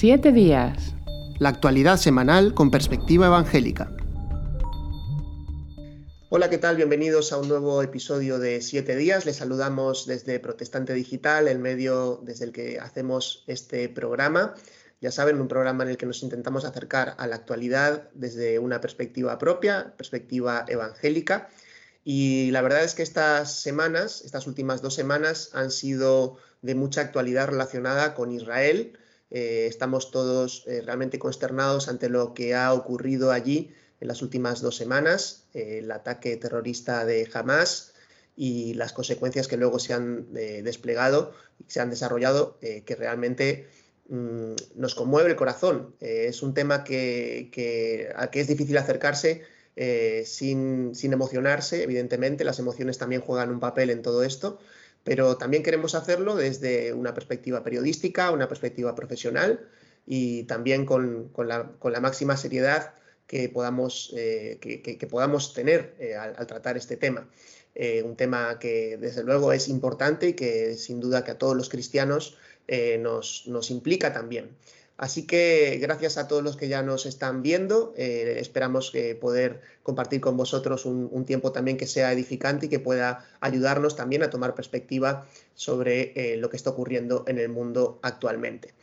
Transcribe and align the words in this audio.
Siete 0.00 0.32
días. 0.32 0.94
La 1.40 1.50
actualidad 1.50 1.98
semanal 1.98 2.54
con 2.54 2.70
perspectiva 2.70 3.26
evangélica. 3.26 3.94
Hola, 6.30 6.48
¿qué 6.48 6.56
tal? 6.56 6.76
Bienvenidos 6.76 7.34
a 7.34 7.36
un 7.36 7.48
nuevo 7.48 7.82
episodio 7.82 8.38
de 8.38 8.62
Siete 8.62 8.96
días. 8.96 9.26
Les 9.26 9.36
saludamos 9.36 10.06
desde 10.06 10.40
Protestante 10.40 10.94
Digital, 10.94 11.48
el 11.48 11.58
medio 11.58 12.18
desde 12.24 12.46
el 12.46 12.52
que 12.52 12.80
hacemos 12.80 13.44
este 13.46 13.90
programa. 13.90 14.54
Ya 15.02 15.10
saben, 15.10 15.38
un 15.38 15.48
programa 15.48 15.84
en 15.84 15.90
el 15.90 15.98
que 15.98 16.06
nos 16.06 16.22
intentamos 16.22 16.64
acercar 16.64 17.14
a 17.18 17.26
la 17.26 17.36
actualidad 17.36 18.08
desde 18.14 18.58
una 18.58 18.80
perspectiva 18.80 19.36
propia, 19.36 19.92
perspectiva 19.98 20.64
evangélica. 20.66 21.50
Y 22.04 22.50
la 22.52 22.62
verdad 22.62 22.84
es 22.84 22.94
que 22.94 23.02
estas 23.02 23.60
semanas, 23.60 24.22
estas 24.24 24.46
últimas 24.46 24.80
dos 24.80 24.94
semanas, 24.94 25.50
han 25.52 25.70
sido 25.70 26.38
de 26.62 26.74
mucha 26.74 27.02
actualidad 27.02 27.48
relacionada 27.48 28.14
con 28.14 28.32
Israel. 28.32 28.96
Eh, 29.30 29.66
estamos 29.68 30.10
todos 30.10 30.64
eh, 30.66 30.82
realmente 30.84 31.18
consternados 31.18 31.88
ante 31.88 32.08
lo 32.08 32.34
que 32.34 32.54
ha 32.54 32.72
ocurrido 32.72 33.30
allí 33.30 33.72
en 34.00 34.08
las 34.08 34.22
últimas 34.22 34.60
dos 34.60 34.76
semanas, 34.76 35.44
eh, 35.54 35.78
el 35.78 35.90
ataque 35.92 36.36
terrorista 36.36 37.04
de 37.04 37.28
Hamas 37.32 37.92
y 38.36 38.74
las 38.74 38.92
consecuencias 38.92 39.46
que 39.46 39.56
luego 39.56 39.78
se 39.78 39.92
han 39.92 40.32
desplegado 40.32 41.32
y 41.58 41.70
se 41.70 41.80
han 41.80 41.90
desarrollado, 41.90 42.58
que 42.60 42.96
realmente 42.96 43.68
mm, 44.08 44.54
nos 44.76 44.94
conmueve 44.94 45.28
el 45.28 45.36
corazón. 45.36 45.94
es 46.00 46.42
un 46.42 46.54
tema 46.54 46.82
que, 46.82 47.50
que, 47.52 48.10
que 48.32 48.40
es 48.40 48.48
difícil 48.48 48.78
acercarse 48.78 49.42
sin, 50.24 50.94
sin 50.94 51.12
emocionarse, 51.12 51.82
evidentemente, 51.82 52.44
las 52.44 52.58
emociones 52.58 52.96
también 52.96 53.20
juegan 53.20 53.50
un 53.50 53.60
papel 53.60 53.90
en 53.90 54.00
todo 54.00 54.22
esto, 54.22 54.58
pero 55.04 55.36
también 55.36 55.62
queremos 55.62 55.94
hacerlo 55.94 56.36
desde 56.36 56.92
una 56.92 57.14
perspectiva 57.14 57.62
periodística, 57.62 58.30
una 58.30 58.48
perspectiva 58.48 58.94
profesional 58.94 59.68
y 60.06 60.44
también 60.44 60.86
con, 60.86 61.30
la, 61.36 62.00
máxima 62.00 62.36
seriedad 62.36 62.94
que 63.26 63.48
podamos, 63.48 64.12
eh, 64.16 64.58
que, 64.60 65.06
podamos 65.06 65.54
tener 65.54 65.94
eh, 65.98 66.16
al, 66.16 66.46
tratar 66.46 66.76
este 66.76 66.96
tema. 66.96 67.28
Eh, 67.74 68.02
un 68.02 68.16
tema 68.16 68.58
que 68.58 68.96
desde 68.96 69.22
luego 69.22 69.52
es 69.52 69.68
importante 69.68 70.28
y 70.28 70.32
que 70.34 70.74
sin 70.74 70.98
duda 71.00 71.24
que 71.24 71.30
a 71.30 71.38
todos 71.38 71.56
los 71.56 71.68
cristianos 71.68 72.36
nos, 73.00 73.48
nos 73.48 73.70
implica 73.72 74.12
también. 74.12 74.50
Así 75.00 75.26
que 75.26 75.78
gracias 75.80 76.18
a 76.18 76.28
todos 76.28 76.42
los 76.42 76.58
que 76.58 76.68
ya 76.68 76.82
nos 76.82 77.06
están 77.06 77.40
viendo, 77.40 77.94
eh, 77.96 78.36
esperamos 78.38 78.92
poder 79.18 79.62
compartir 79.82 80.20
con 80.20 80.36
vosotros 80.36 80.84
un, 80.84 81.24
tiempo 81.24 81.52
también 81.52 81.78
que 81.78 81.86
sea 81.86 82.12
edificante 82.12 82.66
y 82.66 82.68
que 82.68 82.80
pueda 82.80 83.26
ayudarnos 83.40 83.96
también 83.96 84.22
a 84.22 84.28
tomar 84.28 84.54
perspectiva 84.54 85.26
sobre 85.54 86.12
eh, 86.16 86.36
lo 86.36 86.50
que 86.50 86.58
está 86.58 86.68
ocurriendo 86.68 87.24
en 87.28 87.38
el 87.38 87.48
mundo 87.48 87.98
actualmente. 88.02 88.74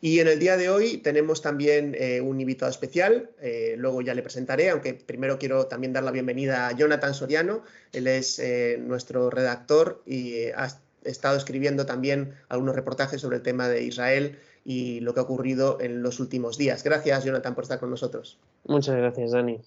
Y 0.00 0.20
en 0.20 0.28
el 0.28 0.38
día 0.38 0.56
de 0.56 0.68
hoy 0.68 0.98
tenemos 0.98 1.42
también 1.42 1.96
eh, 1.98 2.20
un 2.20 2.40
invitado 2.40 2.70
especial, 2.70 3.30
luego 3.76 4.00
ya 4.00 4.14
le 4.14 4.22
presentaré, 4.22 4.70
aunque 4.70 4.94
primero 4.94 5.40
quiero 5.40 5.66
también 5.66 5.92
dar 5.92 6.04
la 6.04 6.12
bienvenida 6.12 6.68
a 6.68 6.72
Jonathan 6.76 7.14
Soriano, 7.14 7.64
él 7.92 8.06
es 8.06 8.40
nuestro 8.78 9.28
redactor 9.28 10.04
y 10.06 10.50
ha 10.54 10.68
estado 11.02 11.36
escribiendo 11.36 11.84
también 11.84 12.34
algunos 12.48 12.76
reportajes 12.76 13.20
sobre 13.20 13.38
el 13.38 13.42
tema 13.42 13.68
de 13.68 13.82
Israel 13.82 14.38
y 14.64 15.00
lo 15.00 15.12
que 15.12 15.20
ha 15.20 15.24
ocurrido 15.24 15.78
en 15.80 16.02
los 16.02 16.20
últimos 16.20 16.56
días. 16.56 16.82
Gracias, 16.82 17.24
Jonathan, 17.24 17.54
por 17.54 17.64
estar 17.64 17.78
con 17.78 17.90
nosotros. 17.90 18.38
Muchas 18.64 18.96
gracias, 18.96 19.32
Dani. 19.32 19.60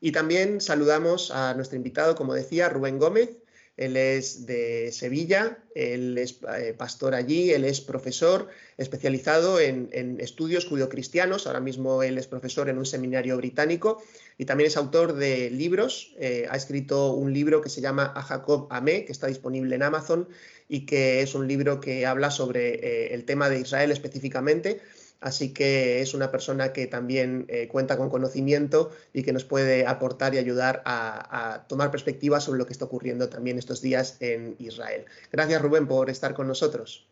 Y 0.00 0.12
también 0.12 0.60
saludamos 0.60 1.30
a 1.30 1.54
nuestro 1.54 1.76
invitado, 1.76 2.14
como 2.14 2.34
decía, 2.34 2.68
Rubén 2.68 2.98
Gómez. 2.98 3.38
Él 3.76 3.96
es 3.96 4.46
de 4.46 4.92
Sevilla, 4.92 5.58
él 5.74 6.16
es 6.16 6.38
eh, 6.56 6.74
pastor 6.76 7.14
allí, 7.14 7.50
él 7.50 7.64
es 7.64 7.80
profesor 7.80 8.48
especializado 8.76 9.58
en, 9.58 9.88
estudios 10.20 10.64
judio-cristianos. 10.66 11.46
Ahora 11.46 11.58
mismo 11.60 12.02
él 12.04 12.16
es 12.16 12.28
profesor 12.28 12.68
en 12.68 12.78
un 12.78 12.86
seminario 12.86 13.36
británico 13.36 14.00
y 14.38 14.44
también 14.44 14.68
es 14.68 14.76
autor 14.76 15.14
de 15.14 15.50
libros. 15.50 16.14
Eh, 16.20 16.46
ha 16.48 16.56
escrito 16.56 17.14
un 17.14 17.32
libro 17.32 17.62
que 17.62 17.68
se 17.68 17.80
llama 17.80 18.12
A 18.14 18.22
Jacob 18.22 18.68
Amé, 18.70 19.04
que 19.04 19.12
está 19.12 19.26
disponible 19.26 19.74
en 19.74 19.82
Amazon 19.82 20.28
y 20.68 20.86
que 20.86 21.22
es 21.22 21.34
un 21.34 21.48
libro 21.48 21.80
que 21.80 22.06
habla 22.06 22.30
sobre 22.30 22.74
eh, 22.74 23.14
el 23.14 23.24
tema 23.24 23.48
de 23.48 23.60
Israel 23.60 23.90
específicamente. 23.90 24.80
Así 25.24 25.54
que 25.54 26.02
es 26.02 26.12
una 26.12 26.30
persona 26.30 26.74
que 26.74 26.86
también 26.86 27.46
eh, 27.48 27.66
cuenta 27.66 27.96
con 27.96 28.10
conocimiento 28.10 28.90
y 29.14 29.22
que 29.22 29.32
nos 29.32 29.44
puede 29.44 29.86
aportar 29.86 30.34
y 30.34 30.38
ayudar 30.38 30.82
a, 30.84 31.64
tomar 31.66 31.90
perspectiva 31.90 32.40
sobre 32.40 32.58
lo 32.58 32.66
que 32.66 32.74
está 32.74 32.84
ocurriendo 32.84 33.30
también 33.30 33.56
estos 33.56 33.80
días 33.80 34.18
en 34.20 34.54
Israel. 34.58 35.06
Gracias 35.32 35.62
Rubén 35.62 35.88
por 35.88 36.10
estar 36.10 36.34
con 36.34 36.46
nosotros. 36.46 37.08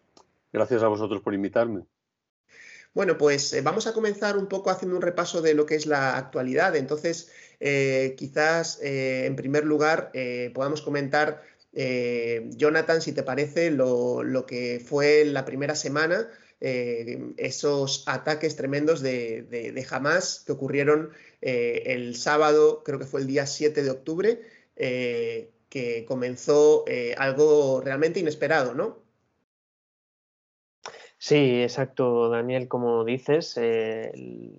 Gracias 0.52 0.82
a 0.82 0.88
vosotros 0.88 1.22
por 1.22 1.32
invitarme. 1.32 1.86
Bueno, 2.92 3.16
pues 3.16 3.54
eh, 3.54 3.62
vamos 3.62 3.86
a 3.86 3.94
comenzar 3.94 4.36
un 4.36 4.46
poco 4.46 4.68
haciendo 4.68 4.94
un 4.94 5.00
repaso 5.00 5.40
de 5.40 5.54
lo 5.54 5.64
que 5.64 5.76
es 5.76 5.86
la 5.86 6.18
actualidad. 6.18 6.76
Entonces, 6.76 7.32
quizás 8.18 8.78
en 8.82 9.36
primer 9.36 9.64
lugar 9.64 10.10
podamos 10.52 10.82
comentar 10.82 11.40
eh, 11.74 12.50
Jonathan, 12.56 13.00
si 13.00 13.12
te 13.12 13.22
parece, 13.22 13.70
lo, 13.70 14.44
que 14.46 14.82
fue 14.84 15.24
la 15.24 15.44
primera 15.44 15.74
semana, 15.74 16.28
eh, 16.62 17.34
esos 17.36 18.04
ataques 18.06 18.56
tremendos 18.56 19.02
de, 19.02 19.42
de, 19.42 19.86
Hamas 19.90 20.42
que 20.46 20.52
ocurrieron 20.52 21.10
eh, 21.40 21.82
el 21.86 22.16
sábado, 22.16 22.82
creo 22.84 22.98
que 22.98 23.06
fue 23.06 23.20
el 23.20 23.26
día 23.26 23.46
7 23.46 23.82
de 23.82 23.90
octubre, 23.90 24.40
que 24.76 26.04
comenzó 26.08 26.84
algo 27.18 27.80
realmente 27.82 28.20
inesperado, 28.20 28.74
¿no? 28.74 29.02
Sí, 31.24 31.62
exacto, 31.62 32.28
Daniel, 32.30 32.66
como 32.66 33.04
dices, 33.04 33.56
eh, 33.56 34.10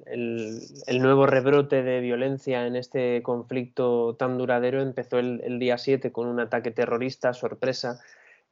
el, 0.05 1.01
nuevo 1.01 1.25
rebrote 1.25 1.83
de 1.83 1.99
violencia 1.99 2.65
en 2.65 2.77
este 2.77 3.21
conflicto 3.21 4.15
tan 4.15 4.37
duradero 4.37 4.81
empezó 4.81 5.19
el, 5.19 5.59
día 5.59 5.77
7 5.77 6.13
con 6.13 6.25
un 6.27 6.39
ataque 6.39 6.71
terrorista 6.71 7.33
sorpresa 7.33 7.99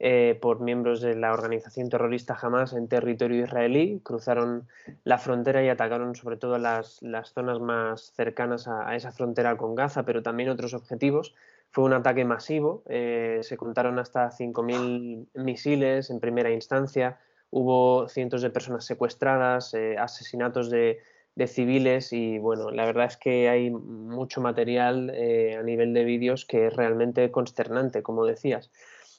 eh, 0.04 0.36
por 0.42 0.62
miembros 0.62 1.00
de 1.00 1.14
la 1.14 1.32
organización 1.32 1.88
terrorista 1.88 2.36
Hamas 2.42 2.74
en 2.74 2.88
territorio 2.88 3.44
israelí. 3.44 4.02
Cruzaron 4.04 4.68
la 5.04 5.20
frontera 5.20 5.64
y 5.64 5.70
atacaron 5.70 6.16
sobre 6.16 6.38
todo 6.38 6.58
las, 6.58 7.02
zonas 7.26 7.60
más 7.60 8.12
cercanas 8.16 8.68
a, 8.68 8.96
esa 8.96 9.12
frontera 9.12 9.58
con 9.58 9.76
Gaza, 9.76 10.02
pero 10.02 10.24
también 10.24 10.50
otros 10.50 10.74
objetivos. 10.74 11.36
Fue 11.70 11.84
un 11.84 11.94
ataque 11.94 12.26
masivo, 12.26 12.82
eh, 12.90 13.42
se 13.44 13.58
contaron 13.58 14.00
hasta 14.00 14.32
5.000 14.32 15.28
misiles 15.36 16.10
en 16.10 16.20
primera 16.20 16.50
instancia 16.50 17.20
hubo 17.52 18.08
cientos 18.08 18.42
de 18.42 18.50
personas 18.50 18.86
secuestradas, 18.86 19.74
eh, 19.76 19.98
asesinatos 20.00 20.72
de, 20.72 21.00
civiles 21.48 22.14
y 22.14 22.40
bueno, 22.40 22.70
la 22.72 22.86
verdad 22.86 23.06
es 23.06 23.18
que 23.18 23.50
hay 23.50 23.72
mucho 23.72 24.42
material 24.42 25.10
a 25.10 25.64
nivel 25.64 25.92
de 25.94 26.04
vídeos 26.04 26.46
que 26.46 26.68
es 26.68 26.76
realmente 26.76 27.32
consternante, 27.32 28.04
como 28.04 28.26
decías. 28.26 28.70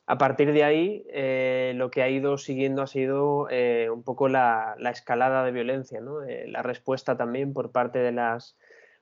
A 0.06 0.18
partir 0.18 0.52
de 0.52 0.64
ahí, 0.64 1.06
eh, 1.10 1.72
lo 1.76 1.90
que 1.90 2.02
ha 2.02 2.08
ido 2.08 2.36
siguiendo 2.36 2.82
ha 2.82 2.86
sido 2.86 3.48
un 3.92 4.02
poco 4.02 4.28
la, 4.28 4.76
escalada 4.90 5.44
de 5.44 5.52
violencia, 5.52 6.00
la 6.46 6.62
respuesta 6.62 7.16
también 7.16 7.52
por 7.52 7.70
parte 7.70 8.00
de 8.00 8.12
las 8.12 8.56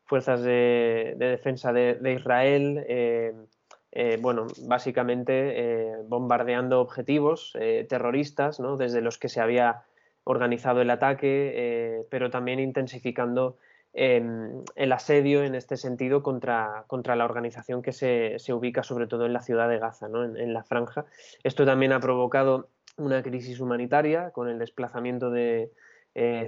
fuerzas 0.05 0.43
de, 0.43 1.15
defensa 1.19 1.73
de, 1.73 1.95
de 1.95 2.13
Israel 2.13 3.49
eh, 3.93 4.19
bueno, 4.21 4.47
básicamente 4.67 5.33
eh, 5.33 5.97
bombardeando 6.07 6.81
objetivos 6.81 7.53
eh, 7.59 7.87
terroristas, 7.89 8.61
¿no? 8.61 8.77
desde 8.77 9.01
los 9.01 9.19
que 9.19 9.29
se 9.29 9.41
había 9.41 9.83
organizado 10.23 10.81
el 10.81 10.91
ataque, 10.91 12.07
pero 12.09 12.31
también 12.31 12.61
intensificando 12.61 13.57
el 13.93 14.93
asedio 14.93 15.43
en 15.43 15.55
este 15.55 15.77
sentido 15.77 16.23
contra, 16.23 16.85
contra 16.87 17.17
la 17.17 17.25
organización 17.25 17.83
que 17.83 17.93
se, 17.93 18.39
se, 18.39 18.53
ubica 18.53 18.83
sobre 18.83 19.07
todo 19.07 19.27
en 19.27 19.33
la 19.33 19.43
ciudad 19.43 19.69
de 19.69 19.79
Gaza, 19.79 20.09
¿no? 20.09 20.25
en, 20.25 20.53
la 20.53 20.63
franja. 20.63 21.07
Esto 21.43 21.65
también 21.67 21.93
ha 21.93 22.01
provocado 22.01 22.69
una 22.97 23.23
crisis 23.23 23.61
humanitaria 23.61 24.31
con 24.31 24.49
el 24.49 24.59
desplazamiento 24.59 25.31
de 25.31 25.71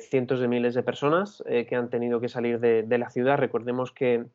cientos 0.00 0.40
de 0.40 0.48
miles 0.48 0.74
de 0.74 0.82
personas 0.82 1.42
que 1.46 1.74
han 1.74 1.90
tenido 1.90 2.20
que 2.20 2.28
salir 2.28 2.60
de, 2.60 2.82
de 2.82 2.98
la 2.98 3.10
ciudad. 3.10 3.38
Recordemos 3.38 3.92
que 3.92 4.26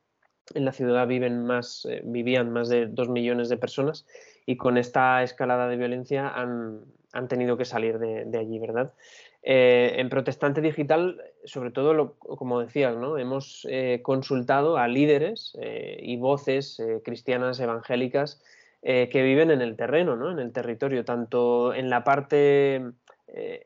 en 0.53 0.65
la 0.65 0.71
ciudad 0.71 1.07
viven 1.07 1.45
más, 1.45 1.85
eh, 1.89 2.01
vivían 2.03 2.51
más 2.51 2.69
de 2.69 2.87
dos 2.87 3.09
millones 3.09 3.49
de 3.49 3.57
personas 3.57 4.05
y 4.45 4.57
con 4.57 4.77
esta 4.77 5.23
escalada 5.23 5.67
de 5.67 5.77
violencia 5.77 6.29
han, 6.29 6.85
tenido 7.27 7.57
que 7.57 7.65
salir 7.65 7.97
de, 7.97 8.37
allí, 8.37 8.59
¿verdad? 8.59 8.93
Eh, 9.49 10.01
en 10.01 10.09
Protestante 10.09 10.59
Digital, 10.59 11.21
sobre 11.45 11.71
todo, 11.71 12.15
como 12.17 12.59
decías, 12.59 12.94
hemos 13.17 13.65
eh, 13.69 14.01
consultado 14.03 14.77
a 14.77 14.89
líderes 14.89 15.57
y 15.61 16.17
voces 16.17 16.81
cristianas 17.05 17.59
evangélicas 17.61 18.44
que 18.81 19.21
viven 19.23 19.51
en 19.51 19.61
el 19.61 19.77
terreno, 19.77 20.15
¿no? 20.15 20.31
en 20.31 20.39
el 20.39 20.51
territorio, 20.51 21.05
tanto 21.05 21.73
en 21.73 21.89
la 21.89 22.03
parte 22.03 22.83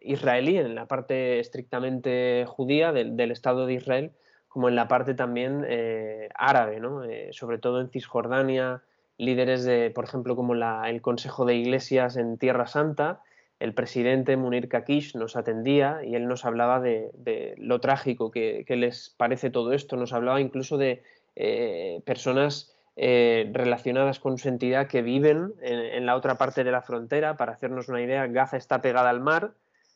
israelí, 0.01 0.57
en 0.57 0.75
la 0.75 0.85
parte 0.85 1.39
estrictamente 1.39 2.45
judía 2.47 2.91
del 2.91 3.31
Estado 3.31 3.65
de 3.65 3.73
Israel, 3.73 4.11
como 4.51 4.67
en 4.67 4.75
la 4.75 4.89
parte 4.89 5.13
también 5.13 5.65
eh, 5.65 6.27
árabe, 6.35 6.81
¿no? 6.81 7.05
Eh, 7.05 7.29
sobre 7.31 7.57
todo 7.57 7.79
en 7.79 7.89
Cisjordania, 7.89 8.83
líderes 9.17 9.63
de, 9.63 9.91
por 9.91 10.03
ejemplo, 10.03 10.35
como 10.35 10.55
el 10.55 11.01
Consejo 11.01 11.45
de 11.45 11.55
Iglesias 11.55 12.17
en 12.17 12.37
Tierra 12.37 12.67
Santa, 12.67 13.21
el 13.61 13.73
presidente 13.73 14.35
Munir 14.37 14.67
Kakish 14.67 15.15
nos 15.15 15.35
atendía 15.35 16.01
y 16.03 16.15
él 16.15 16.27
nos 16.27 16.45
hablaba 16.45 16.79
de, 16.79 17.53
lo 17.57 17.79
trágico 17.79 18.31
que, 18.31 18.65
les 18.67 19.11
parece 19.11 19.51
todo 19.51 19.73
esto, 19.73 19.95
nos 19.97 20.13
hablaba 20.13 20.41
incluso 20.41 20.77
de 20.77 21.03
eh, 21.35 22.01
personas 22.05 22.75
eh, 22.97 23.49
relacionadas 23.53 24.19
con 24.19 24.37
su 24.37 24.49
entidad 24.49 24.87
que 24.87 25.01
viven 25.01 25.53
en, 25.61 26.05
la 26.05 26.15
otra 26.15 26.35
parte 26.35 26.63
de 26.63 26.71
la 26.71 26.81
frontera. 26.81 27.37
Para 27.37 27.53
hacernos 27.53 27.87
una 27.87 28.01
idea, 28.01 28.25
Gaza 28.27 28.57
está 28.57 28.81
pegada 28.81 29.09
al 29.11 29.21
mar, 29.21 29.53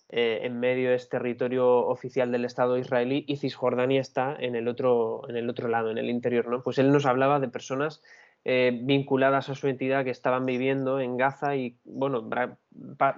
eh, 0.10 0.42
en 0.44 0.60
medio 0.60 0.94
es 0.94 1.10
territorio 1.10 1.88
oficial 1.88 2.32
del 2.32 2.46
Estado 2.46 2.78
israelí 2.78 3.26
y 3.28 3.38
Cisjordania 3.38 4.00
está 4.00 4.36
en 4.40 4.56
el 4.56 4.68
otro, 4.68 5.28
en 5.28 5.38
el 5.38 5.50
otro 5.50 5.68
lado, 5.68 5.90
en 5.90 5.98
el 5.98 6.12
interior. 6.12 6.48
¿no? 6.48 6.62
Pues 6.62 6.78
él 6.78 6.92
nos 6.92 7.08
hablaba 7.08 7.40
de 7.40 7.48
personas 7.48 8.04
eh, 8.48 8.78
vinculadas 8.80 9.50
a 9.50 9.56
su 9.56 9.68
entidad 9.68 10.04
que 10.04 10.12
estaban 10.12 10.46
viviendo 10.46 11.00
en 11.00 11.18
Gaza 11.18 11.56
y, 11.56 11.80
bueno, 11.84 12.30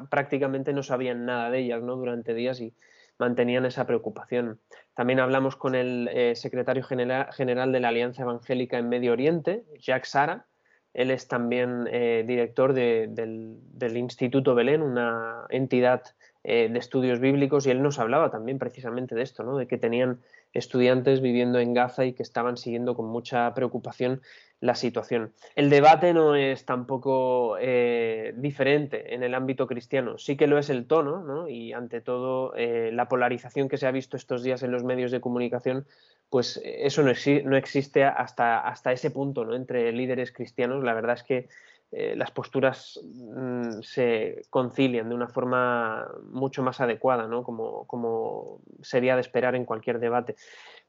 prácticamente 0.09 0.71
no 0.71 0.83
sabían 0.83 1.25
nada 1.25 1.49
de 1.51 1.59
ellas 1.59 1.83
¿no? 1.83 1.97
durante 1.97 2.33
días 2.33 2.61
y 2.61 2.73
mantenían 3.19 3.65
esa 3.65 3.85
preocupación. 3.85 4.61
También 4.93 5.19
hablamos 5.19 5.57
con 5.57 5.75
el 5.75 6.09
eh, 6.13 6.33
secretario 6.37 6.81
general, 6.81 7.71
de 7.73 7.79
la 7.81 7.89
Alianza 7.89 8.23
Evangélica 8.23 8.77
en 8.77 8.87
Medio 8.87 9.11
Oriente, 9.11 9.65
Jacques 9.77 10.11
Sara. 10.11 10.45
Él 10.93 11.11
es 11.11 11.27
también 11.27 11.89
eh, 11.91 12.23
director 12.25 12.71
del, 12.71 13.13
del, 13.13 13.97
Instituto 13.97 14.55
Belén, 14.55 14.81
una 14.81 15.45
entidad 15.49 16.03
de 16.43 16.79
estudios 16.79 17.19
bíblicos, 17.19 17.67
y 17.67 17.71
él 17.71 17.83
nos 17.83 17.99
hablaba 17.99 18.31
también 18.31 18.57
precisamente 18.57 19.15
de 19.15 19.21
esto, 19.21 19.43
¿no? 19.43 19.57
de 19.57 19.67
que 19.67 19.77
tenían 19.77 20.21
estudiantes 20.53 21.19
viviendo 21.19 21.59
en 21.59 21.73
Gaza 21.73 22.05
y 22.05 22.13
que 22.13 22.23
estaban 22.23 22.55
siguiendo 22.55 22.95
con 22.95 23.07
mucha 23.07 23.53
preocupación 23.53 24.21
la 24.59 24.75
situación. 24.75 25.33
El 25.55 25.69
debate 25.69 26.13
no 26.13 26.35
es 26.35 26.65
tampoco 26.65 27.57
eh, 27.59 28.33
diferente 28.37 29.13
en 29.13 29.21
el 29.23 29.35
ámbito 29.35 29.67
cristiano, 29.67 30.17
sí 30.17 30.35
que 30.35 30.47
lo 30.47 30.57
es 30.57 30.69
el 30.69 30.87
tono, 30.87 31.23
¿no? 31.23 31.47
y 31.47 31.73
ante 31.73 32.01
todo 32.01 32.55
eh, 32.55 32.89
la 32.91 33.07
polarización 33.07 33.69
que 33.69 33.77
se 33.77 33.85
ha 33.85 33.91
visto 33.91 34.17
estos 34.17 34.43
días 34.43 34.63
en 34.63 34.71
los 34.71 34.83
medios 34.83 35.11
de 35.11 35.21
comunicación, 35.21 35.85
pues 36.29 36.59
eso 36.63 37.03
no, 37.03 37.57
existe 37.57 38.03
hasta, 38.03 38.59
hasta 38.59 38.91
ese 38.91 39.11
punto 39.11 39.45
¿no? 39.45 39.55
entre 39.55 39.91
líderes 39.91 40.31
cristianos. 40.31 40.83
La 40.83 40.93
verdad 40.93 41.15
es 41.15 41.23
que 41.23 41.47
eh, 41.91 42.15
las 42.17 42.31
posturas 42.31 42.99
mm, 43.03 43.81
se 43.81 44.41
concilian 44.49 45.07
de 45.07 45.15
una 45.15 45.29
forma 45.29 46.05
mucho 46.31 46.63
más 46.63 46.81
adecuada, 46.81 47.27
¿no? 47.27 47.43
como, 47.43 47.85
como 47.85 48.59
sería 48.81 49.15
de 49.15 49.21
esperar 49.21 49.55
en 49.55 49.65
cualquier 49.65 49.99
debate. 49.99 50.35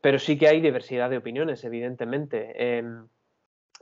Pero 0.01 0.19
sí 0.19 0.39
que 0.39 0.49
hay 0.49 0.61
diversidad 0.61 1.11
de 1.11 1.19
opiniones, 1.19 1.63
evidentemente. 1.65 2.81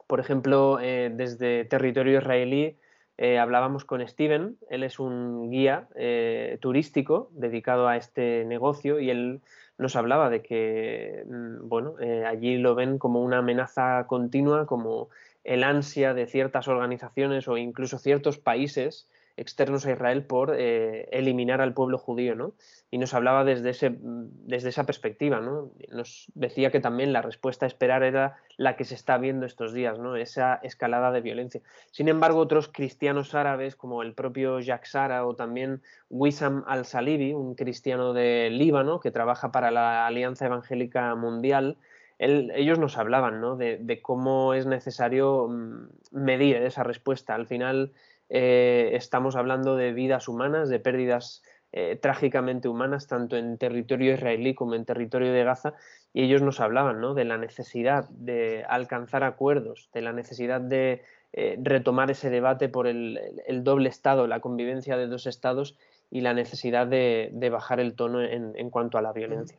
Por 0.06 0.20
ejemplo, 0.20 0.79
eh, 0.81 1.11
desde 1.12 1.64
territorio 1.64 2.19
israelí 2.19 2.76
eh, 3.19 3.38
hablábamos 3.38 3.85
con 3.85 4.06
Steven, 4.06 4.56
él 4.70 4.82
es 4.82 4.99
un 4.99 5.50
guía 5.50 5.88
eh, 5.94 6.58
turístico 6.61 7.31
dedicado 7.32 7.88
a 7.88 7.97
este 7.97 8.44
negocio 8.44 9.00
y 9.00 9.11
él 9.11 9.41
nos 9.79 9.97
hablaba 9.97 10.31
de 10.31 10.43
que 10.43 11.25
mm, 11.26 11.69
bueno, 11.69 11.97
allí 12.26 12.58
lo 12.58 12.75
ven 12.75 12.99
como 12.99 13.23
una 13.23 13.38
amenaza 13.38 14.06
continua, 14.06 14.67
como 14.67 15.08
el 15.44 15.64
ansia 15.64 16.14
de 16.14 16.26
ciertas 16.26 16.69
organizaciones 16.69 17.49
o 17.49 17.56
incluso 17.56 17.99
ciertos 17.99 18.38
países 18.38 19.08
externos 19.36 19.84
a 19.84 19.92
Israel 19.92 20.24
por 20.24 20.54
eh, 20.56 21.08
eliminar 21.12 21.60
al 21.60 21.74
pueblo 21.74 21.98
judío, 21.98 22.34
¿no? 22.34 22.54
Y 22.90 22.98
nos 22.98 23.12
hablaba 23.12 23.44
desde, 23.44 23.70
ese, 23.70 23.96
desde 24.00 24.70
esa 24.70 24.86
perspectiva, 24.86 25.40
¿no? 25.40 25.70
Nos 25.90 26.26
decía 26.34 26.70
que 26.70 26.80
también 26.80 27.12
la 27.12 27.22
respuesta 27.22 27.66
a 27.66 27.68
esperar 27.68 28.02
era 28.02 28.38
la 28.56 28.76
que 28.76 28.84
se 28.84 28.94
está 28.94 29.18
viendo 29.18 29.44
estos 29.44 29.74
días, 29.74 29.98
¿no? 29.98 30.16
Esa 30.16 30.54
escalada 30.62 31.10
de 31.12 31.20
violencia. 31.20 31.60
Sin 31.90 32.08
embargo, 32.08 32.38
otros 32.38 32.68
cristianos 32.68 33.34
árabes, 33.34 33.76
como 33.76 34.02
el 34.02 34.14
propio 34.14 34.60
Jacques 34.60 34.92
Sara 34.92 35.26
o 35.26 35.34
también 35.34 35.82
Wissam 36.08 36.64
al-Salibi, 36.66 37.34
un 37.34 37.54
cristiano 37.54 38.14
de 38.14 38.48
Líbano 38.50 39.00
que 39.00 39.10
trabaja 39.10 39.52
para 39.52 39.70
la 39.70 40.06
Alianza 40.06 40.46
Evangélica 40.46 41.14
Mundial, 41.14 41.76
ellos 42.18 42.78
nos 42.78 42.96
hablaban 42.96 43.40
¿no? 43.42 43.56
de, 43.56 43.76
de, 43.76 44.00
cómo 44.00 44.54
es 44.54 44.64
necesario 44.64 45.48
mm, 45.48 45.88
medir 46.12 46.56
esa 46.56 46.82
respuesta. 46.82 47.34
Al 47.34 47.46
final, 47.46 47.92
eh, 48.28 48.90
estamos 48.94 49.37
hablando 49.37 49.76
de 49.76 49.93
vidas 49.93 50.28
humanas, 50.28 50.69
de 50.69 50.81
pérdidas 50.81 51.43
eh, 51.73 51.96
trágicamente 52.00 52.69
humanas, 52.69 53.06
tanto 53.06 53.37
en 53.37 53.58
territorio 53.58 54.14
israelí 54.14 54.55
como 54.55 54.75
en 54.75 54.84
territorio 54.84 55.32
de 55.32 55.44
Gaza, 55.44 55.75
y 56.12 56.23
ellos 56.23 56.43
nos 56.43 56.61
hablaban 56.61 57.00
¿no? 57.00 57.14
de 57.14 57.25
la 57.25 57.38
necesidad 57.38 58.08
de 58.11 58.64
alcanzar 58.69 59.25
acuerdos, 59.25 59.90
de 59.93 60.00
la 60.00 60.12
necesidad 60.12 60.61
de 60.61 61.02
eh, 61.32 61.58
retomar 61.62 62.11
ese 62.11 62.31
debate 62.31 62.69
por 62.69 62.87
el, 62.87 63.20
doble 63.62 63.88
Estado, 63.88 64.26
la 64.26 64.40
convivencia 64.40 64.96
de 64.96 65.06
dos 65.06 65.26
Estados 65.26 65.76
y 66.11 66.22
la 66.22 66.32
necesidad 66.34 66.87
de, 66.87 67.49
bajar 67.50 67.81
el 67.81 67.94
tono 67.94 68.22
en 68.22 68.70
cuanto 68.70 68.96
a 68.96 69.02
la 69.02 69.12
violencia. 69.12 69.58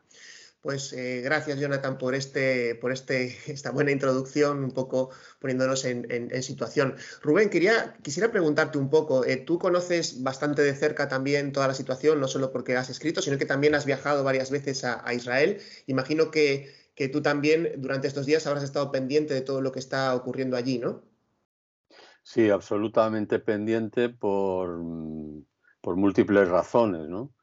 Pues 0.62 0.92
eh, 0.92 1.22
gracias, 1.24 1.60
Jonathan, 1.60 1.98
por, 1.98 2.16
este, 2.16 2.76
por 2.76 2.92
este, 2.92 3.38
esta 3.52 3.72
buena 3.72 3.92
introducción, 3.92 4.64
un 4.64 4.72
poco 4.72 5.12
poniéndonos 5.40 5.86
en, 5.86 6.44
situación. 6.44 6.96
Rubén, 7.22 7.50
quería, 7.50 7.96
quisiera 8.02 8.32
preguntarte 8.32 8.78
un 8.78 8.90
poco, 8.90 9.24
eh, 9.24 9.38
tú 9.38 9.60
conoces 9.60 10.24
bastante 10.24 10.64
de 10.64 10.74
cerca 10.74 11.08
también 11.08 11.52
toda 11.52 11.68
la 11.68 11.74
situación, 11.74 12.20
no 12.20 12.28
solo 12.28 12.52
porque 12.52 12.76
has 12.76 12.90
escrito, 12.90 13.22
sino 13.22 13.38
que 13.38 13.46
también 13.46 13.76
has 13.76 13.86
viajado 13.86 14.24
varias 14.24 14.52
veces 14.52 14.84
a, 14.84 15.14
Israel. 15.14 15.62
Imagino 15.86 16.32
que, 16.32 16.74
tú 17.12 17.22
también 17.22 17.74
durante 17.78 18.08
estos 18.08 18.26
días 18.26 18.48
habrás 18.48 18.64
estado 18.64 18.92
pendiente 18.92 19.34
de 19.34 19.42
todo 19.42 19.62
lo 19.62 19.72
que 19.72 19.80
está 19.80 20.16
ocurriendo 20.16 20.58
allí, 20.58 20.80
¿no? 20.80 21.04
Sí, 22.24 22.50
absolutamente 22.50 23.40
pendiente 23.40 24.10
por, 24.10 24.82
por 25.82 25.96
múltiples 25.96 26.50
razones, 26.50 27.08
¿no? 27.08 27.37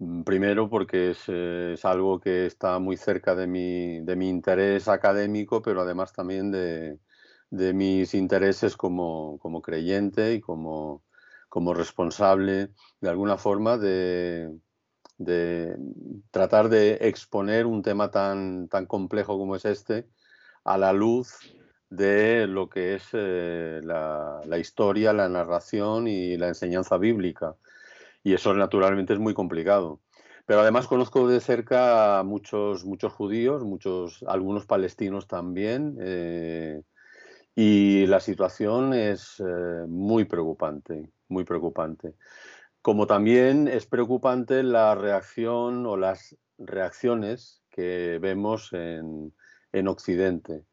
Mm, 0.00 0.22
primero 0.22 0.68
porque 0.70 1.10
es, 1.10 1.84
algo 1.84 2.20
que 2.20 2.46
está 2.46 2.78
muy 2.78 2.96
cerca 2.96 3.34
de 3.34 3.46
mi, 3.46 4.00
de 4.00 4.16
mi 4.16 4.28
interés 4.28 4.88
académico, 4.88 5.60
pero 5.62 5.82
además 5.82 6.12
también 6.12 6.50
de, 6.50 6.98
mis 7.50 8.14
intereses 8.14 8.76
como, 8.76 9.38
creyente 9.62 10.34
y 10.34 10.40
como, 10.40 11.02
responsable 11.74 12.70
de 13.00 13.08
alguna 13.10 13.36
forma 13.36 13.76
de, 13.76 14.50
tratar 16.30 16.68
de 16.70 16.98
exponer 17.02 17.66
un 17.66 17.82
tema 17.82 18.10
tan, 18.10 18.68
complejo 18.88 19.36
como 19.38 19.56
es 19.56 19.64
este 19.66 20.08
a 20.64 20.78
la 20.78 20.92
luz 20.92 21.38
de 21.90 22.46
lo 22.46 22.68
que 22.70 22.94
es 22.94 23.08
eh, 23.12 23.80
la, 23.84 24.58
historia, 24.58 25.12
la 25.12 25.28
narración 25.28 26.08
y 26.08 26.36
la 26.38 26.48
enseñanza 26.48 26.96
bíblica 26.96 27.56
y 28.22 28.34
eso 28.34 28.54
naturalmente 28.54 29.12
es 29.12 29.18
muy 29.18 29.34
complicado. 29.34 30.00
Pero 30.46 30.60
además 30.60 30.86
conozco 30.86 31.28
de 31.28 31.40
cerca 31.40 32.22
muchos, 32.24 32.84
muchos 32.84 33.12
judíos, 33.12 33.62
muchos, 33.64 34.24
algunos 34.26 34.66
palestinos 34.66 35.26
también, 35.28 35.96
eh, 36.00 36.82
y 37.54 38.06
la 38.06 38.20
situación 38.20 38.94
es 38.94 39.40
eh, 39.40 39.84
muy 39.86 40.24
preocupante, 40.24 41.08
muy 41.28 41.44
preocupante. 41.44 42.14
Como 42.82 43.06
también 43.06 43.68
es 43.68 43.86
preocupante 43.86 44.62
la 44.62 44.94
reacción 44.94 45.86
o 45.86 45.96
las 45.96 46.36
reacciones 46.58 47.62
que 47.70 48.18
vemos 48.20 48.72
en, 48.72 49.34
en 49.72 49.88
Occidente. 49.88 50.64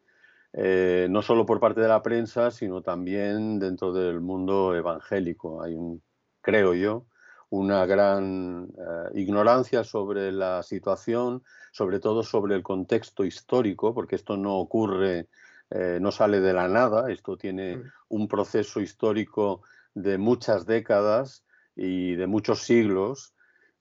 Eh, 0.54 1.08
no 1.10 1.22
solo 1.22 1.46
por 1.46 1.60
parte 1.60 1.82
de 1.82 1.88
la 1.88 2.02
prensa, 2.02 2.52
sino 2.52 2.82
también 2.82 3.60
dentro 3.60 3.94
del 3.94 4.22
mundo 4.22 4.74
evangélico. 4.76 5.62
Hay 5.62 5.76
un, 5.76 6.02
creo 6.42 6.74
yo, 6.74 7.06
una 7.50 7.86
gran 7.86 8.68
eh, 8.78 9.20
ignorancia 9.20 9.84
sobre 9.84 10.32
la 10.32 10.64
situación, 10.64 11.44
sobre 11.72 12.00
todo 12.00 12.24
sobre 12.24 12.56
el 12.56 12.64
contexto 12.64 13.24
histórico, 13.24 13.94
porque 13.94 14.16
esto 14.16 14.36
no 14.36 14.58
ocurre, 14.58 15.28
eh, 15.70 16.00
no 16.02 16.12
sale 16.12 16.40
de 16.42 16.54
la 16.54 16.68
nada, 16.68 17.12
esto 17.12 17.38
tiene 17.38 17.78
mm. 17.78 17.84
un 18.10 18.28
proceso 18.28 18.82
histórico 18.82 19.62
de 19.94 20.18
muchas 20.18 20.66
décadas 20.66 21.46
y 21.76 22.16
de 22.16 22.28
muchos 22.28 22.64
siglos. 22.64 23.34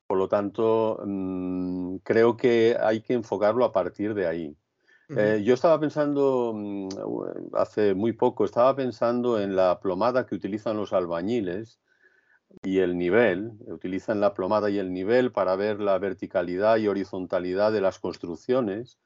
Por 0.07 0.19
lo 0.19 0.29
tanto, 0.29 1.01
mm, 1.05 1.97
creo 2.05 2.37
que 2.37 2.77
hay 2.81 3.01
que 3.01 3.15
enfocarlo 3.15 3.65
a 3.65 3.73
partir 3.73 4.15
de 4.15 4.27
ahí. 4.27 4.57
Eh, 5.09 5.43
yo 5.45 5.55
estaba 5.55 5.79
pensando, 5.79 6.53
mm, 6.55 6.89
hace 7.55 7.95
muy 7.95 8.13
poco, 8.13 8.45
estaba 8.45 8.75
pensando 8.75 9.41
en 9.41 9.55
la 9.55 9.79
plomada 9.79 10.27
que 10.27 10.35
utilizan 10.35 10.77
los 10.77 10.93
albañiles 10.93 11.79
y 12.63 12.79
el 12.79 12.97
nivel, 12.99 13.53
utilizan 13.67 14.21
la 14.21 14.35
plomada 14.35 14.71
y 14.71 14.79
el 14.79 14.93
nivel 14.93 15.33
para 15.33 15.57
ver 15.57 15.81
la 15.81 15.99
verticalidad 15.99 16.77
y 16.79 16.89
horizontalidad 16.89 17.73
de 17.73 17.81
las 17.81 17.99
construcciones. 17.99 18.99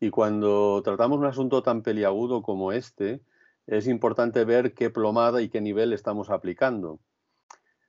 Y 0.00 0.10
cuando 0.10 0.82
tratamos 0.82 1.18
un 1.18 1.26
asunto 1.26 1.62
tan 1.62 1.82
peliagudo 1.82 2.42
como 2.42 2.72
este, 2.72 3.20
es 3.66 3.86
importante 3.86 4.44
ver 4.44 4.74
qué 4.74 4.90
plomada 4.90 5.42
y 5.42 5.48
qué 5.48 5.60
nivel 5.60 5.92
estamos 5.92 6.30
aplicando. 6.30 6.98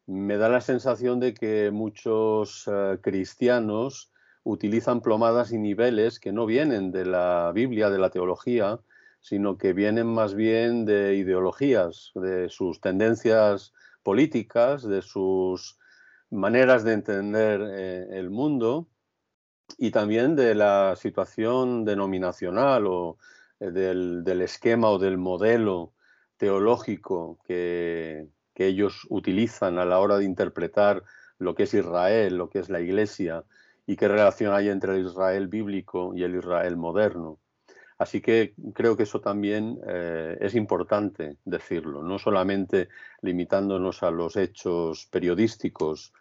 Me 0.05 0.38
da 0.38 0.50
la 0.50 0.62
sensación 0.62 1.20
de 1.20 1.34
que 1.34 1.72
muchos 1.72 2.70
eh, 2.72 2.98
cristianos 3.01 4.12
utilizan 4.43 5.01
plomadas 5.01 5.51
y 5.51 5.58
niveles 5.58 6.20
que 6.20 6.31
no 6.31 6.46
vienen 6.46 6.91
de 6.91 7.05
la 7.05 7.51
Biblia, 7.53 7.89
de 7.89 8.00
la 8.00 8.10
teología, 8.10 8.79
sino 9.22 9.58
que 9.58 9.74
vienen 9.74 10.08
más 10.08 10.34
bien 10.34 10.86
de 10.86 11.15
ideologías, 11.15 12.12
de 12.15 12.50
sus 12.50 12.81
tendencias 12.81 13.74
políticas, 14.03 14.84
de 14.84 15.01
sus 15.01 15.77
maneras 16.29 16.84
de 16.84 16.93
entender 16.93 17.62
eh, 17.62 18.08
el 18.12 18.29
mundo 18.29 18.88
y 19.77 19.91
también 19.91 20.36
de 20.36 20.55
la 20.55 20.96
situación 20.96 21.86
denominacional 21.86 22.88
o 22.88 23.17
eh, 23.60 23.72
del, 23.72 24.41
esquema 24.41 24.89
o 24.89 24.98
del 24.98 25.17
modelo 25.17 25.93
teológico 26.38 27.39
que, 27.46 28.27
que, 28.53 28.67
ellos 28.67 29.05
utilizan 29.10 29.77
a 29.77 29.86
la 29.86 30.00
hora 30.00 30.17
de 30.17 30.25
interpretar 30.25 31.03
lo 31.38 31.53
que 31.53 31.63
es 31.63 31.74
Israel, 31.74 32.38
lo 32.38 32.50
que 32.50 32.60
es 32.60 32.70
la 32.70 32.79
Iglesia 32.79 33.43
y 33.86 33.98
qué 33.98 34.08
relación 34.08 34.53
hay 34.53 34.70
entre 34.70 34.96
el 34.96 35.05
Israel 35.05 35.48
bíblico 35.48 36.13
y 36.15 36.24
el 36.24 36.36
Israel 36.36 36.77
moderno. 36.77 37.40
Así 38.01 38.20
que 38.20 38.55
creo 38.74 38.98
que 38.98 39.03
eso 39.03 39.22
también 39.22 39.79
eh, 39.88 40.36
es 40.41 40.55
importante 40.55 41.38
decirlo, 41.46 42.01
no 42.01 42.17
solamente 42.17 42.89
limitándonos 43.22 44.01
a 44.01 44.10
los 44.10 44.38
hechos 44.38 45.05
periodísticos 45.12 46.12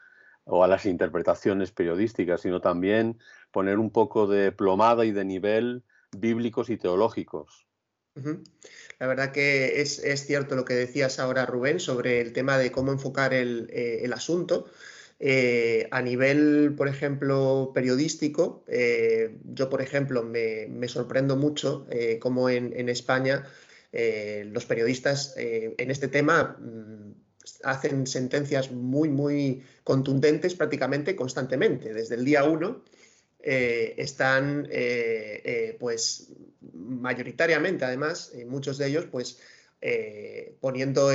o 0.45 0.63
a 0.63 0.69
las 0.69 0.85
interpretaciones 0.85 1.73
periodísticas, 1.73 2.43
sino 2.43 2.61
también 2.61 3.19
poner 3.51 3.79
un 3.79 3.91
poco 3.91 4.27
de 4.27 4.53
plomada 4.53 5.07
y 5.07 5.13
de 5.13 5.25
nivel 5.25 5.83
bíblicos 6.15 6.69
y 6.69 6.77
teológicos. 6.77 7.67
La 8.99 9.07
verdad 9.07 9.33
que 9.33 9.81
es, 9.81 10.03
cierto 10.27 10.57
lo 10.57 10.67
que 10.67 10.75
decías 10.75 11.19
ahora, 11.19 11.47
Rubén, 11.47 11.81
sobre 11.81 12.21
el 12.21 12.35
tema 12.35 12.59
de 12.59 12.71
cómo 12.71 12.93
enfocar 12.93 13.33
el, 13.33 13.71
eh, 13.73 14.01
el 14.03 14.13
asunto. 14.13 14.67
Eh, 15.23 15.87
a 15.91 16.01
nivel, 16.01 16.75
por 16.75 16.89
ejemplo, 16.89 17.73
periodístico, 17.75 18.65
eh, 18.67 19.37
yo, 19.53 19.69
por 19.69 19.83
ejemplo, 19.83 20.23
me, 20.23 20.89
sorprendo 20.89 21.37
mucho 21.37 21.87
eh, 21.91 22.19
cómo 22.19 22.49
en, 22.49 22.89
España 22.89 23.47
los 23.93 24.65
periodistas 24.65 25.35
en 25.37 25.91
este 25.91 26.09
tema 26.09 26.57
mm, 26.59 27.13
hacen 27.65 28.07
sentencias 28.07 28.71
muy, 28.71 29.11
muy 29.11 29.63
contundentes 29.85 30.55
prácticamente 30.55 31.15
constantemente. 31.15 31.93
Desde 31.93 32.15
el 32.15 32.25
día 32.25 32.45
uno 32.45 32.83
están, 33.43 34.69
pues, 35.79 36.33
mayoritariamente, 36.73 37.85
además, 37.85 38.33
muchos 38.47 38.79
de 38.79 38.87
ellos, 38.87 39.07
pues, 39.11 39.39
eh, 39.83 40.57
poniendo 40.61 41.09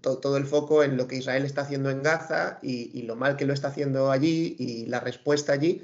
todo 0.00 0.36
el 0.38 0.46
foco 0.46 0.82
en 0.82 0.96
lo 0.96 1.06
que 1.06 1.16
Israel 1.16 1.44
está 1.44 1.62
haciendo 1.62 1.90
en 1.90 2.02
Gaza 2.02 2.58
y, 2.62 3.02
lo 3.02 3.14
mal 3.14 3.36
que 3.36 3.44
lo 3.44 3.52
está 3.52 3.68
haciendo 3.68 4.10
allí 4.10 4.56
y 4.58 4.86
la 4.86 5.00
respuesta 5.00 5.52
allí. 5.52 5.82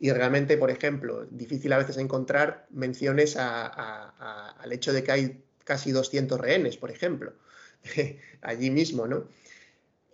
Y 0.00 0.10
realmente, 0.10 0.56
por 0.56 0.70
ejemplo, 0.70 1.26
difícil 1.30 1.72
a 1.72 1.78
veces 1.78 1.98
encontrar 1.98 2.66
menciones 2.70 3.36
al 3.36 4.72
hecho 4.72 4.92
de 4.92 5.02
que 5.02 5.12
hay 5.12 5.44
casi 5.64 5.92
200 5.92 6.40
rehenes, 6.40 6.76
por 6.76 6.90
ejemplo, 6.90 7.34
allí 8.42 8.70
mismo, 8.70 9.06
¿no? 9.06 9.28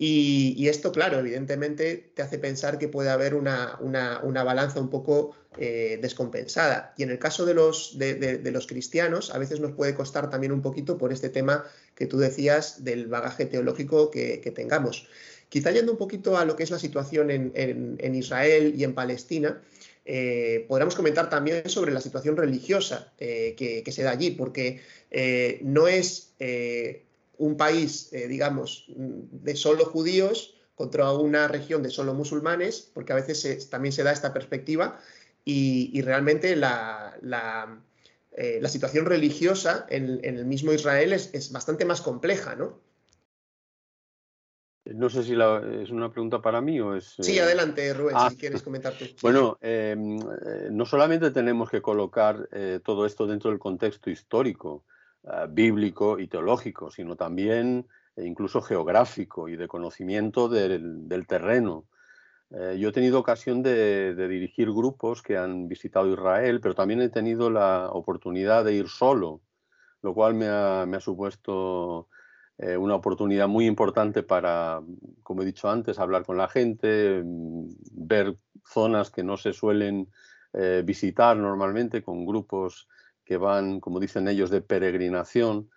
Y, 0.03 0.67
esto, 0.69 0.93
claro, 0.93 1.19
evidentemente 1.19 2.13
te 2.15 2.23
hace 2.23 2.39
pensar 2.39 2.79
que 2.79 2.89
puede 2.89 3.11
haber 3.11 3.35
una, 3.35 3.79
balanza 4.23 4.81
un 4.81 4.89
poco 4.89 5.37
eh, 5.59 5.99
descompensada. 6.01 6.95
Y 6.97 7.03
en 7.03 7.11
el 7.11 7.19
caso 7.19 7.45
de 7.45 7.53
los, 7.53 7.99
de, 7.99 8.51
los, 8.51 8.67
cristianos, 8.67 9.31
a 9.35 9.37
veces 9.37 9.61
nos 9.61 9.73
puede 9.73 9.95
costar 9.95 10.31
también 10.31 10.53
un 10.53 10.63
poquito 10.63 10.97
por 10.97 11.13
este 11.13 11.29
tema 11.29 11.67
que 11.95 12.07
tú 12.07 12.17
decías 12.17 12.83
del 12.83 13.09
bagaje 13.09 13.45
teológico 13.45 14.11
que, 14.11 14.39
tengamos. 14.57 15.07
Quizá 15.51 15.71
yendo 15.71 15.93
un 15.93 15.99
poquito 15.99 16.39
a 16.39 16.47
lo 16.47 16.57
que 16.57 16.63
es 16.63 16.71
la 16.71 16.79
situación 16.79 17.31
en, 17.31 18.15
Israel 18.15 18.73
y 18.75 18.85
en 18.85 18.95
Palestina, 18.95 19.61
eh, 20.07 20.65
podríamos 20.67 20.95
comentar 20.95 21.29
también 21.29 21.69
sobre 21.69 21.93
la 21.93 22.01
situación 22.01 22.39
religiosa 22.39 23.13
eh, 23.19 23.55
que, 23.55 23.83
que, 23.83 23.93
se 23.93 24.03
da 24.03 24.13
allí, 24.13 24.31
porque 24.31 24.81
no 25.61 25.89
es 25.89 26.33
un 27.41 27.57
país, 27.57 28.13
eh, 28.13 28.29
digamos, 28.29 28.85
de 28.89 29.57
solo 29.57 29.87
judíos 29.87 30.55
contra 30.75 31.11
una 31.13 31.49
región 31.49 31.83
de 31.83 31.91
solo 31.91 32.13
musulmanes, 32.15 32.91
porque 32.95 33.13
a 33.13 33.17
veces 33.17 33.69
también 33.71 33.93
se 33.93 34.03
da 34.03 34.13
esta 34.13 34.33
perspectiva 34.33 35.01
y, 35.45 36.01
realmente 36.03 36.55
la, 36.55 37.19
eh, 38.33 38.69
situación 38.69 39.07
religiosa 39.07 39.87
en, 39.89 40.21
el 40.23 40.45
mismo 40.45 40.73
Israel 40.73 41.15
es, 41.15 41.51
bastante 41.51 41.87
más 41.87 42.03
compleja, 42.03 42.57
¿no? 42.57 42.79
No 44.85 45.09
sé 45.09 45.23
si 45.23 45.33
es 45.33 45.91
una 45.91 46.11
pregunta 46.11 46.43
para 46.43 46.61
mí 46.61 46.81
o 46.81 46.95
es... 46.95 47.15
Sí, 47.21 47.39
eh, 47.39 47.43
adelante, 47.43 47.93
Rubén, 47.95 48.17
si 48.17 48.23
ah, 48.23 48.31
quieres 48.39 48.63
comentar 48.63 48.93
tú. 48.99 49.07
Bueno, 49.23 49.59
no 49.63 50.85
solamente 50.85 51.31
tenemos 51.31 51.71
que 51.71 51.81
colocar 51.81 52.49
todo 52.85 53.07
esto 53.07 53.27
dentro 53.27 53.49
del 53.51 53.59
contexto 53.59 54.11
histórico, 54.11 54.85
eh, 55.23 55.47
bíblico 55.51 56.19
y 56.19 56.29
teológico, 56.29 56.91
sino 56.91 57.15
también 57.15 57.87
e 58.17 58.25
incluso 58.25 58.63
geográfico 58.63 59.49
y 59.49 59.57
de 59.57 59.69
conocimiento 59.69 60.49
del, 60.49 61.27
terreno. 61.27 61.85
Eh, 62.51 62.79
yo 62.81 62.89
he 62.89 62.93
tenido 62.93 63.19
ocasión 63.21 63.63
de, 63.63 64.15
dirigir 64.15 64.73
grupos 64.73 65.23
que 65.23 65.37
han 65.37 65.69
visitado 65.69 66.11
Israel, 66.11 66.61
pero 66.61 66.75
también 66.75 67.03
he 67.03 67.11
tenido 67.11 67.51
la 67.51 67.91
oportunidad 67.91 68.65
de 68.65 68.73
ir 68.75 68.89
solo, 68.89 69.43
lo 70.01 70.15
cual 70.15 70.35
me 70.35 70.49
ha, 70.49 71.01
supuesto 71.01 72.09
una 72.79 72.95
oportunidad 72.95 73.49
muy 73.49 73.67
importante 73.67 74.23
para, 74.23 74.83
como 75.23 75.43
he 75.43 75.47
dicho 75.47 75.71
antes, 75.71 75.99
hablar 75.99 76.25
con 76.27 76.37
la 76.37 76.49
gente, 76.49 77.23
mm, 77.25 77.69
ver 77.93 78.37
zonas 78.65 79.11
que 79.11 79.23
no 79.23 79.37
se 79.37 79.53
suelen 79.53 80.09
visitar 80.85 81.37
normalmente 81.37 82.03
con 82.03 82.27
grupos 82.27 82.89
que 83.31 83.37
van, 83.37 83.79
como 83.79 84.01
dicen 84.01 84.27
ellos, 84.27 84.51
de 84.51 84.61
peregrinación. 84.61 85.71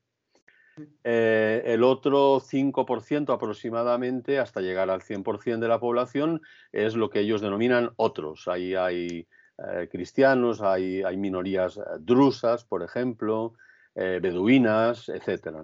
Eh, 1.02 1.62
el 1.66 1.82
otro 1.82 2.40
5% 2.40 3.34
aproximadamente, 3.34 4.38
hasta 4.38 4.60
llegar 4.60 4.90
al 4.90 5.02
100% 5.02 5.58
de 5.58 5.68
la 5.68 5.80
población, 5.80 6.40
es 6.72 6.94
lo 6.94 7.10
que 7.10 7.20
ellos 7.20 7.40
denominan 7.40 7.90
otros. 7.96 8.48
Ahí 8.48 8.74
hay 8.74 9.26
eh, 9.58 9.88
cristianos, 9.90 10.62
hay, 10.62 11.02
hay, 11.02 11.16
minorías 11.16 11.80
drusas, 12.00 12.64
por 12.64 12.82
ejemplo, 12.82 13.54
beduinas, 13.94 15.08
etc. 15.08 15.58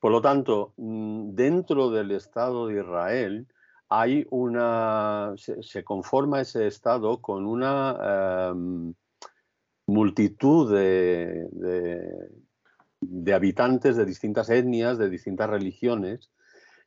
Por 0.00 0.12
lo 0.12 0.22
tanto, 0.22 0.72
mm, 0.78 1.34
dentro 1.34 1.90
del 1.90 2.10
Estado 2.10 2.66
de 2.66 2.80
Israel, 2.80 3.46
hay 3.90 4.24
una, 4.30 5.34
se, 5.36 5.82
conforma 5.84 6.40
ese 6.40 6.68
Estado 6.68 7.20
con 7.20 7.44
una 7.44 8.50
em, 8.52 8.94
multitud 9.88 10.72
de, 10.72 11.48
de, 13.00 13.34
habitantes 13.34 13.96
de 13.96 14.04
distintas 14.04 14.48
etnias, 14.48 14.96
de 14.96 15.10
distintas 15.10 15.50
religiones, 15.50 16.30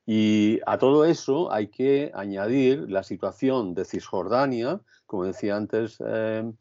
y 0.06 0.60
a 0.66 0.78
todo 0.78 1.04
eso 1.04 1.52
hay 1.52 1.68
que 1.68 2.10
añadir 2.14 2.90
la 2.90 3.02
situación 3.02 3.74
de 3.74 3.84
Cisjordania, 3.84 4.80
como 5.04 5.26
decía 5.26 5.56
antes 5.56 5.98
em, 6.00 6.56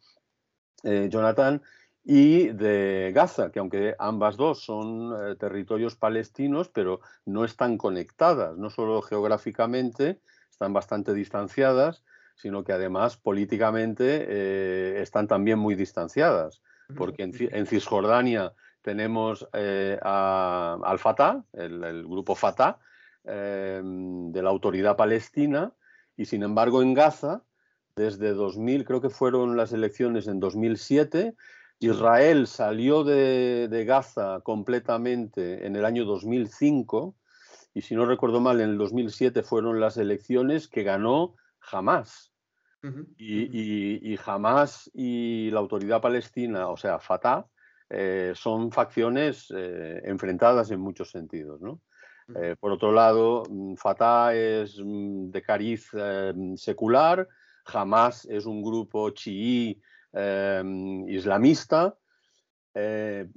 eh, 0.84 1.08
Jonathan, 1.10 1.62
y 2.04 2.50
de 2.50 3.12
Gaza, 3.16 3.52
que 3.52 3.60
aunque 3.60 3.96
ambas 3.98 4.36
dos 4.36 4.64
son 4.64 5.14
eh, 5.14 5.36
territorios 5.36 5.96
palestinos, 5.96 6.68
pero 6.70 7.00
no 7.26 7.46
están 7.46 7.78
conectadas, 7.78 8.58
no 8.58 8.70
solo 8.70 9.02
geográficamente, 9.02 10.20
están 10.50 10.74
bastante 10.74 11.14
distanciadas, 11.14 12.04
sino 12.36 12.64
que 12.64 12.74
además 12.74 13.16
políticamente 13.16 14.26
eh, 14.28 15.02
están 15.02 15.28
también 15.28 15.60
muy 15.60 15.76
distanciadas, 15.76 16.62
porque 16.98 17.24
en, 17.24 17.66
Cisjordania 17.66 18.54
tenemos 18.82 19.48
al 19.54 21.00
Fatah, 21.00 21.44
el, 21.54 22.04
grupo 22.06 22.36
Fatah, 22.36 22.80
de 23.24 24.42
la 24.44 24.50
autoridad 24.50 24.98
palestina, 24.98 25.72
y 26.18 26.26
sin 26.26 26.44
embargo 26.44 26.82
en 26.82 26.94
Gaza, 26.94 27.44
desde 27.96 28.34
2000, 28.34 28.86
creo 28.86 29.02
que 29.02 29.10
fueron 29.10 29.56
las 29.56 29.72
elecciones 29.72 30.28
en 30.28 30.40
2007, 30.40 31.36
Israel 31.84 32.48
salió 32.48 33.04
de, 33.04 33.84
Gaza 33.86 34.42
completamente 34.42 35.66
en 35.66 35.76
el 35.76 35.86
año 35.86 36.06
2005 36.06 37.16
y 37.74 37.82
si 37.82 37.96
no 37.96 38.06
recuerdo 38.06 38.40
mal, 38.40 38.62
en 38.62 38.70
el 38.72 38.78
2007 38.78 39.44
fueron 39.44 39.80
las 39.80 39.98
elecciones 39.98 40.68
que 40.68 40.84
ganó 40.84 41.36
Hamas. 41.72 42.32
y, 43.18 44.16
Hamas 44.26 44.92
y 44.94 45.50
la 45.52 45.60
autoridad 45.60 46.02
palestina, 46.02 46.68
o 46.68 46.78
sea, 46.78 47.00
Fatah, 47.00 47.48
eh, 47.90 48.34
son 48.36 48.72
facciones 48.72 49.52
eh, 49.56 50.02
enfrentadas 50.06 50.72
en 50.72 50.80
muchos 50.80 51.12
sentidos. 51.12 51.62
Eh, 52.36 52.56
por 52.60 52.72
otro 52.72 52.92
lado, 52.92 53.44
mm, 53.50 53.76
Fatah 53.76 54.34
es 54.34 54.80
mm, 54.80 55.32
de 55.32 55.42
cariz 55.42 55.90
secular, 56.56 57.28
Hamas 57.66 58.26
es 58.26 58.46
un 58.46 58.62
grupo 58.62 59.10
chií 59.12 59.82
Em, 60.14 61.10
islamista. 61.10 61.98
Eh, 62.76 63.28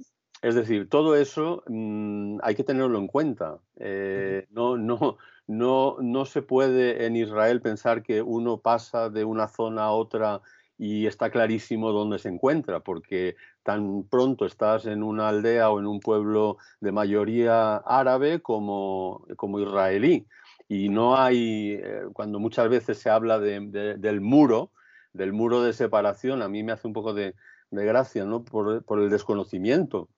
es 0.43 0.53
decir, 0.53 0.87
todo 0.89 1.15
eso 1.15 1.63
mm, 1.67 2.37
hay 2.43 2.53
que 2.53 2.63
tenerlo 2.63 2.99
en 2.99 3.07
cuenta. 3.07 3.57
Eh, 3.77 4.45
no, 4.51 4.77
no, 4.77 5.17
no, 5.47 5.97
no 5.99 6.25
se 6.25 6.43
puede 6.43 7.05
en 7.07 7.15
Israel 7.15 7.61
pensar 7.61 8.03
que 8.03 8.21
uno 8.21 8.59
pasa 8.59 9.09
de 9.09 9.25
una 9.25 9.47
zona 9.47 9.85
a 9.85 9.91
otra 9.91 10.41
y 10.77 11.07
está 11.07 11.31
clarísimo 11.31 11.91
dónde 11.91 12.19
se 12.19 12.29
encuentra, 12.29 12.81
porque 12.81 13.35
tan 13.63 14.03
pronto 14.03 14.45
estás 14.45 14.85
en 14.85 15.01
una 15.01 15.29
aldea 15.29 15.71
o 15.71 15.79
en 15.79 15.87
un 15.87 15.99
pueblo 15.99 16.57
de 16.79 16.91
mayoría 16.91 17.77
árabe 17.77 18.39
como, 18.41 19.25
como 19.35 19.59
israelí. 19.59 20.27
Y 20.67 20.89
no 20.89 21.17
hay, 21.17 21.79
eh, 21.81 22.03
cuando 22.13 22.39
muchas 22.39 22.69
veces 22.69 22.99
se 22.99 23.09
habla 23.09 23.39
del 23.39 24.21
muro, 24.21 24.71
del 25.17 25.33
muro 25.33 25.63
de 25.63 25.73
separación, 25.73 26.41
a 26.41 26.47
mí 26.47 26.63
me 26.63 26.71
hace 26.71 26.87
un 26.87 26.93
poco 26.93 27.13
de, 27.13 27.33
gracia, 27.71 28.23
¿no? 28.23 28.45
Por, 28.45 28.83
el 28.99 29.09
desconocimiento. 29.09 30.09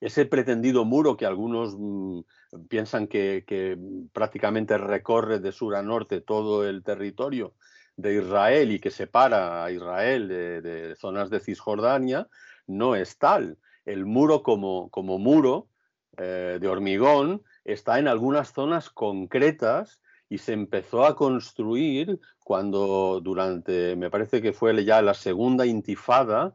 Ese 0.00 0.26
pretendido 0.26 0.84
muro 0.84 1.16
que 1.16 1.24
algunos 1.24 1.76
mm, 1.78 2.20
piensan 2.68 3.06
que, 3.06 3.78
prácticamente 4.12 4.76
recorre 4.76 5.38
de 5.38 5.52
sur 5.52 5.76
a 5.76 5.82
norte 5.82 6.20
todo 6.20 6.68
el 6.68 6.82
territorio 6.82 7.54
de 7.96 8.16
Israel 8.16 8.72
y 8.72 8.80
que 8.80 8.90
separa 8.90 9.64
a 9.64 9.70
Israel 9.70 10.28
de, 10.28 10.94
zonas 10.96 11.30
de 11.30 11.40
Cisjordania, 11.40 12.28
no 12.66 12.96
es 12.96 13.16
tal. 13.16 13.58
El 13.84 14.04
muro 14.04 14.42
como, 14.42 14.90
muro 15.18 15.68
eh, 16.18 16.58
de 16.60 16.68
hormigón 16.68 17.42
está 17.64 17.98
en 17.98 18.08
algunas 18.08 18.52
zonas 18.52 18.90
concretas 18.90 20.00
y 20.28 20.38
se 20.38 20.52
empezó 20.52 21.04
a 21.04 21.16
construir 21.16 22.18
cuando 22.42 23.20
durante, 23.22 23.96
me 23.96 24.10
parece 24.10 24.42
que 24.42 24.52
fue 24.52 24.84
ya 24.84 25.02
la 25.02 25.14
segunda 25.14 25.66
intifada, 25.66 26.54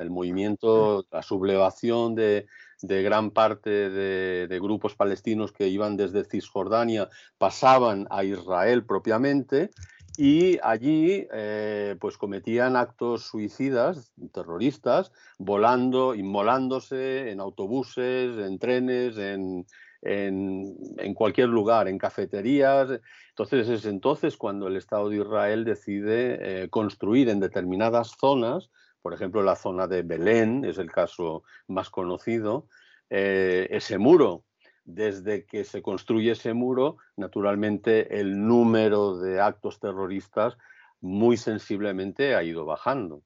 el 0.00 0.10
movimiento, 0.10 1.06
la 1.10 1.22
sublevación 1.22 2.14
de, 2.14 2.46
gran 2.82 3.30
parte 3.30 3.90
de, 3.90 4.60
grupos 4.60 4.94
palestinos 4.94 5.52
que 5.52 5.68
iban 5.68 5.96
desde 5.96 6.24
Cisjordania, 6.24 7.08
pasaban 7.38 8.06
a 8.10 8.24
Israel 8.24 8.84
propiamente 8.84 9.70
y 10.16 10.58
allí 10.62 11.26
eh, 11.32 11.96
pues 12.00 12.16
cometían 12.16 12.76
actos 12.76 13.24
suicidas, 13.24 14.12
terroristas, 14.32 15.10
volando, 15.38 16.14
inmolándose 16.14 17.30
en 17.30 17.40
autobuses, 17.40 18.38
en 18.38 18.58
trenes, 18.58 19.18
en, 19.18 19.66
en, 20.04 21.14
cualquier 21.14 21.48
lugar, 21.48 21.88
en 21.88 21.98
cafeterías. 21.98 23.00
Entonces 23.30 23.68
es 23.68 23.86
entonces 23.86 24.36
cuando 24.36 24.68
el 24.68 24.76
Estado 24.76 25.08
de 25.08 25.16
Israel 25.16 25.64
decide 25.64 26.64
eh, 26.64 26.68
construir 26.68 27.28
en 27.28 27.40
determinadas 27.40 28.12
zonas, 28.18 28.70
por 29.02 29.14
ejemplo 29.14 29.42
la 29.42 29.56
zona 29.56 29.86
de 29.86 30.02
Belén 30.02 30.64
es 30.64 30.78
el 30.78 30.90
caso 30.90 31.42
más 31.66 31.90
conocido, 31.90 32.68
eh, 33.10 33.68
ese 33.70 33.98
muro. 33.98 34.44
Desde 34.86 35.46
que 35.46 35.64
se 35.64 35.80
construye 35.80 36.32
ese 36.32 36.52
muro, 36.52 36.98
naturalmente 37.16 38.20
el 38.20 38.46
número 38.46 39.18
de 39.18 39.40
actos 39.40 39.80
terroristas 39.80 40.58
muy 41.00 41.38
sensiblemente 41.38 42.34
ha 42.34 42.42
ido 42.42 42.66
bajando. 42.66 43.22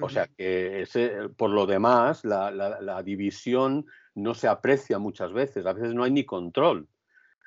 O 0.00 0.08
sea 0.08 0.28
que 0.28 0.82
ese, 0.82 1.28
por 1.36 1.50
lo 1.50 1.66
demás, 1.66 2.24
la, 2.24 2.52
la 2.52 3.02
división 3.02 3.86
no 4.18 4.34
se 4.34 4.48
aprecia 4.48 4.98
muchas 4.98 5.32
veces, 5.32 5.64
a 5.66 5.72
veces 5.72 5.94
no 5.94 6.04
hay 6.04 6.10
ni 6.10 6.24
control. 6.24 6.88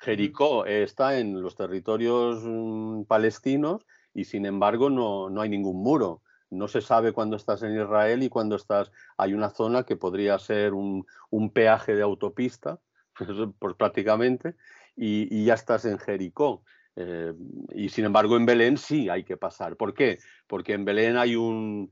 Jericó 0.00 0.66
está 0.66 1.18
en 1.18 1.40
los 1.42 1.54
territorios 1.54 2.42
mm, 2.44 3.04
palestinos 3.04 3.86
y 4.14 4.24
sin 4.24 4.46
embargo 4.46 4.90
no, 4.90 5.40
hay 5.40 5.48
ningún 5.48 5.82
muro. 5.82 6.22
No 6.50 6.68
se 6.68 6.80
sabe 6.80 7.12
cuándo 7.12 7.36
estás 7.36 7.62
en 7.62 7.80
Israel 7.80 8.22
y 8.22 8.28
cuándo 8.28 8.56
estás. 8.56 8.90
Hay 9.16 9.32
una 9.32 9.50
zona 9.50 9.84
que 9.84 9.96
podría 9.96 10.38
ser 10.38 10.74
un, 10.74 11.06
peaje 11.52 11.94
de 11.94 12.02
autopista, 12.02 12.80
pues 13.58 13.74
prácticamente, 13.76 14.56
y, 14.96 15.44
ya 15.44 15.54
estás 15.54 15.84
en 15.84 15.98
Jericó. 15.98 16.64
Eh, 16.96 17.32
y 17.70 17.88
sin 17.88 18.04
embargo 18.04 18.36
en 18.36 18.44
Belén 18.44 18.76
sí 18.76 19.08
hay 19.08 19.24
que 19.24 19.36
pasar. 19.36 19.76
¿Por 19.76 19.94
qué? 19.94 20.18
Porque 20.46 20.74
en 20.74 20.84
Belén 20.84 21.16
hay 21.16 21.36
un, 21.36 21.90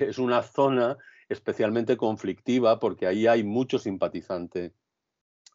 es 0.00 0.18
una 0.18 0.42
zona 0.42 0.96
especialmente 1.32 1.96
conflictiva 1.96 2.78
porque 2.78 3.06
ahí 3.06 3.26
hay 3.26 3.42
muchos 3.42 3.82
simpatizantes 3.82 4.72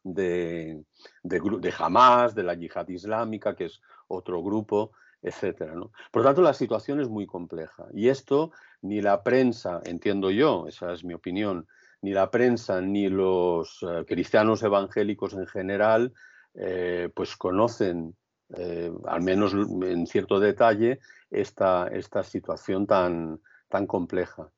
de, 0.04 0.84
de, 1.22 1.74
Hamas, 1.78 2.34
de 2.34 2.42
la 2.42 2.54
yihad 2.54 2.88
islámica, 2.88 3.54
que 3.54 3.66
es 3.66 3.80
otro 4.08 4.42
grupo, 4.42 4.92
etc. 5.22 5.72
Por 6.10 6.22
lo 6.22 6.28
tanto, 6.28 6.42
la 6.42 6.54
situación 6.54 7.00
es 7.00 7.08
muy 7.08 7.26
compleja. 7.26 7.86
Y 7.92 8.08
esto 8.08 8.52
ni 8.82 9.00
la 9.00 9.22
prensa, 9.22 9.80
entiendo 9.84 10.30
yo, 10.30 10.66
esa 10.68 10.92
es 10.92 11.04
mi 11.04 11.14
opinión, 11.14 11.66
ni 12.00 12.12
la 12.12 12.30
prensa 12.30 12.80
ni 12.80 13.08
los 13.08 13.82
eh, 13.82 14.04
cristianos 14.06 14.62
evangélicos 14.62 15.34
en 15.34 15.46
general, 15.46 16.12
eh, 16.54 17.10
pues 17.14 17.36
conocen, 17.36 18.16
eh, 18.56 18.92
al 19.06 19.22
menos 19.22 19.52
en 19.52 20.06
cierto 20.06 20.38
detalle, 20.38 21.00
esta, 21.30 21.88
esta 21.88 22.22
situación 22.22 22.86
tan, 22.86 23.40
tan 23.68 23.86
compleja. 23.86 24.50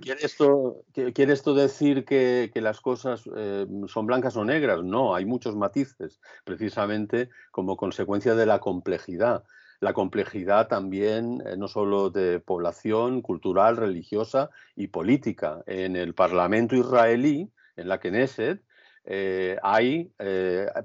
¿Quiere, 0.00 0.24
esto, 0.24 0.84
¿Quiere, 0.92 1.32
esto, 1.32 1.54
decir 1.54 2.04
que, 2.04 2.50
las 2.54 2.80
cosas 2.80 3.28
eh, 3.36 3.66
son 3.88 4.06
blancas 4.06 4.36
o 4.36 4.44
negras? 4.44 4.82
No, 4.82 5.14
hay 5.14 5.26
muchos 5.26 5.54
matices, 5.54 6.20
precisamente 6.44 7.28
como 7.50 7.76
consecuencia 7.76 8.34
de 8.34 8.46
la 8.46 8.58
complejidad. 8.58 9.44
La 9.80 9.92
complejidad 9.92 10.68
también, 10.68 11.42
eh, 11.46 11.56
no 11.58 11.68
solo 11.68 12.08
de 12.08 12.40
población, 12.40 13.20
cultural, 13.20 13.76
religiosa 13.76 14.48
y 14.74 14.86
política. 14.86 15.62
En 15.66 15.96
el 15.96 16.14
Parlamento 16.14 16.74
israelí, 16.74 17.50
en 17.76 17.88
la 17.88 17.98
Knesset, 17.98 18.62
eh, 19.04 19.58
hay 19.62 20.10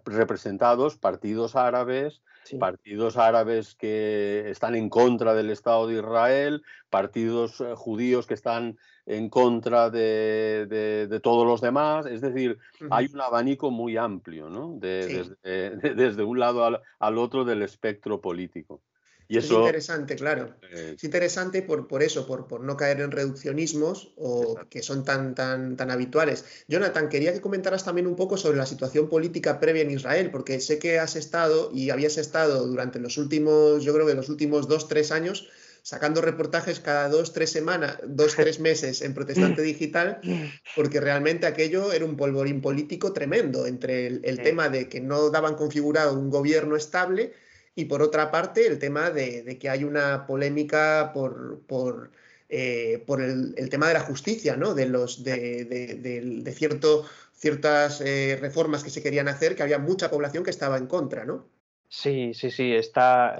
representados 0.04 0.97
partidos 0.97 1.56
árabes, 1.56 2.21
partidos 2.60 3.17
árabes 3.17 3.75
que 3.75 4.49
están 4.49 4.75
en 4.75 4.89
contra 4.89 5.34
del 5.34 5.49
Estado 5.49 5.88
de 5.88 5.95
Israel, 5.95 6.63
partidos 6.89 7.62
eh, 7.62 7.73
judíos 7.75 8.27
que 8.27 8.34
están 8.34 8.77
en 9.06 9.30
contra 9.30 9.89
de, 9.89 11.19
todos 11.23 11.45
los 11.45 11.62
demás. 11.62 12.06
Es 12.06 12.21
decir, 12.21 12.58
hay 12.89 13.08
un 13.13 13.21
abanico 13.21 13.71
muy 13.71 13.97
amplio, 13.97 14.49
¿no? 14.49 14.77
desde, 14.80 16.23
un 16.23 16.39
lado 16.39 16.82
al, 16.99 17.17
otro 17.17 17.45
del 17.45 17.62
espectro 17.62 18.21
político. 18.21 18.82
Es 19.38 19.50
interesante, 19.50 20.15
claro. 20.15 20.56
Es 20.72 21.04
interesante 21.04 21.62
por, 21.62 21.88
por 21.88 22.04
eso, 22.04 22.28
por, 22.28 22.48
por, 22.48 22.62
no 22.62 22.76
caer 22.76 23.02
en 23.02 23.12
reduccionismos 23.12 24.12
o 24.17 24.58
que 24.70 24.82
son 24.84 25.06
tan, 25.06 25.36
tan, 25.36 25.78
tan 25.78 25.89
habituales. 25.89 26.44
Jonathan, 26.67 27.08
quería 27.08 27.32
que 27.32 27.41
comentaras 27.41 27.86
también 27.86 28.08
un 28.08 28.15
poco 28.15 28.38
sobre 28.38 28.58
la 28.58 28.65
situación 28.65 29.10
política 29.10 29.60
previa 29.60 29.84
en 29.84 29.91
Israel, 29.91 30.32
porque 30.32 30.60
sé 30.60 30.80
que 30.80 31.00
has 31.00 31.15
estado 31.15 31.72
y 31.74 31.89
habías 31.91 32.17
estado 32.17 32.67
durante 32.67 33.00
los 33.00 33.17
últimos, 33.17 33.84
yo 33.84 33.94
creo 33.94 34.06
que 34.06 34.15
los 34.15 34.30
últimos 34.30 34.67
dos, 34.67 34.88
tres 34.88 35.12
años, 35.12 35.50
sacando 35.82 36.22
reportajes 36.22 36.80
cada 36.80 37.08
dos, 37.08 37.32
tres 37.32 37.52
semanas, 37.52 37.98
dos, 38.06 38.36
tres 38.36 38.60
meses 38.60 39.02
en 39.02 39.13
Protestante 39.13 39.62
Digital, 39.62 40.20
porque 40.76 41.00
realmente 41.00 41.48
aquello 41.48 41.94
era 41.94 42.06
un 42.06 42.17
polvorín 42.17 42.62
político 42.62 43.13
tremendo 43.13 43.65
entre 43.65 44.08
el 44.08 44.41
tema 44.41 44.70
de 44.70 44.89
que 44.89 45.00
no 45.00 45.30
daban 45.30 45.56
configurado 45.56 46.20
un 46.20 46.30
gobierno 46.30 46.76
estable 46.76 47.34
y 47.75 47.86
por 47.86 48.01
otra 48.01 48.31
parte, 48.31 48.67
el 48.67 48.79
tema 48.79 49.12
de, 49.12 49.57
que 49.60 49.69
hay 49.69 49.84
una 49.84 50.25
polémica 50.25 51.12
por, 51.13 51.62
por, 51.67 52.12
eh, 52.49 53.03
el, 53.07 53.69
tema 53.69 53.88
de 53.88 53.93
la 53.93 54.01
justicia, 54.01 54.57
¿no? 54.57 54.73
De, 54.73 54.88
los, 54.88 55.23
de, 55.23 56.53
ciertas 57.34 58.01
eh, 58.01 58.38
reformas 58.39 58.84
que 58.84 58.89
se 58.89 59.01
querían 59.01 59.27
hacer, 59.27 59.55
que 59.55 59.63
había 59.63 59.79
mucha 59.79 60.12
población 60.12 60.43
que 60.43 60.49
estaba 60.49 60.77
en 60.77 60.88
contra, 60.88 61.25
¿no? 61.25 61.47
Sí, 61.88 62.34
sí, 62.34 62.51
sí, 62.51 62.73
está, 62.73 63.38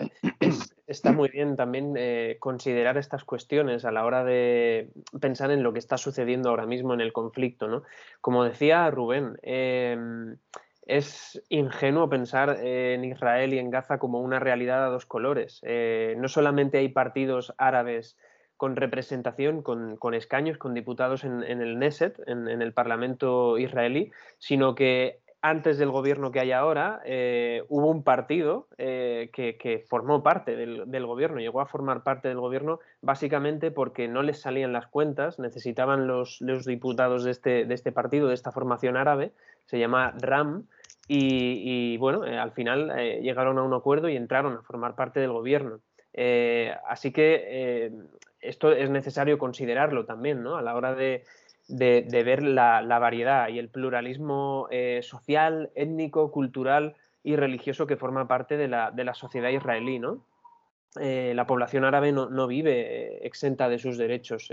está 0.92 1.12
muy 1.14 1.30
bien 1.30 1.56
también 1.56 1.94
eh, 1.98 2.36
considerar 2.40 2.98
estas 2.98 3.24
cuestiones 3.24 3.86
a 3.86 3.92
la 3.92 4.06
hora 4.06 4.24
de 4.26 4.92
pensar 5.20 5.52
en 5.52 5.64
lo 5.64 5.72
que 5.72 5.80
está 5.80 5.98
sucediendo 5.98 6.50
ahora 6.50 6.66
mismo 6.66 6.94
en 6.94 7.02
el 7.02 7.14
conflicto. 7.14 7.68
¿no? 7.68 7.84
Como 8.20 8.44
decía 8.44 8.92
Rubén, 8.92 9.38
em, 9.42 10.38
es 10.84 11.42
ingenuo 11.50 12.10
pensar 12.10 12.58
en 12.62 13.06
Israel 13.06 13.54
y 13.54 13.60
en 13.60 13.70
Gaza 13.70 14.00
como 14.00 14.22
una 14.22 14.40
realidad 14.40 14.86
a 14.86 14.90
dos 14.90 15.06
colores. 15.06 15.60
Eh, 15.64 16.16
no 16.18 16.28
solamente 16.28 16.80
hay 16.80 16.90
partidos 16.90 17.54
árabes 17.58 18.18
con 18.58 18.76
representación, 18.76 19.64
con, 19.64 20.14
escaños, 20.14 20.60
con 20.60 20.76
diputados 20.76 21.24
en, 21.24 21.42
el 21.42 21.80
Neset, 21.80 22.22
en, 22.28 22.48
el 22.48 22.74
Parlamento 22.74 23.58
israelí, 23.58 24.12
sino 24.38 24.76
que 24.76 25.21
antes 25.42 25.80
del 25.80 25.90
gobierno 25.90 26.32
que 26.32 26.40
hay 26.40 26.52
ahora, 26.52 27.02
eh, 27.04 27.64
hubo 27.68 27.90
un 27.90 28.04
partido 28.04 28.68
eh, 28.78 29.32
que, 29.34 29.84
formó 29.90 30.22
parte 30.22 30.56
del, 30.56 31.06
gobierno, 31.06 31.40
llegó 31.40 31.62
a 31.62 31.66
formar 31.66 32.04
parte 32.04 32.28
del 32.28 32.40
gobierno 32.40 32.80
básicamente 33.02 33.72
porque 33.72 34.08
no 34.08 34.22
les 34.22 34.40
salían 34.40 34.72
las 34.72 34.86
cuentas, 34.86 35.40
necesitaban 35.40 36.06
los, 36.06 36.40
diputados 36.66 37.24
de 37.24 37.32
este, 37.32 37.66
de 37.66 37.74
este, 37.74 37.92
partido, 37.92 38.28
de 38.28 38.36
esta 38.36 38.52
formación 38.52 38.98
árabe, 38.98 39.32
se 39.66 39.80
llama 39.80 40.14
RAM, 40.20 40.68
y, 41.14 41.98
bueno, 41.98 42.26
eh, 42.26 42.38
al 42.38 42.52
final 42.52 42.90
llegaron 43.22 43.58
a 43.58 43.64
un 43.64 43.74
acuerdo 43.74 44.08
y 44.08 44.16
entraron 44.16 44.54
a 44.56 44.62
formar 44.62 44.96
parte 44.96 45.20
del 45.20 45.34
gobierno. 45.34 45.80
así 46.88 47.12
que 47.12 47.92
esto 48.40 48.72
es 48.72 48.90
necesario 48.90 49.38
considerarlo 49.38 50.06
también, 50.06 50.42
¿no? 50.42 50.56
A 50.56 50.62
la 50.62 50.76
hora 50.76 50.96
de, 50.96 51.24
de, 51.72 52.24
ver 52.24 52.44
la, 52.44 52.82
variedad 53.00 53.48
y 53.50 53.60
el 53.60 53.70
pluralismo 53.70 54.68
eh, 54.72 55.02
social, 55.04 55.72
étnico, 55.76 56.32
cultural 56.32 56.96
y 57.24 57.36
religioso 57.36 57.88
que 57.88 57.98
forma 57.98 58.28
parte 58.28 58.58
de 58.58 58.68
la, 58.68 58.92
de 58.92 59.04
la 59.04 59.14
sociedad 59.14 59.50
israelí, 59.50 60.00
¿no? 60.00 60.24
Eh, 61.00 61.32
la 61.36 61.48
población 61.48 61.86
árabe 61.86 62.12
no, 62.12 62.48
vive 62.48 62.82
eh, 62.82 63.20
exenta 63.24 63.70
de 63.70 63.80
sus 63.80 63.98
derechos. 63.98 64.50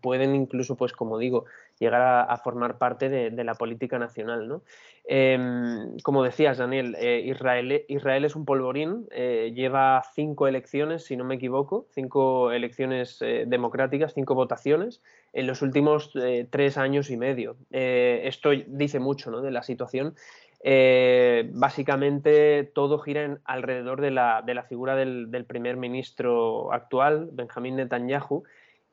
pueden 0.00 0.34
incluso, 0.34 0.76
pues 0.76 0.92
como 0.92 1.18
digo, 1.18 1.44
llegar 1.78 2.26
a, 2.30 2.36
formar 2.38 2.78
parte 2.78 3.08
de, 3.08 3.44
la 3.44 3.54
política 3.54 3.98
nacional. 3.98 4.48
¿no? 4.48 4.62
Em, 5.04 5.98
como 6.02 6.22
decías, 6.22 6.58
Daniel, 6.58 6.96
Israel, 7.24 7.84
Israel, 7.88 8.24
es 8.24 8.36
un 8.36 8.44
polvorín, 8.46 9.06
lleva 9.08 10.02
cinco 10.14 10.48
elecciones, 10.48 11.04
si 11.04 11.16
no 11.16 11.24
me 11.24 11.34
equivoco, 11.34 11.86
cinco 11.90 12.52
elecciones 12.52 13.18
democráticas, 13.46 14.14
cinco 14.14 14.34
votaciones, 14.34 15.02
en 15.36 15.46
los 15.46 15.60
últimos 15.60 16.10
eh, 16.14 16.46
tres 16.48 16.78
años 16.78 17.10
y 17.10 17.18
medio. 17.18 17.56
Eh, 17.70 18.22
esto 18.24 18.50
dice 18.66 18.98
mucho 19.00 19.30
¿no? 19.30 19.42
de 19.42 19.50
la 19.50 19.62
situación. 19.62 20.14
Eh, 20.62 21.50
básicamente 21.52 22.64
todo 22.64 22.98
gira 22.98 23.38
alrededor 23.44 24.00
de 24.00 24.10
la, 24.10 24.66
figura 24.68 24.96
del, 24.96 25.44
primer 25.46 25.76
ministro 25.76 26.72
actual, 26.72 27.28
Benjamín 27.32 27.76
Netanyahu, 27.76 28.44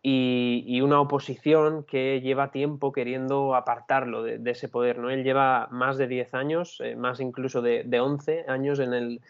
y, 0.02 0.82
una 0.82 0.99
oposición 0.99 1.86
que 1.86 2.19
lleva 2.21 2.52
tiempo 2.52 2.91
queriendo 2.91 3.56
apartarlo 3.56 4.23
de, 4.23 4.52
ese 4.52 4.67
poder. 4.67 4.99
¿no? 4.99 5.10
Él 5.10 5.23
lleva 5.23 5.67
más 5.71 5.97
de 5.97 6.08
10 6.08 6.34
años, 6.34 6.82
más 6.97 7.19
incluso 7.19 7.62
de, 7.62 7.84
de 7.86 7.99
11 8.02 8.45
años 8.47 8.80
en 8.80 8.93
el, 8.93 9.21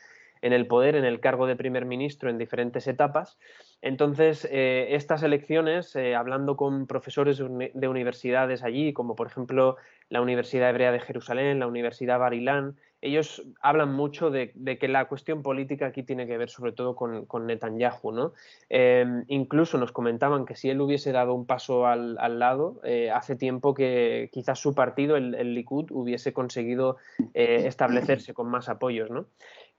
en 0.43 0.51
el 0.51 0.67
poder, 0.67 0.95
en 0.95 1.05
el 1.05 1.21
cargo 1.21 1.47
de 1.47 1.55
primer 1.55 1.85
ministro 1.85 2.29
en 2.29 2.37
diferentes 2.37 2.85
etapas. 2.87 3.37
Entonces, 3.81 4.45
eh, 4.51 4.87
estas 4.91 5.23
elecciones, 5.23 5.95
eh, 5.95 6.15
hablando 6.15 6.57
con 6.57 6.85
profesores 6.85 7.37
de 7.37 7.87
universidades 7.87 8.61
allí, 8.61 8.91
como 8.91 9.15
por 9.15 9.27
ejemplo 9.27 9.77
la 10.13 10.21
Universidad 10.21 10.69
Hebrea 10.69 10.91
de 10.91 10.99
Jerusalén, 10.99 11.57
la 11.57 11.65
Universidad 11.65 12.19
Barilán, 12.19 12.75
ellos 13.01 13.41
hablan 13.63 13.91
mucho 13.91 14.29
de, 14.29 14.53
que 14.79 14.87
la 14.87 15.05
cuestión 15.05 15.41
política 15.41 15.87
aquí 15.87 16.03
tiene 16.03 16.27
que 16.27 16.37
ver 16.37 16.51
sobre 16.51 16.71
todo 16.71 16.95
con, 16.95 17.47
Netanyahu. 17.47 18.11
¿no? 18.11 18.33
Em, 18.69 19.25
incluso 19.27 19.79
nos 19.79 19.91
comentaban 19.91 20.45
que 20.45 20.55
si 20.55 20.69
él 20.69 20.79
hubiese 20.81 21.11
dado 21.11 21.33
un 21.33 21.47
paso 21.47 21.87
al, 21.87 22.37
lado, 22.37 22.79
eh, 22.83 23.09
hace 23.09 23.35
tiempo 23.35 23.73
que 23.73 24.29
quizás 24.31 24.59
su 24.59 24.75
partido, 24.75 25.17
el, 25.17 25.55
Likud, 25.55 25.89
hubiese 25.89 26.31
conseguido 26.31 26.97
establecerse 27.33 28.35
con 28.35 28.47
más 28.49 28.69
apoyos. 28.69 29.09
¿no? 29.09 29.25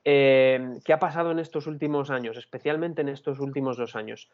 Eh, 0.05 0.81
¿Qué 0.85 0.93
ha 0.93 0.99
pasado 0.99 1.31
en 1.31 1.39
estos 1.39 1.67
últimos 1.67 2.11
años, 2.11 2.37
especialmente 2.37 3.01
en 3.01 3.09
estos 3.09 3.41
últimos 3.41 3.79
dos 3.79 3.97
años? 3.97 4.29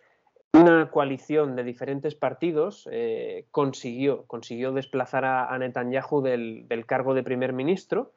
Una 0.52 0.90
coalición 0.90 1.56
de 1.56 1.64
diferentes 1.64 2.14
partidos 2.14 2.88
eh, 2.90 3.46
consiguió, 3.50 4.24
consiguió 4.26 4.72
desplazar 4.72 5.24
a, 5.24 5.56
Netanyahu 5.58 6.22
del, 6.22 6.84
cargo 6.86 7.14
de 7.14 7.22
primer 7.22 7.52
ministro. 7.52 8.12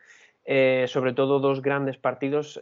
Eh, 0.45 0.85
sobre 0.89 1.13
todo 1.13 1.39
dos 1.39 1.61
grandes 1.61 1.97
partidos 1.97 2.59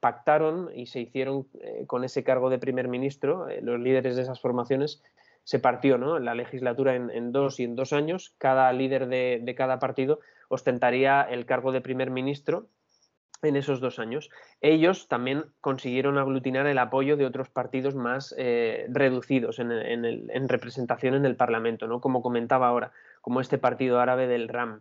pactaron 0.00 0.70
y 0.74 0.86
se 0.86 1.00
hicieron 1.00 1.46
con 1.86 2.04
ese 2.04 2.22
cargo 2.22 2.50
de 2.50 2.58
primer 2.58 2.88
ministro, 2.88 3.46
los 3.62 3.80
líderes 3.80 4.16
de 4.16 4.22
esas 4.22 4.40
formaciones, 4.40 5.02
se 5.44 5.58
partió 5.58 5.96
¿no? 5.96 6.18
la 6.18 6.34
legislatura 6.34 6.94
en, 6.94 7.32
dos 7.32 7.60
y 7.60 7.64
en 7.64 7.76
dos 7.76 7.94
años, 7.94 8.34
cada 8.36 8.70
líder 8.74 9.06
de 9.08 9.54
cada 9.56 9.78
partido 9.78 10.20
ostentaría 10.48 11.22
el 11.22 11.46
cargo 11.46 11.72
de 11.72 11.80
primer 11.80 12.10
ministro 12.10 12.66
en 13.42 13.56
esos 13.56 13.80
dos 13.80 13.98
años. 13.98 14.30
Ellos 14.60 15.08
también 15.08 15.44
consiguieron 15.60 16.18
aglutinar 16.18 16.66
el 16.66 16.78
apoyo 16.78 17.16
de 17.16 17.26
otros 17.26 17.48
partidos 17.48 17.94
más 17.94 18.34
eh, 18.36 18.86
reducidos 18.88 19.58
en, 19.58 20.48
representación 20.48 21.14
en 21.14 21.24
el 21.24 21.36
Parlamento, 21.36 21.86
¿no? 21.86 22.00
como 22.00 22.22
comentaba 22.22 22.68
ahora, 22.68 22.92
como 23.20 23.40
este 23.40 23.58
partido 23.58 24.00
árabe 24.00 24.26
del 24.26 24.48
RAM. 24.48 24.80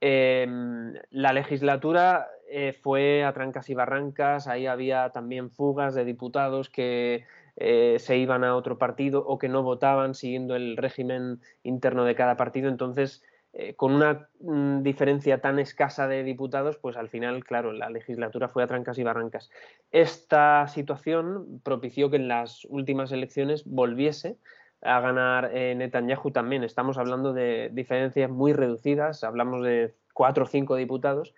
Em, 0.00 0.94
la 1.10 1.32
legislatura 1.32 2.28
eh, 2.48 2.72
fue 2.72 3.24
a 3.24 3.32
trancas 3.32 3.70
y 3.70 3.74
barrancas, 3.74 4.46
ahí 4.46 4.66
había 4.66 5.10
también 5.10 5.50
fugas 5.50 5.94
de 5.94 6.04
diputados 6.04 6.68
que 6.68 7.24
eh, 7.56 7.96
se 7.98 8.18
iban 8.18 8.44
a 8.44 8.54
otro 8.54 8.76
partido 8.76 9.24
o 9.26 9.38
que 9.38 9.48
no 9.48 9.62
votaban 9.62 10.14
siguiendo 10.14 10.54
el 10.54 10.76
régimen 10.76 11.40
interno 11.62 12.04
de 12.04 12.14
cada 12.14 12.36
partido, 12.36 12.68
entonces 12.68 13.24
eh, 13.58 13.74
con 13.74 13.94
una 13.94 14.28
mm, 14.40 14.82
diferencia 14.82 15.40
tan 15.40 15.58
escasa 15.58 16.06
de 16.06 16.22
diputados, 16.22 16.76
pues 16.76 16.94
al 16.94 17.08
final, 17.08 17.42
claro, 17.42 17.72
la 17.72 17.88
legislatura 17.88 18.50
fue 18.50 18.62
a 18.62 18.66
trancas 18.66 18.98
y 18.98 19.02
barrancas. 19.02 19.50
Esta 19.90 20.68
situación 20.68 21.62
propició 21.64 22.10
que 22.10 22.16
en 22.16 22.28
las 22.28 22.66
últimas 22.66 23.12
elecciones 23.12 23.64
volviese 23.64 24.36
a 24.82 25.00
ganar 25.00 25.52
eh, 25.54 25.74
Netanyahu 25.74 26.32
también. 26.32 26.64
Estamos 26.64 26.98
hablando 26.98 27.32
de 27.32 27.70
diferencias 27.72 28.30
muy 28.30 28.52
reducidas, 28.52 29.24
hablamos 29.24 29.64
de 29.64 29.94
cuatro 30.12 30.44
o 30.44 30.46
cinco 30.46 30.76
diputados, 30.76 31.32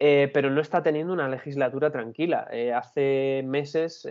eh, 0.00 0.32
pero 0.34 0.50
no 0.50 0.60
está 0.60 0.82
teniendo 0.82 1.12
una 1.12 1.28
legislatura 1.28 1.92
tranquila. 1.92 2.48
hace 2.74 3.44
meses 3.46 4.04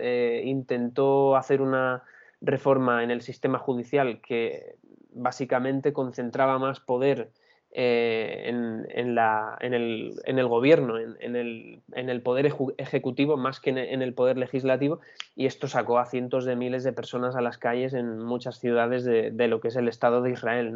intentó 0.44 1.36
hacer 1.36 1.60
una 1.60 2.04
reforma 2.40 3.04
en 3.04 3.10
el 3.10 3.20
sistema 3.20 3.58
judicial 3.58 4.22
que 4.22 4.76
básicamente 5.14 5.92
concentraba 5.92 6.58
más 6.58 6.80
poder 6.80 7.30
eh, 7.76 8.44
en, 8.46 8.86
el, 8.94 10.46
gobierno, 10.46 10.96
en, 10.96 11.34
el, 11.34 12.22
poder 12.22 12.54
ejecutivo 12.78 13.36
más 13.36 13.58
que 13.58 13.70
en, 13.70 14.00
el 14.00 14.14
poder 14.14 14.38
legislativo, 14.38 15.00
y 15.34 15.46
esto 15.46 15.66
sacó 15.66 15.98
a 15.98 16.06
cientos 16.06 16.44
de 16.44 16.54
miles 16.54 16.84
de 16.84 16.92
personas 16.92 17.34
a 17.34 17.40
las 17.40 17.58
calles 17.58 17.92
en 17.92 18.20
muchas 18.20 18.60
ciudades 18.60 19.04
de, 19.04 19.48
lo 19.48 19.58
que 19.60 19.68
es 19.68 19.76
el 19.76 19.88
Estado 19.88 20.22
de 20.22 20.30
Israel. 20.30 20.72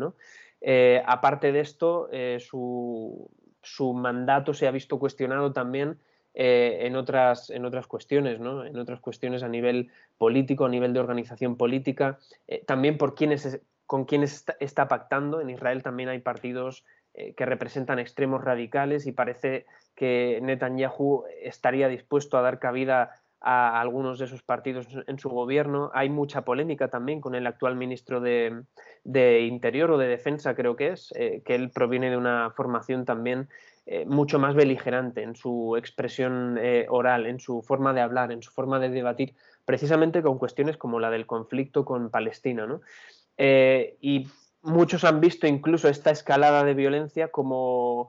Eh, 0.61 1.01
aparte 1.07 1.53
de 1.53 1.61
esto, 1.61 2.09
eh, 2.11 2.38
su, 2.40 3.31
mandato 3.94 4.53
se 4.53 4.66
ha 4.66 4.72
visto 4.72 4.98
cuestionado 4.98 5.53
también 5.53 5.98
en, 6.35 6.96
otras, 6.96 7.51
en 7.51 7.64
otras 7.64 7.87
cuestiones, 7.87 8.40
en 8.40 8.77
otras 8.77 9.01
cuestiones 9.01 9.44
a 9.44 9.48
nivel 9.48 9.88
político, 10.18 10.64
a 10.64 10.68
nivel 10.68 10.92
de 10.92 11.01
organización 11.01 11.57
política, 11.57 12.18
también 12.66 12.98
por 12.98 13.14
quienes 13.14 13.61
con 13.88 14.05
quién 14.05 14.22
está, 14.22 14.87
pactando. 14.87 15.40
En 15.40 15.48
Israel 15.48 15.83
también 15.83 16.11
hay 16.11 16.20
partidos 16.20 16.85
eh, 17.14 17.33
que 17.33 17.46
representan 17.46 17.98
extremos 17.98 18.44
radicales 18.44 19.07
y 19.07 19.12
parece 19.12 19.64
que 19.96 20.38
Netanyahu 20.42 21.24
estaría 21.42 21.88
dispuesto 21.88 22.37
a 22.37 22.42
dar 22.42 22.59
cabida 22.59 23.14
a 23.40 23.81
algunos 23.81 24.18
de 24.18 24.27
esos 24.27 24.42
partidos 24.42 24.87
en 25.07 25.18
su 25.18 25.31
gobierno. 25.31 25.90
Hay 25.94 26.11
mucha 26.11 26.42
polémica 26.42 26.88
también 26.88 27.22
con 27.22 27.35
el 27.35 27.46
actual 27.46 27.77
ministro 27.77 28.20
de, 28.20 28.62
Interior 29.46 29.90
o 29.92 29.96
de 29.96 30.07
Defensa, 30.07 30.55
creo 30.55 30.77
que 30.77 30.88
es, 30.88 31.11
eh, 31.16 31.40
que 31.46 31.55
él 31.55 31.70
proviene 31.70 32.11
de 32.11 32.18
una 32.18 32.51
formación 32.51 33.07
también 33.07 33.48
eh, 33.87 34.05
mucho 34.05 34.38
más 34.38 34.55
beligerante 34.55 35.22
en 35.22 35.35
su 35.35 35.77
expresión 35.79 36.61
oral, 36.90 37.24
en 37.24 37.40
su 37.40 37.62
forma 37.62 37.94
de 37.94 38.03
hablar, 38.03 38.33
en 38.33 38.42
su 38.42 38.51
forma 38.51 38.79
de 38.81 38.90
debatir, 38.90 39.35
precisamente 39.64 40.20
con 40.20 40.38
cuestiones 40.38 40.77
como 40.77 41.01
la 41.01 41.11
del 41.11 41.24
conflicto 41.24 41.87
con 41.87 42.11
Palestina. 42.11 42.66
¿no? 42.66 42.83
Eh, 43.38 43.96
y 44.01 44.29
muchos 44.62 45.05
han 45.05 45.20
visto 45.20 45.46
incluso 45.46 45.88
esta 45.88 46.11
escalada 46.11 46.64
de 46.64 46.74
violencia 46.74 47.29
como 47.29 48.09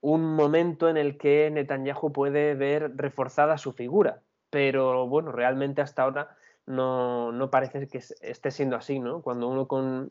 un 0.00 0.36
momento 0.36 0.88
en 0.88 0.96
el 0.96 1.18
que 1.18 1.50
Netanyahu 1.50 2.12
puede 2.12 2.54
ver 2.54 2.96
reforzada 2.96 3.58
su 3.58 3.72
figura. 3.72 4.20
Pero 4.50 5.08
bueno, 5.08 5.32
realmente 5.32 5.82
hasta 5.82 6.02
ahora 6.02 6.36
no, 6.66 7.48
parece 7.50 7.88
que 7.88 7.98
esté 7.98 8.50
siendo 8.50 8.76
así, 8.76 8.98
¿no? 8.98 9.22
Cuando 9.22 9.48
uno 9.48 9.66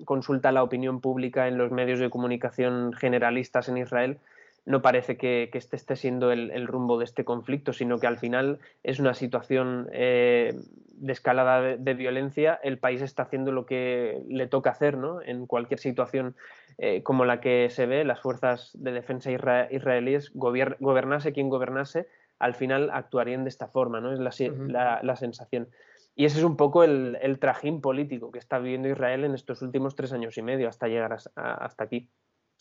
consulta 0.06 0.52
la 0.52 0.64
opinión 0.64 1.02
pública 1.02 1.48
en 1.48 1.58
los 1.58 1.72
medios 1.72 2.00
de 2.00 2.10
comunicación 2.10 2.94
generalistas 2.94 3.70
en 3.70 3.78
Israel, 3.78 4.20
no 4.66 4.82
parece 4.82 5.16
que, 5.16 5.50
este 5.54 5.76
esté 5.76 5.96
siendo 5.96 6.32
el, 6.32 6.68
rumbo 6.68 6.98
de 6.98 7.06
este 7.06 7.24
conflicto, 7.24 7.72
sino 7.72 8.00
que 8.00 8.08
al 8.08 8.18
final 8.18 8.60
es 8.84 9.00
una 9.00 9.14
situación 9.14 9.88
eh, 9.92 10.54
de 10.88 11.14
escalada 11.14 11.78
de, 11.78 11.94
violencia. 11.94 12.60
El 12.64 12.80
país 12.80 13.02
está 13.02 13.24
haciendo 13.24 13.52
lo 13.52 13.68
que 13.68 14.24
le 14.28 14.48
toca 14.48 14.72
hacer 14.72 14.98
¿no? 14.98 15.22
en 15.22 15.46
cualquier 15.46 15.80
situación 15.80 16.36
eh, 16.80 17.04
como 17.04 17.26
la 17.26 17.42
que 17.42 17.70
se 17.70 17.86
ve. 17.86 18.04
Las 18.06 18.22
fuerzas 18.22 18.72
de 18.74 18.92
defensa 18.92 19.32
israelíes, 19.32 20.32
gobernase 20.34 21.32
quien 21.32 21.50
gobernase, 21.50 22.08
al 22.40 22.56
final 22.56 22.90
actuarían 22.92 23.44
de 23.44 23.50
esta 23.50 23.68
forma, 23.68 24.02
¿no? 24.02 24.14
es 24.14 24.20
la, 24.20 25.16
sensación. 25.16 25.70
Y 26.16 26.26
ese 26.26 26.40
es 26.40 26.44
un 26.44 26.58
poco 26.58 26.84
el, 26.84 27.38
trajín 27.40 27.82
político 27.82 28.32
que 28.32 28.40
está 28.40 28.58
viviendo 28.58 28.90
Israel 28.90 29.26
en 29.26 29.36
estos 29.36 29.62
últimos 29.62 29.96
tres 29.96 30.12
años 30.12 30.38
y 30.40 30.42
medio 30.42 30.70
hasta 30.70 30.88
llegar 30.88 31.14
hasta 31.36 31.84
aquí 31.84 32.10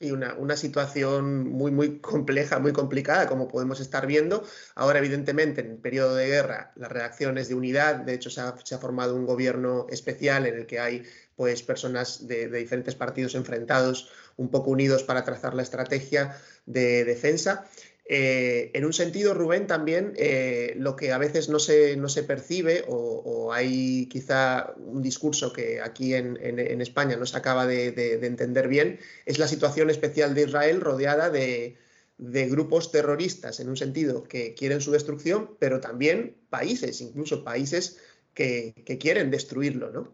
y 0.01 0.11
una, 0.11 0.57
situación 0.57 1.49
muy, 1.49 1.71
muy 1.71 1.99
compleja, 2.01 2.59
muy 2.59 2.73
complicada, 2.73 3.29
como 3.29 3.49
podemos 3.49 3.81
estar 3.81 4.07
viendo. 4.07 4.45
Ahora, 4.75 4.99
evidentemente, 4.99 5.61
en 5.61 5.71
el 5.73 5.77
periodo 5.79 6.17
de 6.17 6.27
guerra, 6.27 6.73
las 6.77 6.91
reacciones 6.91 7.49
de 7.49 7.55
unidad, 7.55 7.97
de 7.97 8.15
hecho, 8.15 8.31
se 8.31 8.41
ha, 8.41 8.79
formado 8.79 9.15
un 9.15 9.25
gobierno 9.25 9.87
especial 9.89 10.47
en 10.47 10.57
el 10.57 10.67
que 10.67 10.81
hay 10.81 11.05
pues, 11.37 11.63
personas 11.63 12.27
de 12.27 12.49
diferentes 12.49 12.95
partidos 12.95 13.35
enfrentados, 13.35 14.11
un 14.37 14.51
poco 14.51 14.71
unidos 14.71 15.05
para 15.05 15.25
trazar 15.25 15.55
la 15.55 15.63
estrategia 15.63 16.37
de 16.67 17.05
defensa. 17.05 17.67
Eh, 18.07 18.71
en 18.75 18.85
un 18.85 18.93
sentido, 18.93 19.33
Rubén, 19.33 19.67
también 19.67 20.13
eh, 20.17 20.75
lo 20.77 20.95
que 20.95 21.13
a 21.13 21.19
veces 21.19 21.49
no 21.49 21.59
se, 21.59 21.97
no 21.97 22.11
se 22.11 22.23
percibe 22.23 22.85
o, 22.87 23.53
hay 23.53 24.07
quizá 24.09 24.75
un 24.77 25.01
discurso 25.01 25.53
que 25.53 25.81
aquí 25.81 26.15
en, 26.15 26.37
España 26.81 27.17
no 27.17 27.25
se 27.25 27.37
acaba 27.37 27.67
de, 27.67 27.89
entender 28.27 28.69
bien 28.69 28.99
es 29.27 29.39
la 29.39 29.47
situación 29.47 29.91
especial 29.91 30.35
de 30.35 30.43
Israel 30.43 30.81
rodeada 30.81 31.31
de, 31.31 31.77
grupos 32.19 32.91
terroristas, 32.93 33.61
en 33.61 33.69
un 33.69 33.77
sentido 33.77 34.25
que 34.25 34.55
quieren 34.55 34.81
su 34.81 34.91
destrucción, 34.91 35.57
pero 35.59 35.81
también 35.81 36.37
países, 36.51 37.01
incluso 37.01 37.45
países 37.45 38.01
que, 38.35 38.75
quieren 39.01 39.31
destruirlo, 39.31 39.91
¿no? 39.91 40.13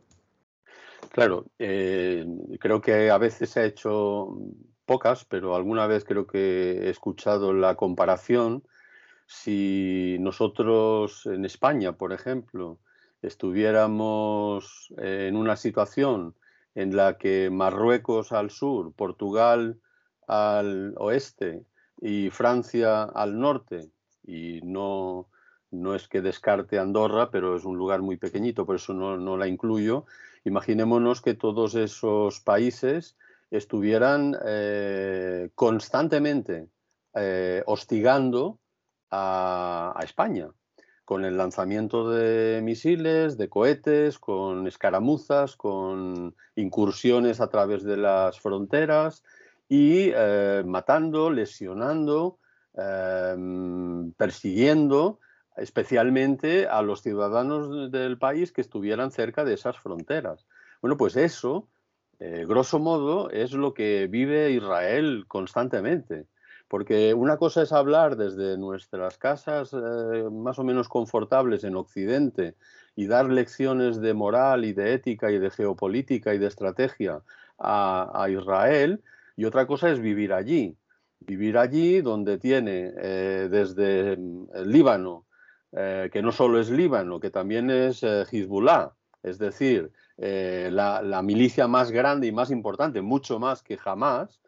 Claro, 1.13 1.47
eh, 1.59 2.25
creo 2.61 2.81
que 2.81 3.11
a 3.11 3.19
veces 3.19 3.51
se 3.51 3.61
ha 3.61 3.65
hecho 3.65 4.39
pocas, 4.91 5.25
pero 5.25 5.55
alguna 5.55 5.87
vez 5.87 6.05
creo 6.05 6.27
que 6.27 6.87
he 6.87 6.91
escuchado 6.91 7.53
la 7.53 7.77
comparación. 7.77 8.65
Si 9.25 10.17
nosotros 10.19 11.27
en 11.27 11.45
España, 11.45 11.93
por 11.93 12.13
ejemplo, 12.13 12.81
estuviéramos 13.23 14.93
en 14.99 15.37
una 15.37 15.55
situación 15.55 16.35
en 16.75 16.97
la 16.97 17.19
que 17.19 17.51
Marruecos 17.51 18.33
al 18.33 18.51
sur, 18.51 18.93
Portugal 18.93 19.79
al 20.27 20.95
oeste 20.97 21.63
y 22.01 22.31
Francia 22.31 23.05
al 23.05 23.39
norte, 23.39 23.93
y 24.27 24.61
no, 24.65 25.29
no 25.71 25.95
es 25.95 26.09
que 26.09 26.21
descarte 26.21 26.81
Andorra, 26.81 27.31
pero 27.31 27.55
es 27.55 27.65
un 27.65 27.79
lugar 27.79 28.03
muy 28.03 28.17
pequeñito, 28.17 28.67
por 28.67 28.75
eso 28.75 28.93
no, 28.93 29.17
no 29.17 29.37
la 29.37 29.47
incluyo, 29.47 30.05
imaginémonos 30.43 31.23
que 31.23 31.35
todos 31.35 31.77
esos 31.77 32.41
países 32.41 33.17
estuvieran 33.51 34.37
eh, 34.45 35.51
constantemente 35.55 36.69
eh, 37.15 37.63
hostigando 37.67 38.59
a, 39.11 39.99
España 40.03 40.49
con 41.05 41.25
el 41.25 41.37
lanzamiento 41.37 42.09
de 42.09 42.61
misiles, 42.63 43.37
de 43.37 43.49
cohetes, 43.49 44.21
con 44.21 44.69
escaramuzas, 44.69 45.57
con 45.57 46.37
incursiones 46.55 47.41
a 47.41 47.49
través 47.49 47.83
de 47.83 47.97
las 47.97 48.39
fronteras 48.39 49.25
y 49.69 50.13
eh, 50.15 50.63
matando, 50.65 51.31
lesionando, 51.31 52.39
em, 52.75 54.13
persiguiendo 54.13 55.19
especialmente 55.57 56.69
a 56.69 56.81
los 56.83 57.03
ciudadanos 57.03 57.91
del 57.91 58.17
país 58.17 58.53
que 58.53 58.61
estuvieran 58.61 59.11
cerca 59.11 59.45
de 59.45 59.55
esas 59.55 59.77
fronteras. 59.79 60.47
Bueno, 60.81 60.97
pues 60.97 61.17
eso 61.17 61.69
eh, 62.21 62.45
grosso 62.47 62.79
modo, 62.79 63.31
es 63.31 63.53
lo 63.53 63.73
que 63.73 64.07
vive 64.07 64.51
Israel 64.51 65.25
constantemente. 65.27 66.27
Porque 66.69 67.15
una 67.15 67.39
cosa 67.39 67.63
es 67.63 67.73
hablar 67.73 68.17
desde 68.17 68.59
nuestras 68.59 69.17
casas 69.17 69.73
eh, 69.73 70.29
más 70.31 70.59
o 70.59 70.65
menos 70.65 70.89
confortables 70.89 71.65
en 71.65 71.77
Occidente 71.77 72.57
y 72.95 73.07
dar 73.07 73.31
lecciones 73.31 74.01
de 74.03 74.13
moral 74.13 74.67
y 74.67 74.75
de 74.75 74.93
ética 74.93 75.33
y 75.33 75.39
de 75.39 75.51
geopolítica 75.51 76.35
y 76.35 76.39
de 76.39 76.47
estrategia 76.47 77.23
a, 77.59 78.27
Israel, 78.31 79.03
y 79.37 79.45
otra 79.45 79.67
cosa 79.67 79.91
es 79.91 80.01
vivir 80.01 80.33
allí. 80.33 80.77
Vivir 81.21 81.59
allí 81.59 82.01
donde 82.01 82.39
tiene 82.39 82.93
eh, 82.97 83.49
desde 83.51 84.17
Líbano, 84.65 85.27
que 85.73 86.21
no 86.23 86.33
solo 86.33 86.59
es 86.59 86.69
Líbano, 86.69 87.21
que 87.21 87.31
también 87.31 87.71
es 87.71 88.03
Hezbollah, 88.03 88.93
es 89.23 89.39
decir, 89.39 89.93
eh, 90.23 90.69
la, 90.71 91.23
milicia 91.23 91.67
más 91.67 91.91
grande 91.91 92.27
y 92.27 92.33
más 92.33 92.51
importante, 92.51 93.01
mucho 93.01 93.39
más 93.39 93.63
que 93.63 93.79
jamás, 93.79 94.43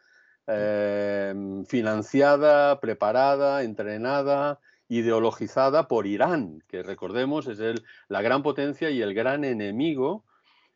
eh, 0.46 1.34
financiada, 1.66 2.78
preparada, 2.78 3.62
entrenada, 3.62 4.60
ideologizada 4.88 5.88
por 5.88 6.06
Irán, 6.06 6.62
que 6.68 6.82
recordemos 6.82 7.46
es 7.46 7.58
el, 7.60 7.82
la 8.08 8.20
gran 8.20 8.42
potencia 8.42 8.90
y 8.90 9.00
el 9.00 9.14
gran 9.14 9.44
enemigo, 9.44 10.26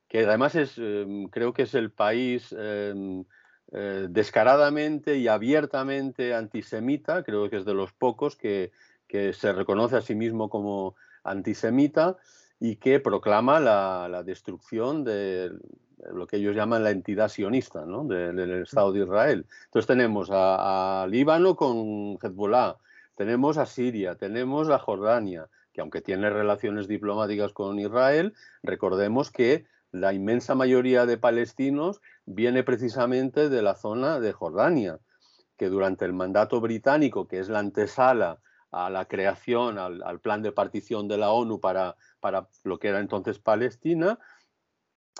que 0.09 0.25
además 0.25 0.55
es, 0.55 0.79
em, 0.79 1.29
creo 1.29 1.53
que 1.53 1.65
es 1.65 1.75
el 1.75 1.91
país 1.91 2.55
em, 2.59 3.25
eh, 3.73 4.07
descaradamente 4.09 5.19
y 5.19 5.29
abiertamente 5.29 6.35
antisemita, 6.35 7.23
creo 7.23 7.51
que 7.51 7.59
es 7.59 7.67
de 7.67 7.75
los 7.75 7.93
pocos 7.93 8.35
que, 8.35 8.73
que 9.07 9.35
se 9.35 9.53
reconoce 9.53 9.97
a 9.97 10.01
sí 10.01 10.15
mismo 10.15 10.49
como 10.49 10.97
antisemita 11.23 12.17
y 12.61 12.77
que 12.77 13.01
proclama 13.01 13.61
la, 13.61 14.23
destrucción 14.25 15.05
de 15.05 15.53
lo 16.13 16.27
que 16.27 16.37
ellos 16.37 16.55
llaman 16.57 16.85
la 16.85 16.91
entidad 16.91 17.29
sionista 17.29 17.85
del 17.85 18.63
Estado 18.63 18.93
de 18.93 19.01
Israel. 19.01 19.47
Entonces 19.67 19.87
tenemos 19.87 20.29
a, 20.33 21.07
Líbano 21.09 21.57
con 21.57 22.19
Hezbollah, 22.23 22.77
tenemos 23.15 23.59
a 23.59 23.67
Siria, 23.67 24.15
tenemos 24.15 24.71
a 24.71 24.79
Jordania, 24.79 25.49
que 25.73 25.81
aunque 25.81 26.01
tiene 26.01 26.31
relaciones 26.31 26.89
diplomáticas 26.89 27.53
con 27.53 27.79
Israel, 27.79 28.35
recordemos 28.63 29.31
que 29.31 29.67
la 29.93 30.13
inmensa 30.13 30.55
mayoría 30.55 31.07
de 31.07 31.19
palestinos 31.19 32.01
viene 32.25 32.63
precisamente 32.63 33.49
de 33.49 33.63
la 33.63 33.75
zona 33.75 34.21
de 34.21 34.33
Jordania, 34.33 34.99
que 35.57 35.69
durante 35.69 36.05
el 36.05 36.13
mandato 36.13 36.61
británico, 36.61 37.29
que 37.29 37.39
es 37.39 37.49
la 37.49 37.61
antesala 37.61 38.39
a 38.71 38.91
la 38.91 39.07
creación, 39.07 39.79
al, 39.79 40.21
plan 40.21 40.43
de 40.43 40.53
partición 40.53 41.09
de 41.09 41.19
la 41.19 41.31
ONU 41.31 41.61
para, 41.61 41.97
para 42.21 42.49
lo 42.65 42.79
que 42.79 42.89
era 42.89 43.01
entonces 43.01 43.39
Palestina, 43.39 44.19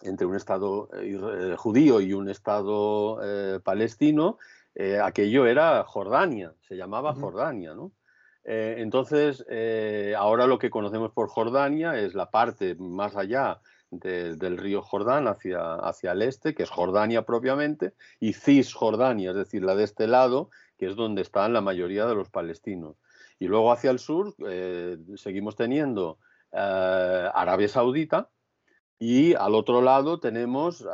entre 0.03 0.27
un 0.27 0.37
Estado 0.37 0.89
eh, 0.95 1.19
eh, 1.19 1.55
judío 1.57 2.01
y 2.01 2.13
un 2.13 2.29
Estado 2.29 3.21
eh, 3.23 3.61
palestino, 3.61 4.39
aquello 5.03 5.47
era 5.47 5.85
Jordania, 5.85 6.53
se 6.69 6.77
llamaba 6.77 7.15
Jordania, 7.15 7.73
¿no? 7.73 7.93
entonces, 8.45 9.45
ahora 10.19 10.47
lo 10.47 10.59
que 10.59 10.69
conocemos 10.69 11.13
por 11.13 11.29
Jordania 11.29 11.99
es 11.99 12.15
la 12.15 12.31
parte 12.31 12.75
más 12.75 13.17
allá 13.17 13.59
del 13.91 14.59
río 14.59 14.83
Jordán 14.83 15.29
hacia, 15.29 15.77
hacia 15.77 16.13
el 16.13 16.23
este, 16.23 16.55
que 16.55 16.65
es 16.65 16.71
Jordania 16.71 17.23
propiamente, 17.23 17.95
y 18.21 18.35
Cisjordania, 18.35 19.31
es 19.31 19.37
decir, 19.37 19.65
la 19.65 19.75
de 19.75 19.85
este 19.85 20.07
lado, 20.07 20.51
que 20.79 20.87
es 20.87 20.95
donde 20.95 21.23
están 21.23 21.55
la 21.55 21.63
mayoría 21.63 22.07
de 22.07 22.15
los 22.15 22.29
palestinos. 22.29 22.97
Y 23.39 23.49
luego 23.49 23.73
hacia 23.73 23.91
el 23.91 23.99
sur 23.99 24.35
eh, 24.49 24.97
seguimos 25.17 25.57
teniendo 25.57 26.19
eh, 26.53 27.29
Arabia 27.35 27.69
Saudita 27.69 28.31
y 28.99 29.35
al 29.35 29.55
otro 29.55 29.83
lado 29.83 30.21
tenemos, 30.21 30.87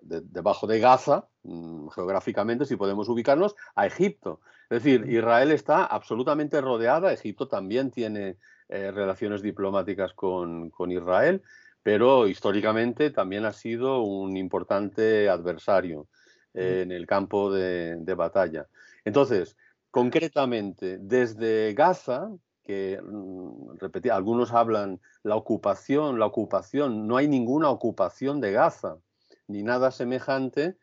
debajo 0.00 0.66
de 0.66 0.80
Gaza, 0.80 1.28
mm, 1.42 1.88
geográficamente, 1.88 2.64
si 2.64 2.76
podemos 2.76 3.08
ubicarnos, 3.08 3.54
a 3.74 3.86
Egipto. 3.86 4.40
Es 4.70 4.82
decir, 4.82 5.06
Israel 5.08 5.52
está 5.52 5.84
absolutamente 5.84 6.60
rodeada, 6.60 7.12
Egipto 7.12 7.48
también 7.48 7.90
tiene 7.90 8.38
eh, 8.68 8.90
relaciones 8.90 9.42
diplomáticas 9.42 10.14
con, 10.14 10.72
Israel, 10.88 11.42
pero 11.82 12.26
históricamente 12.26 13.10
también 13.10 13.44
ha 13.44 13.52
sido 13.52 14.00
un 14.00 14.36
importante 14.36 15.28
adversario 15.28 16.08
en 16.54 16.90
el 16.90 17.06
campo 17.06 17.52
de, 17.52 17.96
de 17.96 18.14
batalla. 18.14 18.66
Entonces, 19.04 19.58
Concretamente, 19.96 20.98
desde 20.98 21.72
Gaza, 21.72 22.30
que 22.62 23.00
mm, 23.02 23.78
algunos 24.12 24.52
hablan 24.52 25.00
la 25.22 25.36
ocupación, 25.36 26.18
la 26.18 26.26
ocupación, 26.26 27.08
no 27.08 27.16
hay 27.16 27.28
ninguna 27.28 27.70
ocupación 27.70 28.42
de 28.42 28.52
Gaza, 28.52 28.98
ni 29.48 29.62
nada 29.62 29.90
semejante 29.90 30.76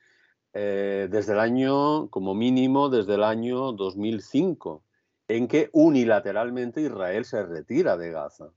eh, 0.53 1.07
desde 1.11 1.33
el 1.33 1.39
año, 1.39 2.09
como 2.09 2.33
mínimo, 2.33 2.89
desde 2.89 3.13
el 3.13 3.23
año 3.23 3.73
2005, 3.73 4.83
en 5.27 5.47
que 5.47 5.69
unilateralmente 5.73 6.81
Israel 6.81 7.23
se 7.25 7.45
retira 7.45 7.97
de 7.97 8.09
Gaza. 8.09 8.49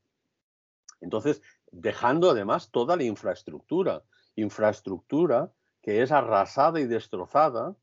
Entonces, 1.02 1.42
dejando 1.70 2.30
además 2.30 2.70
toda 2.70 2.96
la 2.96 3.02
infraestructura, 3.02 4.04
infraestructura 4.36 5.52
que 5.82 6.00
es 6.00 6.10
arrasada 6.12 6.80
y 6.80 6.86
destrozada 6.86 7.76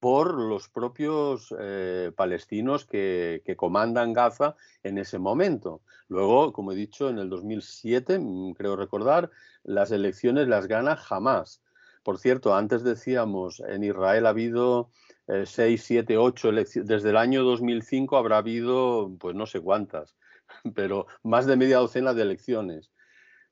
por 0.00 0.34
los 0.34 0.68
propios 0.68 1.54
eh, 1.58 2.12
palestinos 2.16 2.84
que, 2.84 3.42
comandan 3.56 4.12
Gaza 4.12 4.56
en 4.82 4.98
ese 4.98 5.18
momento. 5.18 5.80
Luego, 6.08 6.52
como 6.52 6.72
he 6.72 6.76
dicho, 6.76 7.08
en 7.08 7.18
el 7.18 7.28
2007, 7.28 8.18
mm, 8.18 8.52
creo 8.52 8.76
recordar, 8.76 9.30
las 9.64 9.90
elecciones 9.90 10.48
las 10.48 10.66
gana 10.66 10.98
Hamas. 11.08 11.62
Por 12.02 12.18
cierto, 12.18 12.54
antes 12.54 12.84
decíamos, 12.84 13.60
en 13.60 13.84
Israel 13.84 14.26
ha 14.26 14.30
habido 14.30 14.90
eh, 15.26 15.44
seis, 15.46 15.82
siete, 15.84 16.16
ocho 16.16 16.48
elecciones. 16.50 16.88
Desde 16.88 17.10
el 17.10 17.16
año 17.16 17.42
2005 17.42 18.16
habrá 18.16 18.38
habido, 18.38 19.12
pues 19.18 19.34
no 19.34 19.46
sé 19.46 19.60
cuántas, 19.60 20.16
pero 20.74 21.06
más 21.22 21.46
de 21.46 21.56
media 21.56 21.78
docena 21.78 22.14
de 22.14 22.22
elecciones. 22.22 22.90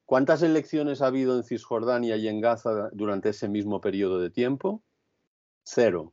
¿Cuántas 0.06 0.42
elecciones 0.42 1.02
ha 1.02 1.08
habido 1.08 1.36
en 1.36 1.42
Cisjordania 1.42 2.16
y 2.16 2.28
en 2.28 2.40
Gaza 2.40 2.90
durante 2.92 3.30
ese 3.30 3.48
mismo 3.48 3.80
periodo 3.80 4.20
de 4.20 4.30
tiempo? 4.30 4.84
Cero. 5.64 6.12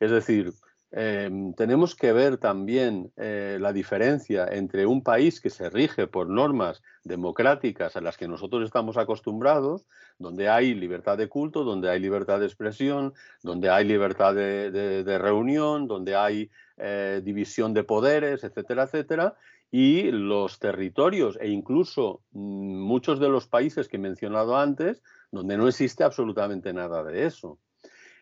Es 0.00 0.10
decir, 0.10 0.52
em, 0.90 1.52
tenemos 1.54 1.94
que 1.94 2.12
ver 2.12 2.38
también 2.38 3.12
eh, 3.16 3.58
la 3.60 3.72
diferencia 3.72 4.46
entre 4.46 4.86
un 4.86 5.02
país 5.02 5.40
que 5.40 5.50
se 5.50 5.68
rige 5.68 6.06
por 6.06 6.28
normas 6.28 6.82
democráticas 7.04 7.96
a 7.96 8.00
las 8.00 8.16
que 8.16 8.28
nosotros 8.28 8.64
estamos 8.64 8.96
acostumbrados, 8.96 9.84
donde 10.18 10.48
hay 10.48 10.74
libertad 10.74 11.18
de 11.18 11.28
culto, 11.28 11.64
donde 11.64 11.90
hay 11.90 12.00
libertad 12.00 12.40
de 12.40 12.46
expresión, 12.46 13.12
donde 13.42 13.70
hay 13.70 13.84
libertad 13.84 14.34
de, 14.34 15.18
reunión, 15.18 15.86
donde 15.86 16.16
hay 16.16 16.50
eh, 16.76 17.20
división 17.24 17.74
de 17.74 17.84
poderes, 17.84 18.44
etcétera, 18.44 18.84
etcétera, 18.84 19.36
y 19.70 20.10
los 20.10 20.58
territorios 20.58 21.38
e 21.40 21.48
incluso 21.48 22.22
mm, 22.32 22.80
muchos 22.80 23.20
de 23.20 23.28
los 23.28 23.46
países 23.46 23.88
que 23.88 23.96
he 23.96 24.00
mencionado 24.00 24.56
antes, 24.56 25.02
donde 25.30 25.56
no 25.58 25.68
existe 25.68 26.04
absolutamente 26.04 26.72
nada 26.72 27.04
de 27.04 27.26
eso. 27.26 27.58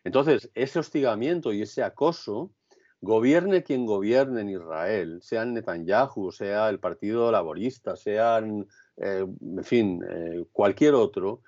Entonces, 0.06 0.48
ese 0.54 0.78
hostigamiento 0.78 1.52
y 1.52 1.62
ese 1.62 1.82
acoso, 1.82 2.52
gobierne 3.00 3.64
quien 3.64 3.84
gobierne 3.86 4.42
en 4.42 4.50
Israel, 4.50 5.18
sea 5.20 5.44
Netanyahu, 5.44 6.30
sea 6.30 6.68
el 6.68 6.78
Partido 6.78 7.32
Laborista, 7.32 7.96
sean, 7.96 8.68
eh, 8.98 9.26
en 9.26 9.64
fin, 9.64 10.04
eh, 10.08 10.44
cualquier 10.52 10.94
otro, 10.94 11.42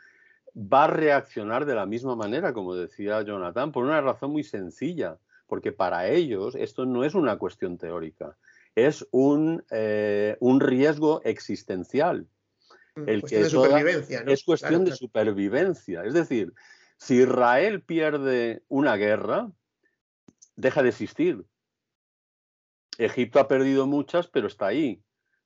va 0.57 0.85
a 0.85 0.89
reaccionar 0.89 1.67
de 1.67 1.77
la 1.77 1.87
misma 1.87 2.17
manera, 2.17 2.53
como 2.53 2.75
decía 2.75 3.23
Jonathan, 3.23 3.71
por 3.71 3.85
una 3.85 4.01
razón 4.01 4.33
muy 4.33 4.43
sencilla, 4.43 5.19
porque 5.47 5.71
para 5.71 6.09
ellos 6.09 6.57
esto 6.57 6.85
no 6.85 7.05
es 7.05 7.15
una 7.15 7.39
cuestión 7.39 7.79
teórica, 7.79 8.37
es 8.75 9.07
un, 9.13 9.65
eh, 9.71 10.37
riesgo 10.41 11.23
existencial. 11.23 12.27
Mm, 12.97 13.09
el 13.09 13.23
que 13.23 13.45
de 13.45 13.51
supervivencia, 13.51 14.25
Es 14.27 14.43
cuestión 14.43 14.85
de 14.85 14.97
supervivencia. 14.97 16.03
Es 16.03 16.15
decir, 16.15 16.53
si 16.99 17.23
Israel 17.23 17.83
pierde 17.83 18.65
una 18.69 18.97
guerra, 18.97 19.51
deja 20.57 20.83
de 20.83 20.89
existir. 20.91 21.47
Egipto 22.99 23.39
ha 23.39 23.49
perdido 23.49 23.87
muchas, 23.87 24.27
pero 24.27 24.49
está 24.49 24.67
ahí. 24.67 25.03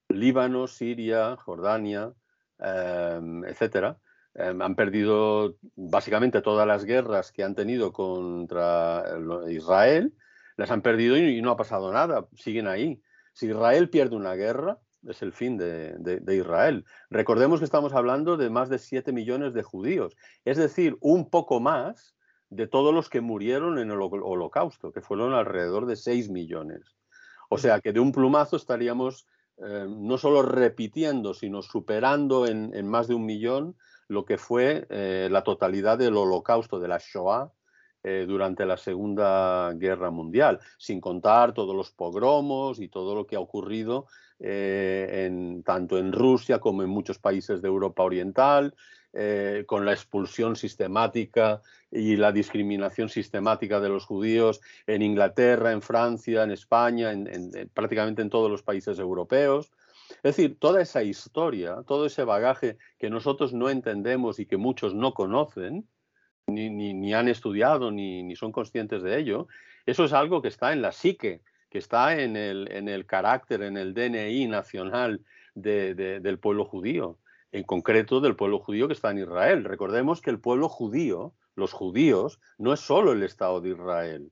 Líbano, 0.08 0.66
Siria, 0.66 1.36
Jordania, 1.36 2.12
em, 2.58 3.44
etcétera. 3.44 3.98
Em, 4.34 4.62
han 4.62 4.74
perdido 4.74 5.56
básicamente 5.76 6.40
todas 6.40 6.66
las 6.66 6.84
guerras 6.84 7.32
que 7.32 7.44
han 7.44 7.54
tenido 7.54 7.92
contra 7.92 9.04
Israel, 9.48 10.14
las 10.56 10.70
han 10.70 10.80
perdido 10.80 11.16
y 11.18 11.42
no 11.42 11.50
ha 11.50 11.56
pasado 11.56 11.92
nada, 11.92 12.26
siguen 12.34 12.66
ahí. 12.66 13.02
Si 13.34 13.46
Israel 13.46 13.90
pierde 13.90 14.16
una 14.16 14.34
guerra, 14.34 14.78
es 15.08 15.22
el 15.22 15.32
fin 15.32 15.56
de, 15.56 16.22
Israel. 16.28 16.84
Recordemos 17.10 17.58
que 17.58 17.64
estamos 17.64 17.92
hablando 17.92 18.36
de 18.36 18.50
más 18.50 18.68
de 18.68 18.78
7 18.78 19.12
millones 19.12 19.54
de 19.54 19.62
judíos, 19.62 20.16
es 20.44 20.56
decir, 20.56 20.96
un 21.00 21.28
poco 21.28 21.60
más 21.60 22.14
de 22.50 22.66
todos 22.66 22.94
los 22.94 23.08
que 23.08 23.20
murieron 23.20 23.78
en 23.78 23.90
el 23.90 24.00
holocausto, 24.00 24.92
que 24.92 25.00
fueron 25.00 25.32
alrededor 25.32 25.86
de 25.86 25.96
6 25.96 26.28
millones. 26.30 26.96
O 27.48 27.58
sea 27.58 27.80
que 27.80 27.92
de 27.92 28.00
un 28.00 28.12
plumazo 28.12 28.56
estaríamos 28.56 29.26
eh, 29.58 29.86
no 29.88 30.18
solo 30.18 30.42
repitiendo, 30.42 31.34
sino 31.34 31.62
superando 31.62 32.46
en, 32.46 32.86
más 32.86 33.08
de 33.08 33.14
un 33.14 33.26
millón 33.26 33.76
lo 34.08 34.24
que 34.24 34.38
fue 34.38 34.86
eh, 34.90 35.28
la 35.30 35.42
totalidad 35.42 35.98
del 35.98 36.16
holocausto, 36.16 36.78
de 36.80 36.88
la 36.88 36.98
Shoah, 36.98 37.52
eh, 38.04 38.24
durante 38.26 38.66
la 38.66 38.76
Segunda 38.76 39.72
Guerra 39.74 40.10
Mundial, 40.10 40.60
sin 40.78 41.00
contar 41.00 41.54
todos 41.54 41.74
los 41.74 41.90
pogromos 41.90 42.80
y 42.80 42.88
todo 42.88 43.14
lo 43.14 43.26
que 43.26 43.36
ha 43.36 43.40
ocurrido 43.40 44.06
eh, 44.40 45.62
tanto 45.64 45.98
en 45.98 46.12
Rusia 46.12 46.58
como 46.58 46.82
en 46.82 46.90
muchos 46.90 47.18
países 47.18 47.62
de 47.62 47.68
Europa 47.68 48.02
Oriental, 48.02 48.74
eh, 49.12 49.64
con 49.66 49.84
la 49.84 49.92
expulsión 49.92 50.56
sistemática 50.56 51.60
y 51.90 52.16
la 52.16 52.32
discriminación 52.32 53.08
sistemática 53.08 53.78
de 53.78 53.90
los 53.90 54.06
judíos 54.06 54.60
en 54.86 55.02
Inglaterra, 55.02 55.70
en 55.70 55.82
Francia, 55.82 56.42
en 56.42 56.50
España, 56.50 57.12
en, 57.12 57.70
prácticamente 57.74 58.22
en 58.22 58.30
todos 58.30 58.50
los 58.50 58.62
países 58.62 58.98
europeos. 58.98 59.70
Es 60.22 60.36
decir, 60.36 60.58
toda 60.58 60.80
esa 60.80 61.02
historia, 61.02 61.82
todo 61.86 62.06
ese 62.06 62.24
bagaje 62.24 62.78
que 62.98 63.10
nosotros 63.10 63.52
no 63.52 63.68
entendemos 63.68 64.40
y 64.40 64.46
que 64.46 64.56
muchos 64.56 64.94
no 64.94 65.14
conocen, 65.14 65.86
ni, 66.54 67.14
han 67.14 67.28
estudiado, 67.28 67.90
ni, 67.90 68.34
son 68.36 68.52
conscientes 68.52 69.02
de 69.02 69.18
ello, 69.18 69.48
eso 69.86 70.04
es 70.04 70.12
algo 70.12 70.42
que 70.42 70.48
está 70.48 70.72
en 70.72 70.82
la 70.82 70.92
psique, 70.92 71.42
que 71.70 71.78
está 71.78 72.20
en 72.20 72.36
el, 72.36 73.06
carácter, 73.06 73.62
en 73.62 73.76
el 73.76 73.94
DNI 73.94 74.46
nacional 74.46 75.22
del 75.54 76.38
pueblo 76.38 76.64
judío, 76.64 77.18
en 77.50 77.64
concreto 77.64 78.20
del 78.20 78.36
pueblo 78.36 78.58
judío 78.58 78.86
que 78.86 78.94
está 78.94 79.10
en 79.10 79.18
Israel. 79.18 79.64
Recordemos 79.64 80.20
que 80.20 80.30
el 80.30 80.40
pueblo 80.40 80.68
judío, 80.68 81.34
los 81.54 81.72
judíos, 81.72 82.40
no 82.58 82.72
es 82.72 82.80
solo 82.80 83.12
el 83.12 83.22
Estado 83.22 83.60
de 83.60 83.70
Israel. 83.70 84.30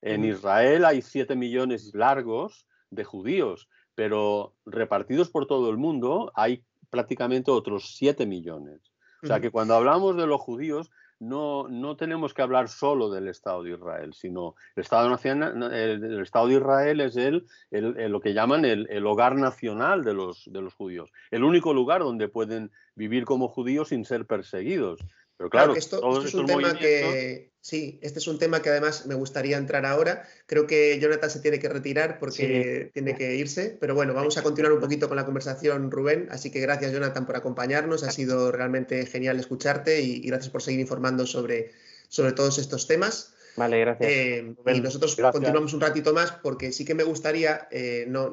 En 0.00 0.24
Israel 0.24 0.84
hay 0.84 1.02
siete 1.02 1.34
millones 1.34 1.92
largos 1.94 2.66
de 2.90 3.04
judíos, 3.04 3.68
pero 3.94 4.54
repartidos 4.64 5.28
por 5.28 5.46
todo 5.46 5.70
el 5.70 5.76
mundo 5.76 6.30
hay 6.34 6.64
prácticamente 6.88 7.50
otros 7.50 7.96
siete 7.96 8.26
millones. 8.26 8.92
O 9.22 9.26
sea 9.26 9.40
que 9.40 9.50
cuando 9.50 9.74
hablamos 9.74 10.16
de 10.16 10.26
los 10.26 10.40
judíos 10.40 10.90
no, 11.20 11.68
no 11.68 11.96
tenemos 11.96 12.32
que 12.32 12.42
hablar 12.42 12.68
solo 12.68 13.10
del 13.10 13.28
Estado 13.28 13.62
de 13.62 13.72
Israel, 13.72 14.14
sino 14.14 14.54
el 14.76 14.82
Estado, 14.82 15.10
nacional, 15.10 15.72
el, 15.72 16.20
Estado 16.20 16.46
de 16.48 16.54
Israel 16.54 17.00
es 17.00 17.16
el, 17.16 17.46
lo 17.70 18.20
que 18.20 18.34
llaman 18.34 18.64
el, 18.64 19.06
hogar 19.06 19.34
nacional 19.34 20.04
de 20.04 20.14
los, 20.14 20.44
de 20.52 20.60
los 20.60 20.74
judíos, 20.74 21.10
el 21.30 21.44
único 21.44 21.74
lugar 21.74 22.02
donde 22.02 22.28
pueden 22.28 22.70
vivir 22.94 23.24
como 23.24 23.48
judíos 23.48 23.88
sin 23.88 24.04
ser 24.04 24.26
perseguidos. 24.26 25.00
Pero 25.38 25.50
claro, 25.50 25.76
esto, 25.76 26.24
es 26.24 26.34
un 26.34 26.46
tema 26.46 26.76
que 26.76 27.52
sí, 27.60 28.00
este 28.02 28.18
es 28.18 28.26
un 28.26 28.40
tema 28.40 28.60
que 28.60 28.70
además 28.70 29.06
me 29.06 29.14
gustaría 29.14 29.56
entrar 29.56 29.86
ahora. 29.86 30.24
Creo 30.46 30.66
que 30.66 30.98
Jonathan 31.00 31.30
se 31.30 31.38
tiene 31.38 31.60
que 31.60 31.68
retirar 31.68 32.18
porque 32.18 32.90
tiene 32.92 33.14
que 33.14 33.36
irse, 33.36 33.76
pero 33.80 33.94
bueno, 33.94 34.14
vamos 34.14 34.36
a 34.36 34.42
continuar 34.42 34.72
un 34.72 34.80
poquito 34.80 35.06
con 35.06 35.16
la 35.16 35.24
conversación, 35.24 35.92
Rubén. 35.92 36.26
Así 36.32 36.50
que 36.50 36.58
gracias, 36.58 36.90
Jonathan, 36.90 37.24
por 37.24 37.36
acompañarnos. 37.36 38.02
Ha 38.02 38.10
sido 38.10 38.50
realmente 38.50 39.06
genial 39.06 39.38
escucharte 39.38 40.00
y, 40.00 40.26
gracias 40.26 40.50
por 40.50 40.60
seguir 40.60 40.80
informando 40.80 41.24
sobre, 41.24 41.70
sobre 42.08 42.32
todos 42.32 42.58
estos 42.58 42.88
temas. 42.88 43.32
Vale, 43.54 43.78
gracias. 43.78 44.10
Eh, 44.10 44.54
y 44.74 44.80
nosotros 44.80 45.14
continuamos 45.14 45.72
un 45.72 45.80
ratito 45.80 46.12
más 46.12 46.32
porque 46.32 46.72
sí 46.72 46.84
que 46.84 46.96
me 46.96 47.04
gustaría 47.04 47.68
eh, 47.70 48.06
no, 48.08 48.30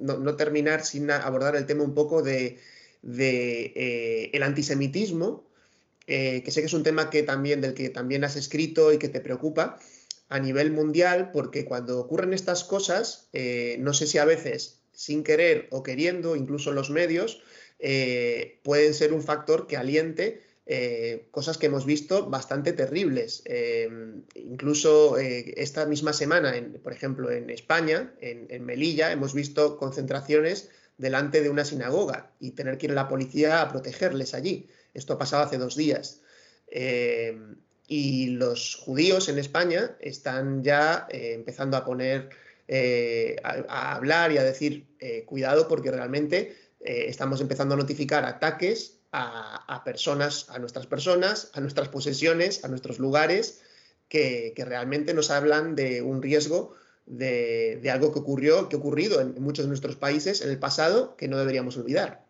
no, 0.00 0.36
terminar 0.36 0.84
sin 0.84 1.12
abordar 1.12 1.54
el 1.54 1.66
tema 1.66 1.84
un 1.84 1.94
poco 1.94 2.22
de, 2.22 2.58
de 3.02 3.72
eh, 3.76 4.30
el 4.32 4.42
antisemitismo 4.42 5.49
eh, 6.12 6.42
que 6.42 6.50
sé 6.50 6.60
que 6.60 6.66
es 6.66 6.72
un 6.72 6.82
tema 6.82 7.08
que 7.08 7.22
también, 7.22 7.60
del 7.60 7.72
que 7.72 7.88
también 7.88 8.24
has 8.24 8.34
escrito 8.34 8.92
y 8.92 8.98
que 8.98 9.08
te 9.08 9.20
preocupa 9.20 9.78
a 10.28 10.40
nivel 10.40 10.72
mundial, 10.72 11.30
porque 11.32 11.64
cuando 11.64 12.00
ocurren 12.00 12.32
estas 12.34 12.64
cosas, 12.64 13.28
eh, 13.32 13.76
no 13.78 13.94
sé 13.94 14.08
si 14.08 14.18
a 14.18 14.24
veces 14.24 14.80
sin 14.92 15.22
querer 15.22 15.68
o 15.70 15.84
queriendo, 15.84 16.34
incluso 16.34 16.72
los 16.72 16.90
medios, 16.90 17.44
eh, 17.78 18.58
pueden 18.64 18.92
ser 18.92 19.12
un 19.12 19.22
factor 19.22 19.68
que 19.68 19.76
aliente 19.76 20.42
cosas 21.32 21.58
que 21.58 21.66
hemos 21.66 21.84
visto 21.84 22.30
bastante 22.30 22.72
terribles. 22.72 23.42
incluso 24.36 25.16
esta 25.18 25.84
misma 25.84 26.12
semana, 26.12 26.54
por 26.84 26.92
ejemplo, 26.92 27.28
en 27.32 27.50
España, 27.50 28.14
en, 28.20 28.46
en, 28.50 28.64
Melilla, 28.64 29.10
hemos 29.10 29.34
visto 29.34 29.78
concentraciones 29.78 30.70
delante 30.96 31.40
de 31.40 31.50
una 31.50 31.64
sinagoga 31.64 32.30
y 32.38 32.52
tener 32.52 32.78
que 32.78 32.86
ir 32.86 32.92
a 32.92 32.94
la 32.94 33.08
policía 33.08 33.62
a 33.62 33.68
protegerles 33.68 34.32
allí. 34.32 34.68
Esto 34.94 35.14
ha 35.14 35.18
pasado 35.18 35.42
hace 35.42 35.58
dos 35.58 35.76
días. 35.76 36.20
Eh, 36.68 37.38
y 37.86 38.28
los 38.28 38.76
judíos 38.76 39.28
en 39.28 39.38
España 39.38 39.96
están 40.00 40.62
ya 40.62 41.06
eh, 41.10 41.32
empezando 41.34 41.76
a 41.76 41.84
poner, 41.84 42.30
eh, 42.68 43.36
a, 43.42 43.96
hablar 43.96 44.30
y 44.32 44.38
a 44.38 44.44
decir, 44.44 44.86
cuidado 45.26 45.66
porque 45.66 45.90
realmente 45.90 46.54
estamos 46.78 47.40
empezando 47.40 47.74
a 47.74 47.78
notificar 47.78 48.24
ataques 48.24 49.00
a, 49.12 49.82
personas, 49.84 50.48
a 50.50 50.58
nuestras 50.58 50.86
personas, 50.86 51.50
a 51.54 51.60
nuestras 51.60 51.88
posesiones, 51.88 52.64
a 52.64 52.68
nuestros 52.68 52.98
lugares, 52.98 53.60
que, 54.08 54.54
realmente 54.56 55.14
nos 55.14 55.30
hablan 55.30 55.74
de 55.74 56.02
un 56.02 56.22
riesgo 56.22 56.74
de, 57.06 57.80
algo 57.92 58.12
que 58.12 58.20
ocurrió, 58.20 58.68
que 58.68 58.76
ha 58.76 58.78
ocurrido 58.78 59.20
en 59.20 59.42
muchos 59.42 59.64
de 59.64 59.68
nuestros 59.68 59.96
países 59.96 60.42
en 60.42 60.50
el 60.50 60.58
pasado, 60.58 61.16
que 61.16 61.28
no 61.28 61.38
deberíamos 61.38 61.76
olvidar. 61.76 62.24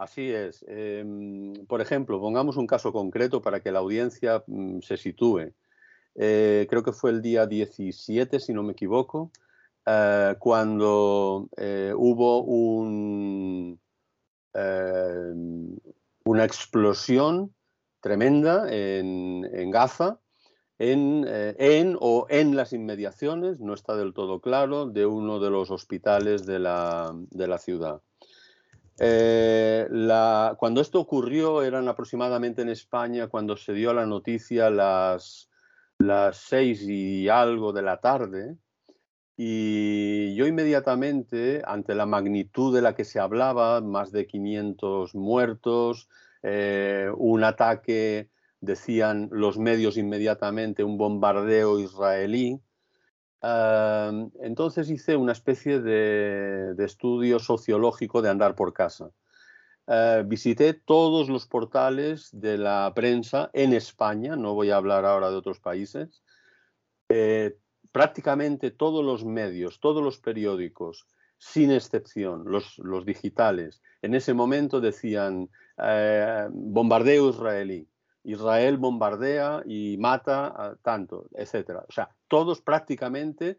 Así 0.00 0.30
es. 0.32 0.64
Em, 0.66 1.52
por 1.66 1.82
ejemplo, 1.82 2.18
pongamos 2.18 2.56
un 2.56 2.66
caso 2.66 2.90
concreto 2.90 3.42
para 3.42 3.60
que 3.60 3.70
la 3.70 3.80
audiencia 3.80 4.42
mm, 4.46 4.80
se 4.80 4.96
sitúe. 4.96 5.52
eh, 6.14 6.66
creo 6.70 6.82
que 6.82 6.92
fue 6.92 7.10
el 7.10 7.20
día 7.20 7.46
17, 7.46 8.40
si 8.40 8.54
no 8.54 8.62
me 8.62 8.72
equivoco, 8.72 9.30
eh, 9.86 10.36
cuando 10.38 11.50
eh, 11.58 11.92
hubo 11.94 12.42
un, 12.44 13.78
una 16.24 16.44
explosión 16.44 17.54
tremenda 18.00 18.66
en, 18.70 19.70
Gaza, 19.70 20.18
en, 20.78 21.96
o 22.00 22.26
en 22.30 22.56
las 22.56 22.72
inmediaciones, 22.72 23.60
no 23.60 23.74
está 23.74 23.96
del 23.96 24.14
todo 24.14 24.40
claro, 24.40 24.86
de 24.86 25.04
uno 25.04 25.40
de 25.40 25.50
los 25.50 25.70
hospitales 25.70 26.46
de 26.46 26.58
la 26.58 27.58
ciudad. 27.58 28.00
Eh, 29.02 29.88
cuando 30.58 30.82
esto 30.82 31.00
ocurrió 31.00 31.62
eran 31.62 31.88
aproximadamente 31.88 32.60
en 32.60 32.68
España, 32.68 33.28
cuando 33.28 33.56
se 33.56 33.72
dio 33.72 33.94
la 33.94 34.04
noticia 34.04 34.68
las, 34.68 35.48
las 35.98 36.36
seis 36.36 36.82
y 36.82 37.28
algo 37.30 37.72
de 37.72 37.82
la 37.82 37.98
tarde, 37.98 38.56
y 39.38 40.34
yo 40.34 40.46
inmediatamente, 40.46 41.62
ante 41.64 41.94
la 41.94 42.04
magnitud 42.04 42.74
de 42.74 42.82
la 42.82 42.94
que 42.94 43.06
se 43.06 43.18
hablaba, 43.18 43.80
más 43.80 44.12
de 44.12 44.26
500 44.26 45.14
muertos, 45.14 46.10
eh, 46.42 47.10
un 47.16 47.42
ataque, 47.42 48.28
decían 48.60 49.30
los 49.32 49.56
medios 49.56 49.96
inmediatamente, 49.96 50.84
un 50.84 50.98
bombardeo 50.98 51.78
israelí, 51.78 52.60
entonces 53.42 54.90
hice 54.90 55.16
una 55.16 55.32
especie 55.32 55.80
de, 55.80 56.74
estudio 56.78 57.38
sociológico 57.38 58.22
de 58.22 58.30
andar 58.30 58.54
por 58.54 58.72
casa. 58.72 59.10
Eh, 59.86 60.22
visité 60.26 60.74
todos 60.74 61.28
los 61.28 61.46
portales 61.46 62.28
de 62.32 62.58
la 62.58 62.92
prensa 62.94 63.50
en 63.52 63.72
España, 63.72 64.36
no 64.36 64.54
voy 64.54 64.70
a 64.70 64.76
hablar 64.76 65.04
ahora 65.04 65.30
de 65.30 65.36
otros 65.36 65.58
países, 65.58 66.22
eh, 67.08 67.56
prácticamente 67.90 68.70
todos 68.70 69.04
los 69.04 69.24
medios, 69.24 69.80
todos 69.80 70.02
los 70.02 70.18
periódicos, 70.18 71.06
sin 71.38 71.72
excepción, 71.72 72.44
los, 72.46 73.04
digitales, 73.06 73.82
en 74.02 74.14
ese 74.14 74.34
momento 74.34 74.80
decían 74.80 75.48
eh, 75.78 76.46
bombardeo 76.52 77.30
israelí, 77.30 77.88
Israel 78.24 78.76
bombardea 78.76 79.62
y 79.66 79.96
mata 79.98 80.76
tanto, 80.82 81.26
etcétera. 81.34 81.84
O 81.88 81.92
sea, 81.92 82.10
todos 82.28 82.60
prácticamente, 82.60 83.58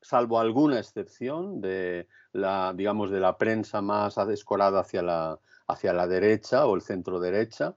salvo 0.00 0.40
alguna 0.40 0.78
excepción 0.78 1.60
de 1.60 2.08
la, 2.32 2.72
digamos, 2.74 3.10
de 3.10 3.20
la 3.20 3.36
prensa 3.36 3.82
más 3.82 4.18
adescorada 4.18 4.80
hacia 4.80 5.02
la, 5.02 5.38
hacia 5.66 5.92
la 5.92 6.06
derecha 6.06 6.66
o 6.66 6.74
el 6.74 6.82
centro 6.82 7.20
derecha, 7.20 7.76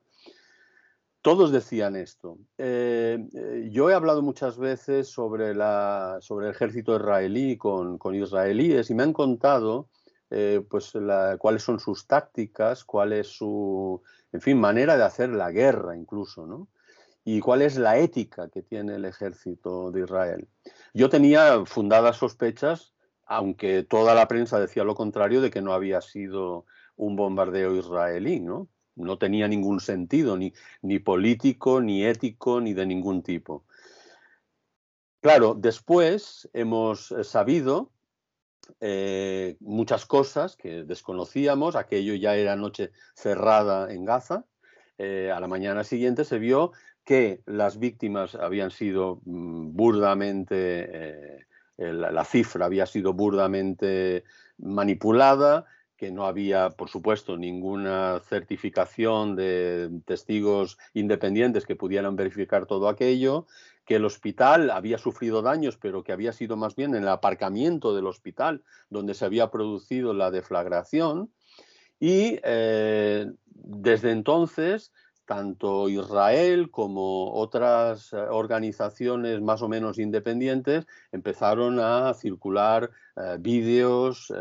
todos 1.21 1.51
decían 1.51 1.95
esto. 1.95 2.39
Eh, 2.57 3.19
eh, 3.33 3.69
yo 3.71 3.89
he 3.89 3.93
hablado 3.93 4.21
muchas 4.21 4.57
veces 4.57 5.07
sobre, 5.07 5.53
la, 5.53 6.17
sobre 6.21 6.47
el 6.47 6.53
ejército 6.53 6.95
israelí 6.95 7.57
con 7.57 8.15
israelíes 8.15 8.89
y 8.89 8.95
me 8.95 9.03
han 9.03 9.13
contado 9.13 9.89
eh, 10.31 10.63
pues 10.69 10.93
cuáles 11.39 11.61
son 11.61 11.79
sus 11.79 12.07
tácticas, 12.07 12.85
cuál 12.85 13.11
es 13.11 13.27
su, 13.27 14.01
en 14.31 14.39
fin, 14.39 14.57
manera 14.57 14.95
de 14.95 15.03
hacer 15.03 15.29
la 15.29 15.51
guerra 15.51 15.97
incluso, 15.97 16.47
¿no? 16.47 16.69
Y 17.25 17.41
cuál 17.41 17.61
es 17.61 17.77
la 17.77 17.97
ética 17.97 18.49
que 18.49 18.63
tiene 18.63 18.95
el 18.95 19.05
ejército 19.05 19.91
de 19.91 20.01
Israel. 20.01 20.47
Yo 20.93 21.09
tenía 21.09 21.65
fundadas 21.65 22.15
sospechas, 22.15 22.93
aunque 23.25 23.83
toda 23.83 24.15
la 24.15 24.27
prensa 24.27 24.59
decía 24.59 24.85
lo 24.85 24.95
contrario, 24.95 25.41
de 25.41 25.51
que 25.51 25.61
no 25.61 25.73
había 25.73 25.99
sido 26.01 26.65
un 26.95 27.17
bombardeo 27.17 27.75
israelí, 27.75 28.39
¿no? 28.39 28.69
No 28.95 29.17
tenía 29.17 29.47
ningún 29.49 29.81
sentido, 29.81 30.37
ni, 30.37 30.53
ni 30.81 30.99
político, 30.99 31.81
ni 31.81 32.05
ético, 32.05 32.61
ni 32.61 32.73
de 32.73 32.85
ningún 32.85 33.21
tipo. 33.21 33.65
Claro, 35.21 35.55
después 35.55 36.49
hemos 36.53 37.13
sabido 37.23 37.91
eh, 38.79 39.57
muchas 39.59 40.05
cosas 40.05 40.55
que 40.55 40.83
desconocíamos, 40.83 41.75
aquello 41.75 42.15
ya 42.15 42.35
era 42.35 42.55
noche 42.55 42.91
cerrada 43.15 43.91
en 43.93 44.05
Gaza, 44.05 44.45
eh, 44.97 45.31
a 45.33 45.39
la 45.39 45.47
mañana 45.47 45.83
siguiente 45.83 46.25
se 46.25 46.39
vio 46.39 46.71
que 47.03 47.41
las 47.45 47.79
víctimas 47.79 48.35
habían 48.35 48.71
sido 48.71 49.21
mm, 49.25 49.75
burdamente, 49.75 50.55
eh, 50.57 51.45
la, 51.77 52.23
cifra 52.25 52.65
había 52.65 52.85
sido 52.85 53.13
burdamente 53.13 54.23
manipulada, 54.57 55.65
que 55.97 56.11
no 56.11 56.25
había, 56.25 56.71
por 56.71 56.89
supuesto, 56.89 57.37
ninguna 57.37 58.21
certificación 58.27 59.35
de 59.35 59.89
testigos 60.05 60.77
independientes 60.93 61.65
que 61.65 61.75
pudieran 61.75 62.15
verificar 62.15 62.65
todo 62.65 62.87
aquello, 62.87 63.45
que 63.91 63.97
el 63.97 64.05
hospital 64.05 64.71
había 64.71 64.97
sufrido 64.97 65.41
daños, 65.41 65.75
pero 65.75 66.01
que 66.01 66.13
había 66.13 66.31
sido 66.31 66.55
más 66.55 66.77
bien 66.77 66.95
en 66.95 67.03
el 67.03 67.09
aparcamiento 67.09 67.93
del 67.93 68.07
hospital 68.07 68.63
donde 68.89 69.13
se 69.13 69.25
había 69.25 69.51
producido 69.51 70.13
la 70.13 70.31
deflagración. 70.31 71.29
Y 71.99 72.39
eh, 72.41 73.29
desde 73.45 74.11
entonces, 74.11 74.93
tanto 75.25 75.89
Israel 75.89 76.71
como 76.71 77.33
otras 77.33 78.13
eh, 78.13 78.15
organizaciones 78.15 79.41
más 79.41 79.61
o 79.61 79.67
menos 79.67 79.99
independientes 79.99 80.87
empezaron 81.11 81.77
a 81.81 82.13
circular 82.13 82.91
eh, 83.17 83.35
vídeos, 83.41 84.31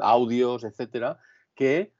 audios, 0.00 0.64
etcétera, 0.64 1.18
que 1.54 1.92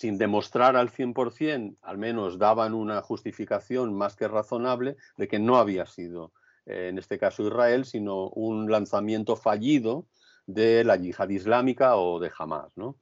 sin 0.00 0.16
demostrar 0.16 0.76
al 0.76 0.90
100%, 0.90 1.76
al 1.82 1.98
menos 1.98 2.38
daban 2.38 2.72
una 2.72 3.02
justificación 3.02 3.92
más 3.92 4.16
que 4.16 4.28
razonable 4.28 4.96
de 5.18 5.28
que 5.28 5.38
no 5.38 5.58
había 5.58 5.84
sido, 5.84 6.32
eh, 6.64 6.88
en 6.88 6.96
este 6.96 7.18
caso 7.18 7.46
Israel, 7.46 7.84
sino 7.84 8.30
un 8.30 8.70
lanzamiento 8.70 9.36
fallido 9.36 10.06
de 10.46 10.84
la 10.84 10.96
yihad 10.96 11.28
islámica 11.28 11.96
o 11.96 12.18
de 12.18 12.32
Hamas. 12.38 12.74
¿no? 12.78 12.96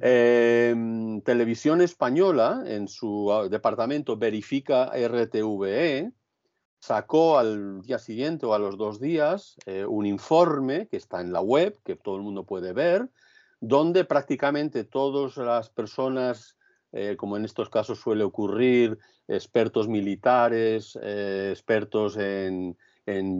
Em, 0.00 1.20
Televisión 1.22 1.80
Española, 1.80 2.62
en 2.64 2.86
su 2.86 3.32
ah, 3.32 3.48
departamento 3.48 4.16
Verifica 4.16 4.92
RTVE, 4.94 6.12
sacó 6.78 7.38
al 7.38 7.82
día 7.82 7.98
siguiente 7.98 8.46
o 8.46 8.54
a 8.54 8.60
los 8.60 8.78
dos 8.78 9.00
días 9.00 9.56
eh, 9.66 9.84
un 9.84 10.06
informe 10.06 10.86
que 10.86 10.96
está 10.96 11.20
en 11.20 11.32
la 11.32 11.40
web, 11.40 11.76
que 11.84 11.96
todo 11.96 12.14
el 12.14 12.22
mundo 12.22 12.44
puede 12.44 12.72
ver, 12.72 13.10
donde 13.66 14.04
prácticamente 14.04 14.84
todas 14.84 15.36
las 15.38 15.70
personas, 15.70 16.56
eh, 16.92 17.16
como 17.16 17.36
en 17.36 17.44
estos 17.44 17.70
casos 17.70 17.98
suele 17.98 18.22
ocurrir, 18.22 18.98
expertos 19.26 19.88
militares, 19.88 20.98
eh, 21.02 21.48
expertos 21.50 22.16
en, 22.18 22.76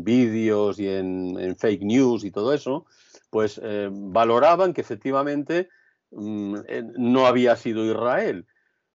vídeos 0.04 0.78
y 0.78 0.88
en, 0.88 1.56
fake 1.56 1.82
news 1.82 2.24
y 2.24 2.30
todo 2.30 2.52
eso, 2.54 2.86
pues 3.30 3.60
eh, 3.62 3.88
valoraban 3.90 4.72
que 4.72 4.80
efectivamente 4.80 5.68
mm, 6.10 6.56
no 6.96 7.26
había 7.26 7.56
sido 7.56 7.84
Israel. 7.84 8.46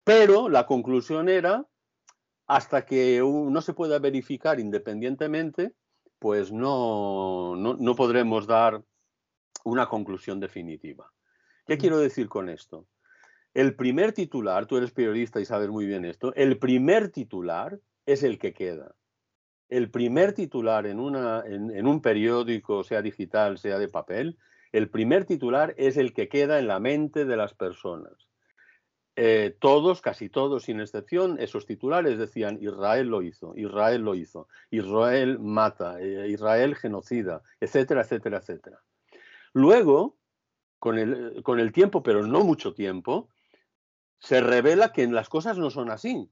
Pero 0.04 0.48
la 0.48 0.66
conclusión 0.66 1.28
era, 1.28 1.66
hasta 2.46 2.86
que 2.86 3.20
no 3.20 3.60
se 3.60 3.74
pueda 3.74 3.98
verificar 3.98 4.60
independientemente, 4.60 5.72
pues 6.20 6.52
no, 6.52 7.56
no 7.56 7.96
podremos 7.96 8.46
dar 8.46 8.82
una 9.64 9.88
conclusión 9.88 10.38
definitiva. 10.38 11.12
¿Qué 11.66 11.78
quiero 11.78 11.98
decir 11.98 12.28
con 12.28 12.48
esto? 12.48 12.86
El 13.52 13.74
primer 13.74 14.12
titular, 14.12 14.66
tú 14.66 14.76
eres 14.76 14.92
periodista 14.92 15.40
y 15.40 15.44
sabes 15.44 15.68
muy 15.68 15.84
bien 15.86 16.04
esto, 16.04 16.32
el 16.34 16.58
primer 16.58 17.08
titular 17.08 17.80
es 18.04 18.22
el 18.22 18.38
que 18.38 18.52
queda. 18.52 18.94
El 19.68 19.90
primer 19.90 20.32
titular 20.32 20.86
en, 20.86 21.00
una, 21.00 21.42
en, 21.44 21.86
un 21.86 22.00
periódico, 22.00 22.84
sea 22.84 23.02
digital, 23.02 23.58
sea 23.58 23.78
de 23.78 23.88
papel, 23.88 24.38
el 24.70 24.90
primer 24.90 25.24
titular 25.24 25.74
es 25.76 25.96
el 25.96 26.12
que 26.12 26.28
queda 26.28 26.60
en 26.60 26.68
la 26.68 26.78
mente 26.78 27.24
de 27.24 27.36
las 27.36 27.54
personas. 27.54 28.28
Eh, 29.16 29.56
todos, 29.58 30.02
casi 30.02 30.28
todos, 30.28 30.64
sin 30.64 30.78
excepción, 30.78 31.40
esos 31.40 31.66
titulares 31.66 32.18
decían 32.18 32.58
Israel 32.60 33.08
lo 33.08 33.22
hizo, 33.22 33.54
Israel 33.56 34.02
lo 34.02 34.14
hizo, 34.14 34.46
Israel 34.70 35.38
mata, 35.40 35.98
eh, 36.00 36.28
Israel 36.28 36.76
genocida, 36.76 37.42
etcétera, 37.58 38.02
etcétera, 38.02 38.38
etcétera. 38.38 38.82
Luego, 39.54 40.18
con 40.78 40.98
el, 40.98 41.42
con 41.42 41.60
el 41.60 41.72
tiempo, 41.72 42.02
pero 42.02 42.26
no 42.26 42.44
mucho 42.44 42.74
tiempo, 42.74 43.28
se 44.18 44.40
revela 44.40 44.92
que 44.92 45.06
las 45.06 45.28
cosas 45.28 45.58
no 45.58 45.70
son 45.70 45.90
así. 45.90 46.30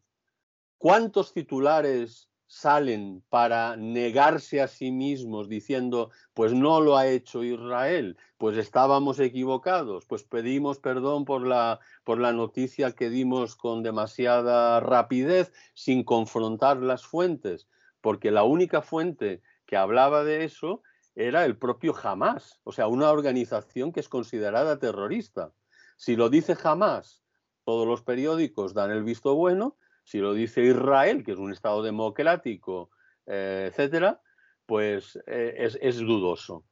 ¿Cuántos 0.78 1.32
titulares 1.32 2.28
salen 2.47 3.22
para 3.30 3.76
negarse 3.76 4.61
a 4.61 4.68
sí 4.68 4.92
mismos 4.92 5.49
diciendo, 5.49 6.11
pues 6.34 6.53
no 6.53 6.80
lo 6.80 6.97
ha 6.97 7.09
hecho 7.09 7.42
Israel, 7.42 8.16
pues 8.38 8.57
estábamos 8.57 9.18
equivocados, 9.18 10.07
pues 10.07 10.22
pedimos 10.22 10.78
perdón 10.78 11.24
por 11.24 11.47
la, 11.47 11.80
por 12.05 12.20
la 12.20 12.32
noticia 12.32 12.92
que 12.92 13.11
dimos 13.11 13.57
con 13.57 13.82
demasiada 13.82 14.78
rapidez 14.80 15.53
sin 15.74 16.05
confrontar 16.05 16.76
las 16.78 17.05
fuentes, 17.05 17.66
porque 18.01 18.30
la 18.30 18.45
única 18.45 18.82
fuente 18.82 19.42
que 19.66 19.76
hablaba 19.76 20.22
de 20.22 20.45
eso 20.45 20.82
era 21.14 21.44
el 21.44 21.56
propio 21.56 21.94
Hamas, 22.02 22.60
o 22.64 22.72
sea, 22.72 22.88
una 22.88 23.10
organización 23.10 23.92
que 23.92 24.00
es 24.00 24.08
considerada 24.08 24.78
terrorista. 24.78 25.52
Si 25.96 26.16
lo 26.16 26.28
dice 26.28 26.56
Hamas, 26.62 27.22
todos 27.64 27.86
los 27.86 28.02
periódicos 28.02 28.74
dan 28.74 28.90
el 28.90 29.04
visto 29.04 29.34
bueno. 29.34 29.76
Si 30.04 30.18
lo 30.18 30.34
dice 30.34 30.62
Israel, 30.62 31.24
que 31.24 31.32
es 31.32 31.38
un 31.38 31.52
Estado 31.52 31.82
democrático 31.82 32.90
eh, 33.26 33.68
etcétera, 33.70 34.20
pues 34.66 35.18
eh, 35.26 35.68
es, 35.80 35.98
dudoso. 35.98 36.64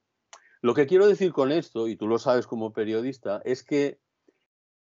Lo 0.60 0.74
que 0.74 0.86
quiero 0.86 1.06
decir 1.06 1.32
con 1.32 1.50
esto, 1.50 1.88
y 1.88 1.96
tú 1.96 2.06
lo 2.06 2.18
sabes 2.18 2.46
como 2.46 2.72
periodista, 2.72 3.40
es 3.44 3.64
que 3.64 3.98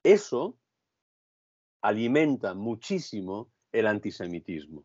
eso 0.02 0.58
alimenta 1.80 2.54
muchísimo 2.54 3.50
el 3.72 3.86
antisemitismo, 3.86 4.84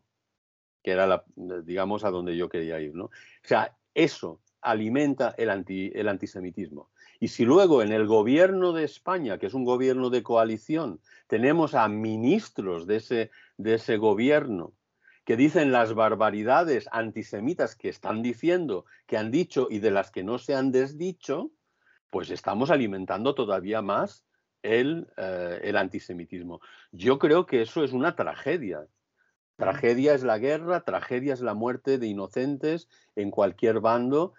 que 0.82 0.92
era, 0.92 1.06
la, 1.06 1.24
digamos, 1.64 2.04
a 2.04 2.10
donde 2.10 2.36
yo 2.36 2.48
quería 2.48 2.80
ir. 2.80 2.94
¿no? 2.94 3.06
O 3.06 3.10
sea, 3.42 3.76
eso 3.94 4.40
alimenta 4.66 5.34
el, 5.38 5.50
anti, 5.50 5.90
el 5.94 6.08
antisemitismo. 6.08 6.90
Y 7.18 7.28
si 7.28 7.44
luego 7.44 7.82
en 7.82 7.92
el 7.92 8.06
gobierno 8.06 8.72
de 8.72 8.84
España, 8.84 9.38
que 9.38 9.46
es 9.46 9.54
un 9.54 9.64
gobierno 9.64 10.10
de 10.10 10.22
coalición, 10.22 11.00
tenemos 11.28 11.74
a 11.74 11.88
ministros 11.88 12.86
de 12.86 12.96
ese, 12.96 13.30
de 13.56 13.74
ese 13.74 13.96
gobierno 13.96 14.72
que 15.24 15.36
dicen 15.36 15.72
las 15.72 15.94
barbaridades 15.94 16.88
antisemitas 16.92 17.74
que 17.74 17.88
están 17.88 18.22
diciendo, 18.22 18.84
que 19.06 19.16
han 19.16 19.32
dicho 19.32 19.66
y 19.68 19.80
de 19.80 19.90
las 19.90 20.10
que 20.12 20.22
no 20.22 20.38
se 20.38 20.54
han 20.54 20.70
desdicho, 20.70 21.50
pues 22.10 22.30
estamos 22.30 22.70
alimentando 22.70 23.34
todavía 23.34 23.82
más 23.82 24.24
el, 24.62 25.08
eh, 25.16 25.60
el 25.64 25.76
antisemitismo. 25.76 26.60
Yo 26.92 27.18
creo 27.18 27.44
que 27.44 27.62
eso 27.62 27.82
es 27.82 27.92
una 27.92 28.14
tragedia. 28.14 28.86
Tragedia 29.56 30.14
es 30.14 30.22
la 30.22 30.38
guerra, 30.38 30.84
tragedia 30.84 31.32
es 31.32 31.40
la 31.40 31.54
muerte 31.54 31.98
de 31.98 32.06
inocentes 32.06 32.88
en 33.16 33.30
cualquier 33.30 33.80
bando. 33.80 34.34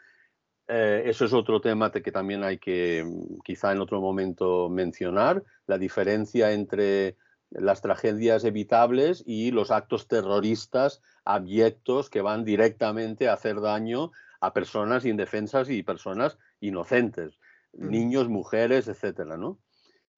Eh, 0.67 1.03
eso 1.05 1.23
es 1.25 1.33
otro 1.33 1.61
tema 1.61 1.91
que 1.91 2.11
también 2.11 2.43
hay 2.43 2.57
que 2.57 3.03
mm, 3.05 3.39
quizá 3.43 3.71
en 3.71 3.79
otro 3.79 4.01
momento 4.01 4.69
mencionar, 4.69 5.43
la 5.65 5.77
diferencia 5.77 6.51
entre 6.51 7.15
las 7.49 7.81
tragedias 7.81 8.43
evitables 8.43 9.23
y 9.25 9.51
los 9.51 9.71
actos 9.71 10.07
terroristas 10.07 11.01
abyectos 11.23 12.09
que 12.09 12.21
van 12.21 12.43
directamente 12.43 13.29
a 13.29 13.33
hacer 13.33 13.61
daño 13.61 14.11
a 14.41 14.53
personas 14.53 15.05
indefensas 15.05 15.69
y 15.69 15.83
personas 15.83 16.37
inocentes, 16.59 17.39
niños, 17.71 18.27
mujeres, 18.27 18.89
etcétera, 18.89 19.37
¿no? 19.37 19.59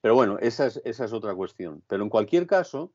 Pero 0.01 0.15
bueno, 0.15 0.39
esa 0.39 0.65
es, 0.65 0.81
esa 0.85 1.05
es 1.05 1.13
otra 1.13 1.35
cuestión. 1.35 1.83
Pero 1.87 2.03
en 2.03 2.09
cualquier 2.09 2.47
caso, 2.47 2.93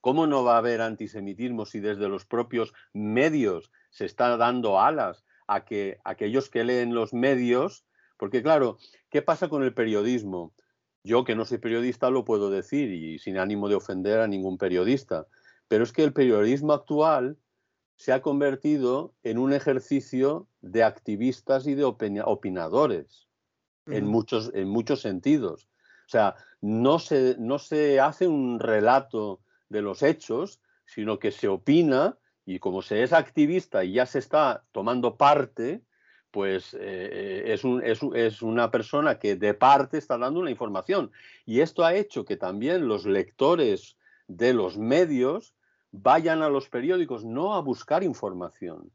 ¿cómo 0.00 0.26
no 0.26 0.42
va 0.42 0.54
a 0.54 0.58
haber 0.58 0.80
antisemitismo 0.80 1.66
si 1.66 1.80
desde 1.80 2.08
los 2.08 2.24
propios 2.24 2.72
medios 2.92 3.70
se 3.90 4.06
está 4.06 4.36
dando 4.36 4.80
alas 4.80 5.24
a 5.50 5.64
que 5.64 5.98
aquellos 6.04 6.48
que 6.48 6.62
leen 6.62 6.94
los 6.94 7.12
medios, 7.12 7.84
porque 8.16 8.40
claro, 8.40 8.78
¿qué 9.10 9.20
pasa 9.20 9.48
con 9.48 9.64
el 9.64 9.74
periodismo? 9.74 10.54
Yo 11.02 11.24
que 11.24 11.34
no 11.34 11.44
soy 11.44 11.58
periodista 11.58 12.08
lo 12.08 12.24
puedo 12.24 12.50
decir 12.50 12.92
y 12.92 13.18
sin 13.18 13.36
ánimo 13.36 13.68
de 13.68 13.74
ofender 13.74 14.20
a 14.20 14.28
ningún 14.28 14.58
periodista, 14.58 15.26
pero 15.66 15.82
es 15.82 15.90
que 15.90 16.04
el 16.04 16.12
periodismo 16.12 16.72
actual 16.72 17.36
se 17.96 18.12
ha 18.12 18.22
convertido 18.22 19.12
en 19.24 19.38
un 19.38 19.52
ejercicio 19.52 20.46
de 20.60 20.84
activistas 20.84 21.66
y 21.66 21.74
de 21.74 21.84
opinadores 21.84 23.26
en, 23.86 24.06
muchos, 24.06 24.52
en 24.54 24.68
muchos 24.68 25.00
sentidos. 25.00 25.68
O 26.06 26.10
sea, 26.10 26.36
no 26.60 27.00
se, 27.00 27.34
no 27.40 27.58
se 27.58 27.98
hace 27.98 28.28
un 28.28 28.60
relato 28.60 29.40
de 29.68 29.82
los 29.82 30.04
hechos, 30.04 30.60
sino 30.86 31.18
que 31.18 31.32
se 31.32 31.48
opina 31.48 32.18
y 32.46 32.58
como 32.58 32.82
se 32.82 33.02
es 33.02 33.12
activista 33.12 33.84
y 33.84 33.92
ya 33.92 34.06
se 34.06 34.18
está 34.18 34.64
tomando 34.72 35.16
parte, 35.16 35.82
pues 36.30 36.76
eh, 36.78 37.44
es, 37.46 37.64
un, 37.64 37.84
es, 37.84 38.42
una 38.42 38.70
persona 38.70 39.18
que 39.18 39.36
de 39.36 39.54
parte 39.54 39.98
está 39.98 40.16
dando 40.16 40.40
una 40.40 40.50
información. 40.50 41.10
Y 41.44 41.60
esto 41.60 41.84
ha 41.84 41.94
hecho 41.94 42.24
que 42.24 42.36
también 42.36 42.88
los 42.88 43.04
lectores 43.06 43.96
de 44.28 44.54
los 44.54 44.78
medios 44.78 45.54
vayan 45.90 46.42
a 46.42 46.48
los 46.48 46.68
periódicos 46.68 47.24
no 47.24 47.54
a 47.54 47.60
buscar 47.60 48.04
información, 48.04 48.90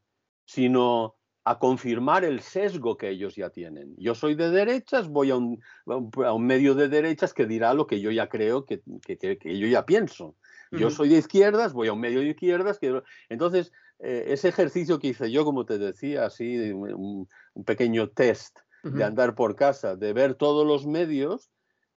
sino 0.46 1.16
a 1.44 1.60
confirmar 1.60 2.24
el 2.24 2.40
sesgo 2.40 2.98
que 2.98 3.10
ellos 3.10 3.36
ya 3.36 3.50
tienen. 3.50 3.94
Yo 3.98 4.16
soy 4.16 4.34
de 4.34 4.50
derechas, 4.50 5.10
voy 5.10 5.30
a 5.30 5.36
un, 5.36 5.62
a 5.86 6.34
un 6.34 6.46
medio 6.46 6.74
de 6.74 6.88
derechas 6.88 7.34
que 7.34 7.46
dirá 7.46 7.74
lo 7.74 7.86
que 7.86 8.00
yo 8.02 8.10
ya 8.12 8.30
creo, 8.30 8.66
que, 8.66 8.82
que, 9.06 9.18
que 9.18 9.60
yo 9.60 9.68
ya 9.68 9.86
pienso. 9.86 10.36
Yo 10.78 10.90
soy 10.90 11.10
de 11.10 11.18
izquierdas, 11.18 11.74
voy 11.74 11.88
a 11.88 11.94
un 11.94 12.00
medio 12.00 12.20
de 12.20 12.30
izquierdas. 12.30 12.80
Que... 12.80 13.02
Entonces, 13.30 13.72
eh, 14.00 14.26
ese 14.28 14.50
ejercicio 14.50 15.00
que 15.00 15.08
hice 15.08 15.32
yo, 15.32 15.46
como 15.46 15.66
te 15.66 15.78
decía, 15.78 16.26
así, 16.26 16.72
un, 16.72 17.28
pequeño 17.66 18.10
test 18.10 18.60
de 18.84 19.04
andar 19.04 19.34
por 19.34 19.56
casa, 19.56 19.96
de 19.96 20.14
ver 20.14 20.36
todos 20.36 20.68
los 20.68 20.86
medios, 20.86 21.50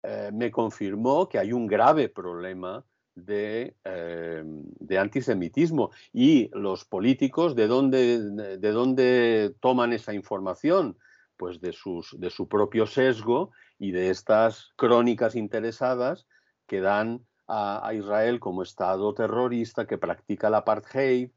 eh, 0.04 0.32
me 0.34 0.52
confirmó 0.52 1.28
que 1.28 1.38
hay 1.38 1.52
un 1.52 1.68
grave 1.68 2.08
problema 2.08 2.86
de, 3.14 3.76
eh, 3.84 4.42
de, 4.46 4.98
antisemitismo. 4.98 5.92
Y 6.14 6.50
los 6.54 6.86
políticos, 6.86 7.56
¿de 7.56 7.68
dónde, 7.68 8.58
¿de 8.58 8.72
dónde 8.72 9.54
toman 9.60 9.92
esa 9.92 10.14
información? 10.14 10.98
Pues 11.36 11.60
de, 11.60 11.74
sus, 11.74 12.16
de 12.18 12.30
su 12.30 12.48
propio 12.48 12.86
sesgo 12.88 13.52
y 13.78 13.92
de 13.92 14.10
estas 14.10 14.72
crónicas 14.76 15.36
interesadas 15.36 16.26
que 16.68 16.80
dan 16.80 17.26
a, 17.48 17.94
Israel 17.94 18.40
como 18.40 18.64
Estado 18.64 19.14
terrorista 19.14 19.88
que 19.88 19.98
practica 19.98 20.50
la 20.50 20.58
apartheid, 20.58 21.32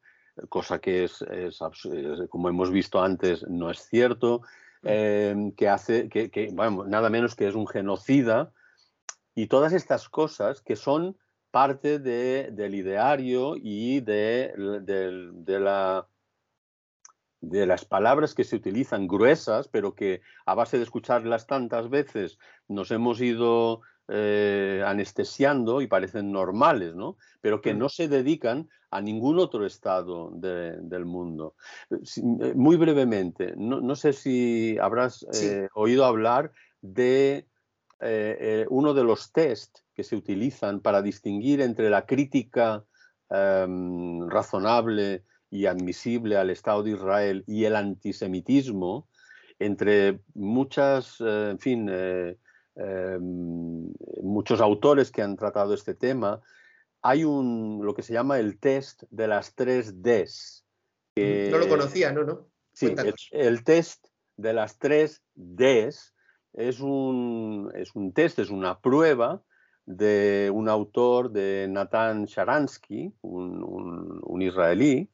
cosa 0.48 0.78
que 0.80 1.04
es, 1.04 1.24
como 2.28 2.48
hemos 2.48 2.70
visto 2.70 3.02
antes, 3.02 3.46
no 3.48 3.70
es 3.70 3.80
cierto, 3.86 4.40
mm. 4.82 4.86
eh, 4.88 5.52
que 5.56 5.68
hace, 5.68 6.08
que, 6.08 6.50
bueno, 6.52 6.84
nada 6.84 7.10
menos 7.10 7.34
que 7.34 7.48
es 7.48 7.54
un 7.54 7.66
genocida, 7.66 8.52
y 9.34 9.46
todas 9.46 9.72
estas 9.72 10.08
cosas 10.08 10.60
que 10.60 10.76
son 10.76 11.16
parte 11.50 11.98
de, 11.98 12.50
del 12.52 12.74
ideario 12.74 13.54
y 13.56 14.00
de, 14.00 14.52
de, 14.82 15.60
la, 15.60 16.06
de 17.40 17.66
las 17.66 17.84
palabras 17.84 18.34
que 18.34 18.44
se 18.44 18.56
utilizan 18.56 19.08
gruesas, 19.08 19.68
pero 19.68 19.94
que 19.94 20.20
a 20.46 20.54
base 20.54 20.76
de 20.76 20.84
escucharlas 20.84 21.46
tantas 21.46 21.88
veces 21.88 22.38
nos 22.68 22.90
hemos 22.90 23.20
ido 23.20 23.82
eh, 24.12 24.82
anestesiando 24.84 25.80
y 25.80 25.86
parecen 25.86 26.32
normales, 26.32 26.96
¿no? 26.96 27.16
Pero 27.40 27.60
que 27.60 27.74
mm. 27.74 27.78
no 27.78 27.88
se 27.88 28.08
dedican 28.08 28.68
a 28.90 29.00
ningún 29.00 29.38
otro 29.38 29.64
estado 29.64 30.32
del 30.32 31.04
mundo. 31.04 31.54
Eh, 31.90 32.54
muy 32.56 32.74
brevemente, 32.74 33.54
no, 33.56 33.94
sé 33.94 34.12
si 34.12 34.76
habrás 34.78 35.24
eh, 35.40 35.68
oído 35.74 36.04
hablar 36.06 36.50
de 36.80 37.46
uno 38.68 38.94
de 38.94 39.04
los 39.04 39.30
test 39.30 39.78
que 39.94 40.02
se 40.02 40.16
utilizan 40.16 40.80
para 40.80 41.02
distinguir 41.02 41.60
entre 41.60 41.88
la 41.88 42.04
crítica 42.04 42.84
em, 43.28 44.28
razonable 44.28 45.22
y 45.50 45.66
admisible 45.66 46.36
al 46.36 46.50
Estado 46.50 46.82
de 46.82 46.90
Israel 46.92 47.44
y 47.46 47.64
el 47.64 47.76
antisemitismo, 47.76 49.06
entre 49.60 50.18
muchas, 50.34 51.20
en 51.20 51.60
fin, 51.60 51.88
Em, 52.82 53.92
muchos 54.22 54.60
autores 54.60 55.10
que 55.10 55.20
han 55.20 55.36
tratado 55.36 55.74
este 55.74 55.94
tema, 55.94 56.40
hay 57.02 57.24
un, 57.24 57.80
lo 57.82 57.94
que 57.94 58.02
se 58.02 58.14
llama 58.14 58.38
el 58.38 58.58
test 58.58 59.02
de 59.10 59.28
las 59.28 59.54
tres 59.54 60.02
Ds. 60.02 60.64
no 61.16 61.58
lo 61.58 61.68
conocía, 61.68 62.10
¿no? 62.10 62.24
no? 62.24 62.46
Sí, 62.72 62.94
el, 63.32 63.64
test 63.64 64.06
de 64.36 64.54
las 64.54 64.78
tres 64.78 65.22
Ds 65.34 66.14
es 66.54 66.80
un, 66.80 67.70
es 67.74 67.94
un 67.94 68.14
test, 68.14 68.38
es 68.38 68.48
una 68.48 68.80
prueba 68.80 69.42
de 69.84 70.50
un 70.52 70.68
autor 70.68 71.32
de 71.32 71.66
Nathan 71.68 72.24
Sharansky, 72.24 73.12
un, 73.20 74.20
un 74.22 74.42
israelí, 74.42 75.10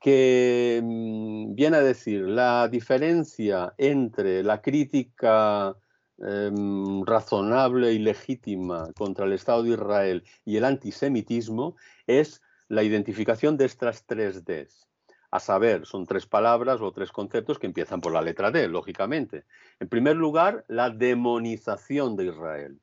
que 0.00 0.80
mm, 0.82 1.54
viene 1.54 1.76
a 1.76 1.82
decir 1.82 2.22
la 2.22 2.66
diferencia 2.66 3.72
entre 3.78 4.42
la 4.42 4.60
crítica 4.60 5.76
Em, 6.20 7.04
razonable 7.04 7.92
y 7.92 8.00
legítima 8.00 8.92
contra 8.94 9.24
el 9.24 9.32
Estado 9.32 9.62
de 9.62 9.70
Israel 9.70 10.24
y 10.44 10.56
el 10.56 10.64
antisemitismo 10.64 11.76
es 12.08 12.42
la 12.68 12.82
identificación 12.82 13.56
de 13.56 13.66
estas 13.66 14.04
tres 14.04 14.44
Ds. 14.44 14.88
A 15.30 15.38
saber, 15.38 15.86
son 15.86 16.06
tres 16.06 16.26
palabras 16.26 16.80
o 16.80 16.90
tres 16.90 17.12
conceptos 17.12 17.60
que 17.60 17.68
empiezan 17.68 18.00
por 18.00 18.12
la 18.12 18.20
letra 18.20 18.50
D, 18.50 18.66
lógicamente. 18.66 19.44
En 19.78 19.88
primer 19.88 20.16
lugar, 20.16 20.64
la 20.66 20.90
demonización 20.90 22.16
de 22.16 22.26
Israel. 22.26 22.80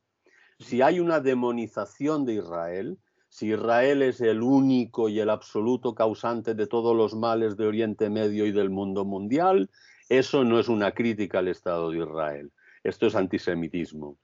Si 0.60 0.82
hay 0.82 1.02
una 1.02 1.20
demonización 1.20 2.24
de 2.26 2.36
Israel, 2.36 2.98
si 3.28 3.52
Israel 3.52 4.02
es 4.02 4.22
el 4.22 4.44
único 4.44 5.10
y 5.10 5.20
el 5.20 5.30
absoluto 5.30 5.94
causante 5.94 6.54
de 6.54 6.68
todos 6.68 6.96
los 6.96 7.16
males 7.16 7.58
de 7.58 7.68
Oriente 7.68 8.10
Medio 8.10 8.46
y 8.46 8.54
del 8.54 8.70
mundo 8.70 9.04
mundial, 9.04 9.70
eso 10.08 10.46
no 10.46 10.58
es 10.58 10.70
una 10.70 10.94
crítica 10.94 11.40
al 11.40 11.50
Estado 11.50 11.92
de 11.92 11.98
Israel. 11.98 12.54
Esto 12.86 13.08
es 13.08 13.16
antisemitismo. 13.16 14.20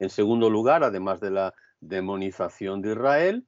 En 0.00 0.10
segundo 0.10 0.50
lugar, 0.50 0.82
además 0.82 1.20
de 1.20 1.30
la 1.30 1.54
demonización 1.80 2.82
de 2.82 2.90
Israel, 2.90 3.46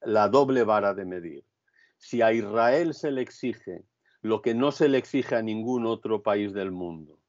la 0.00 0.28
doble 0.28 0.64
vara 0.64 0.94
de 0.94 1.04
medir. 1.04 1.44
Si 1.96 2.22
a 2.22 2.32
Israel 2.32 2.92
se 2.92 3.12
le 3.12 3.22
exige 3.22 3.84
lo 4.20 4.42
que 4.42 4.56
no 4.56 4.72
se 4.72 4.88
le 4.88 4.98
exige 4.98 5.36
a 5.36 5.42
ningún 5.42 5.86
otro 5.86 6.24
país 6.24 6.52
del 6.52 6.72
mundo, 6.72 7.20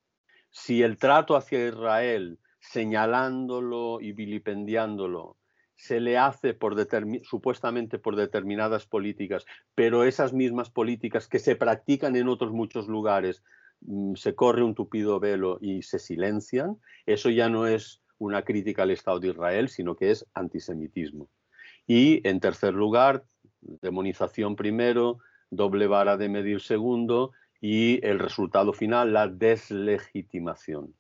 si 0.50 0.82
el 0.82 0.98
trato 0.98 1.36
hacia 1.36 1.68
Israel, 1.68 2.40
señalándolo 2.60 4.02
y 4.02 4.14
vilipendiándolo, 4.14 5.38
se 5.76 6.00
le 6.00 6.18
hace 6.18 6.56
por 6.56 6.76
supuestamente 7.22 8.00
por 8.00 8.16
determinadas 8.16 8.88
políticas, 8.88 9.46
pero 9.76 10.04
esas 10.04 10.34
mismas 10.34 10.72
políticas 10.72 11.28
que 11.28 11.38
se 11.38 11.56
practican 11.56 12.16
en 12.16 12.28
otros 12.28 12.52
muchos 12.52 12.88
lugares 12.88 13.44
se 14.16 14.36
corre 14.36 14.64
un 14.64 14.76
tupido 14.76 15.20
velo 15.20 15.58
y 15.62 15.82
se 15.82 16.00
silencian, 16.00 16.78
eso 17.06 17.30
ya 17.30 17.50
no 17.50 17.68
es 17.68 18.02
una 18.18 18.44
crítica 18.44 18.84
al 18.84 18.92
Estado 18.92 19.20
de 19.20 19.30
Israel, 19.30 19.70
sino 19.70 19.96
que 19.96 20.12
es 20.12 20.26
antisemitismo. 20.34 21.30
Y 21.86 22.26
en 22.28 22.40
tercer 22.40 22.74
lugar, 22.74 23.26
demonización 23.62 24.56
primero, 24.56 25.20
doble 25.50 25.88
vara 25.88 26.18
de 26.18 26.30
medir 26.30 26.62
segundo 26.62 27.32
y 27.60 28.06
el 28.06 28.20
resultado 28.20 28.74
final, 28.74 29.14
la 29.14 29.28
deslegitimación. 29.28 30.94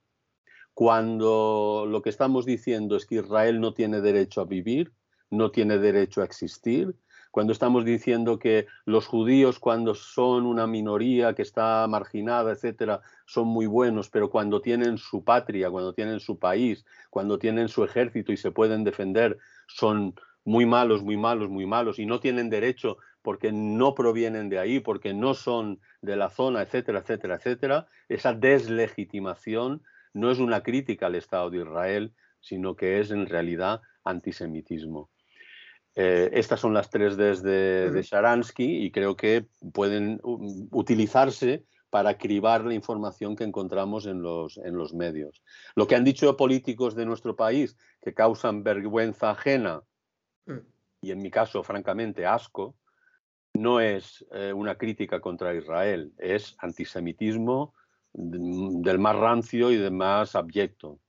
Cuando 0.74 1.86
lo 1.88 2.02
que 2.02 2.10
estamos 2.10 2.46
diciendo 2.46 2.96
es 2.96 3.06
que 3.06 3.16
Israel 3.16 3.60
no 3.60 3.74
tiene 3.74 4.02
derecho 4.02 4.42
a 4.42 4.46
vivir, 4.46 4.92
no 5.30 5.52
tiene 5.52 5.78
derecho 5.78 6.22
a 6.22 6.26
existir, 6.26 6.96
cuando 7.34 7.52
estamos 7.52 7.84
diciendo 7.84 8.38
que 8.38 8.68
los 8.86 9.08
judíos 9.08 9.58
cuando 9.58 9.96
son 9.96 10.46
una 10.46 10.68
minoría 10.68 11.34
que 11.34 11.42
está 11.42 11.88
marginada, 11.90 12.52
etcétera, 12.52 13.02
son 13.26 13.48
muy 13.48 13.66
buenos, 13.66 14.12
pero 14.12 14.30
cuando 14.30 14.62
tienen 14.62 15.00
su 15.00 15.24
patria, 15.24 15.72
cuando 15.72 15.96
tienen 15.96 16.20
su 16.20 16.38
país, 16.38 16.86
cuando 17.10 17.40
tienen 17.40 17.70
su 17.70 17.84
ejército 17.84 18.32
y 18.32 18.38
se 18.38 18.52
pueden 18.52 18.84
defender, 18.84 19.40
son 19.66 20.14
muy 20.46 20.68
malos, 20.68 21.02
muy 21.02 21.18
malos, 21.18 21.50
muy 21.50 21.66
malos 21.66 21.98
y 21.98 22.06
no 22.06 22.20
tienen 22.20 22.52
derecho 22.52 22.98
porque 23.24 23.52
no 23.52 23.96
provienen 23.96 24.48
de 24.50 24.60
ahí, 24.60 24.80
porque 24.80 25.16
no 25.16 25.34
son 25.34 25.80
de 26.04 26.16
la 26.16 26.30
zona, 26.30 26.62
etcétera, 26.62 27.00
etcétera, 27.00 27.38
etcétera, 27.38 27.88
esa 28.10 28.34
deslegitimación 28.34 29.82
no 30.14 30.30
es 30.30 30.38
una 30.38 30.62
crítica 30.62 31.08
al 31.08 31.16
Estado 31.16 31.50
de 31.50 31.62
Israel, 31.62 32.14
sino 32.42 32.76
que 32.76 33.00
es 33.00 33.10
en 33.10 33.26
realidad 33.26 33.82
antisemitismo. 34.04 35.10
Eh, 35.96 36.30
estas 36.34 36.60
son 36.60 36.74
las 36.74 36.89
tres 36.89 37.18
Ds 37.18 37.44
de, 37.44 38.02
Sharansky 38.04 38.84
y 38.86 38.91
creo 38.91 39.16
que 39.16 39.46
pueden 39.74 40.20
utilizarse 40.24 41.66
para 41.89 42.18
cribar 42.18 42.66
la 42.66 42.74
información 42.74 43.36
que 43.36 43.44
encontramos 43.44 44.08
en 44.08 44.24
los, 44.24 44.58
en 44.58 44.76
los 44.76 44.96
medios. 44.96 45.44
Lo 45.76 45.86
que 45.86 45.96
han 45.96 46.04
dicho 46.04 46.36
políticos 46.36 46.96
de 46.96 47.06
nuestro 47.06 47.36
país 47.36 47.78
que 48.02 48.16
causan 48.16 48.64
vergüenza 48.64 49.30
ajena 49.30 49.84
mm. 50.48 50.58
y 51.02 51.12
en 51.12 51.22
mi 51.22 51.30
caso, 51.30 51.62
francamente, 51.64 52.26
asco, 52.26 52.76
no 53.54 53.80
es 53.80 54.26
eh, 54.32 54.52
una 54.52 54.76
crítica 54.76 55.22
contra 55.22 55.54
Israel, 55.54 56.12
es 56.18 56.56
antisemitismo 56.58 57.76
del 58.14 58.98
más 58.98 59.16
rancio 59.16 59.72
y 59.72 59.78
del 59.78 59.91
más 59.91 60.36
abyecto. 60.36 61.00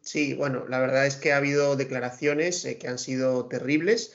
Sí, 0.00 0.34
bueno, 0.34 0.66
la 0.68 0.78
verdad 0.78 1.06
es 1.06 1.16
que 1.16 1.32
ha 1.32 1.36
habido 1.36 1.76
declaraciones 1.76 2.64
eh, 2.64 2.78
que 2.78 2.88
han 2.88 2.98
sido 2.98 3.46
terribles 3.46 4.12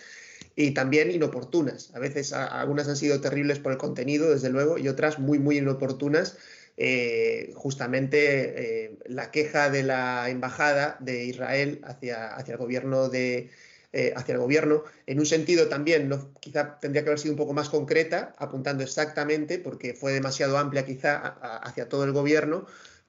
y 0.56 0.72
también 0.72 1.12
inoportunas. 1.12 1.92
A 1.94 2.00
veces 2.00 2.34
algunas 2.34 2.88
han 2.88 2.96
sido 2.96 3.22
terribles 3.22 3.60
por 3.60 3.72
el 3.72 3.78
contenido, 3.78 4.32
desde 4.32 4.50
luego, 4.50 4.78
y 4.78 4.88
otras 4.88 5.20
muy, 5.20 5.38
muy 5.40 5.58
inoportunas. 5.58 6.38
Eh, 6.78 7.54
justamente 7.56 8.98
la 9.06 9.32
queja 9.32 9.70
de 9.70 9.84
la 9.84 10.30
embajada 10.30 10.98
de 11.00 11.26
Israel 11.26 11.80
hacia, 11.84 12.36
hacia 12.36 12.54
el 12.54 12.58
gobierno 12.58 13.08
de, 13.10 13.50
eh, 13.98 14.12
hacia 14.18 14.34
el 14.34 14.40
gobierno, 14.42 14.84
en 15.06 15.20
un 15.20 15.26
sentido 15.26 15.70
también, 15.70 16.12
quizá 16.42 16.80
tendría 16.82 17.04
que 17.04 17.10
haber 17.10 17.20
sido 17.20 17.32
un 17.34 17.38
poco 17.38 17.54
más 17.54 17.70
concreta, 17.70 18.36
apuntando 18.38 18.84
exactamente, 18.84 19.58
porque 19.58 19.94
fue 19.94 20.12
demasiado 20.12 20.58
amplia 20.58 20.86
quizá 20.86 21.16
hacia 21.16 21.88
todo 21.88 22.04
el 22.04 22.12
gobierno, 22.12 22.66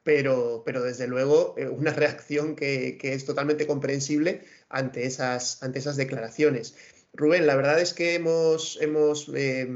pero, 0.07 0.63
pero 0.65 0.85
desde 0.85 1.09
luego 1.09 1.57
eh, 1.59 1.67
una 1.67 1.93
reacción 1.93 2.55
que, 2.55 2.97
es 3.03 3.25
totalmente 3.25 3.67
comprensible 3.67 4.43
ante 4.69 5.05
esas, 5.05 5.61
ante 5.65 5.81
esas 5.81 5.97
declaraciones. 5.97 6.77
Rubén, 7.13 7.45
la 7.45 7.57
verdad 7.57 7.81
es 7.81 7.93
que 7.93 8.15
hemos, 8.15 8.79
hemos 8.81 9.29
eh, 9.35 9.69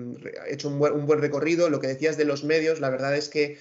hecho 0.46 0.68
un 0.68 0.78
buen, 0.78 0.92
un 0.92 1.06
buen, 1.06 1.20
recorrido. 1.20 1.68
Lo 1.68 1.80
que 1.80 1.88
decías 1.88 2.16
de 2.16 2.26
los 2.26 2.44
medios, 2.44 2.78
la 2.78 2.90
verdad 2.90 3.16
es 3.16 3.28
que 3.28 3.58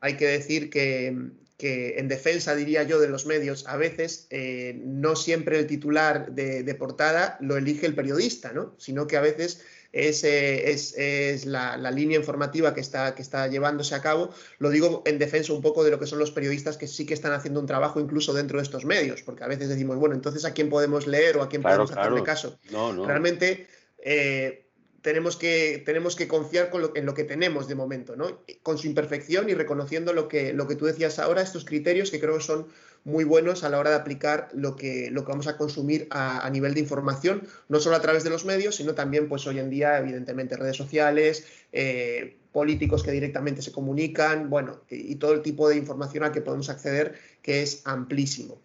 hay 0.00 0.16
que 0.16 0.26
decir 0.28 0.70
que, 0.70 1.32
que 1.62 1.98
en 1.98 2.08
defensa, 2.08 2.56
diría 2.56 2.82
yo, 2.82 2.98
de 2.98 3.08
los 3.08 3.24
medios, 3.24 3.68
a 3.68 3.76
veces 3.76 4.26
eh, 4.30 4.80
no 4.84 5.14
siempre 5.14 5.60
el 5.60 5.68
titular 5.68 6.32
de, 6.32 6.74
portada 6.74 7.38
lo 7.40 7.56
elige 7.56 7.86
el 7.86 7.94
periodista, 7.94 8.52
¿no? 8.52 8.74
sino 8.78 9.06
que 9.06 9.16
a 9.16 9.20
veces 9.20 9.62
es, 9.92 10.24
eh, 10.24 10.70
es, 10.70 11.46
la, 11.46 11.76
línea 11.90 12.18
informativa 12.18 12.74
que 12.74 12.80
está, 12.80 13.14
que 13.14 13.22
está 13.22 13.46
llevándose 13.48 13.94
a 13.94 14.00
cabo. 14.00 14.30
Lo 14.58 14.70
digo 14.70 15.02
en 15.06 15.18
defensa 15.18 15.52
un 15.52 15.62
poco 15.62 15.84
de 15.84 15.90
lo 15.90 15.98
que 15.98 16.06
son 16.06 16.18
los 16.18 16.30
periodistas 16.30 16.76
que 16.76 16.88
sí 16.88 17.06
que 17.06 17.14
están 17.14 17.32
haciendo 17.32 17.60
un 17.60 17.66
trabajo 17.66 18.00
incluso 18.00 18.32
dentro 18.32 18.58
de 18.58 18.64
estos 18.64 18.84
medios, 18.84 19.22
porque 19.22 19.44
a 19.44 19.48
veces 19.48 19.68
decimos, 19.68 19.98
bueno, 19.98 20.14
entonces 20.14 20.44
¿a 20.44 20.54
quién 20.54 20.70
podemos 20.70 21.06
leer 21.06 21.36
o 21.36 21.42
a 21.42 21.48
quién 21.48 21.62
podemos 21.62 21.92
hacerle 21.92 22.22
caso? 22.22 22.58
No, 22.70 22.92
no. 22.92 23.06
Realmente... 23.06 23.68
Eh, 24.04 24.58
tenemos 25.02 25.36
que, 25.36 25.82
tenemos 25.84 26.14
que 26.14 26.28
confiar 26.28 26.70
en 26.94 27.06
lo 27.06 27.14
que 27.14 27.24
tenemos 27.24 27.66
de 27.66 27.74
momento, 27.74 28.14
¿no? 28.14 28.44
con 28.62 28.78
su 28.78 28.86
imperfección 28.86 29.50
y 29.50 29.54
reconociendo 29.54 30.12
lo 30.12 30.28
que, 30.28 30.52
lo 30.52 30.68
que 30.68 30.76
tú 30.76 30.86
decías 30.86 31.18
ahora, 31.18 31.42
estos 31.42 31.64
criterios 31.64 32.12
que 32.12 32.20
creo 32.20 32.36
que 32.36 32.44
son 32.44 32.68
muy 33.04 33.24
buenos 33.24 33.64
a 33.64 33.68
la 33.68 33.78
hora 33.78 33.90
de 33.90 33.96
aplicar 33.96 34.48
lo 34.52 34.76
que, 34.76 35.10
lo 35.10 35.24
que 35.24 35.30
vamos 35.30 35.48
a 35.48 35.56
consumir 35.56 36.06
a, 36.10 36.48
nivel 36.50 36.74
de 36.74 36.80
información, 36.80 37.46
no 37.68 37.80
solo 37.80 37.96
a 37.96 38.00
través 38.00 38.22
de 38.24 38.30
los 38.30 38.44
medios, 38.44 38.76
sino 38.76 38.94
también 38.94 39.28
pues 39.28 39.46
hoy 39.46 39.58
en 39.58 39.70
día, 39.70 39.98
evidentemente, 39.98 40.56
redes 40.56 40.76
sociales, 40.76 41.44
eh, 41.72 42.36
políticos 42.52 43.02
que 43.02 43.10
directamente 43.10 43.62
se 43.62 43.72
comunican, 43.72 44.50
bueno, 44.50 44.82
y, 44.88 45.16
todo 45.16 45.32
el 45.32 45.42
tipo 45.42 45.68
de 45.68 45.76
información 45.76 46.24
a 46.24 46.32
que 46.32 46.42
podemos 46.42 46.68
acceder, 46.68 47.14
que 47.42 47.62
es 47.62 47.82
amplísimo. 47.84 48.60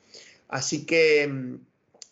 Así 0.50 0.86
que 0.86 1.28
mm, 1.28 1.56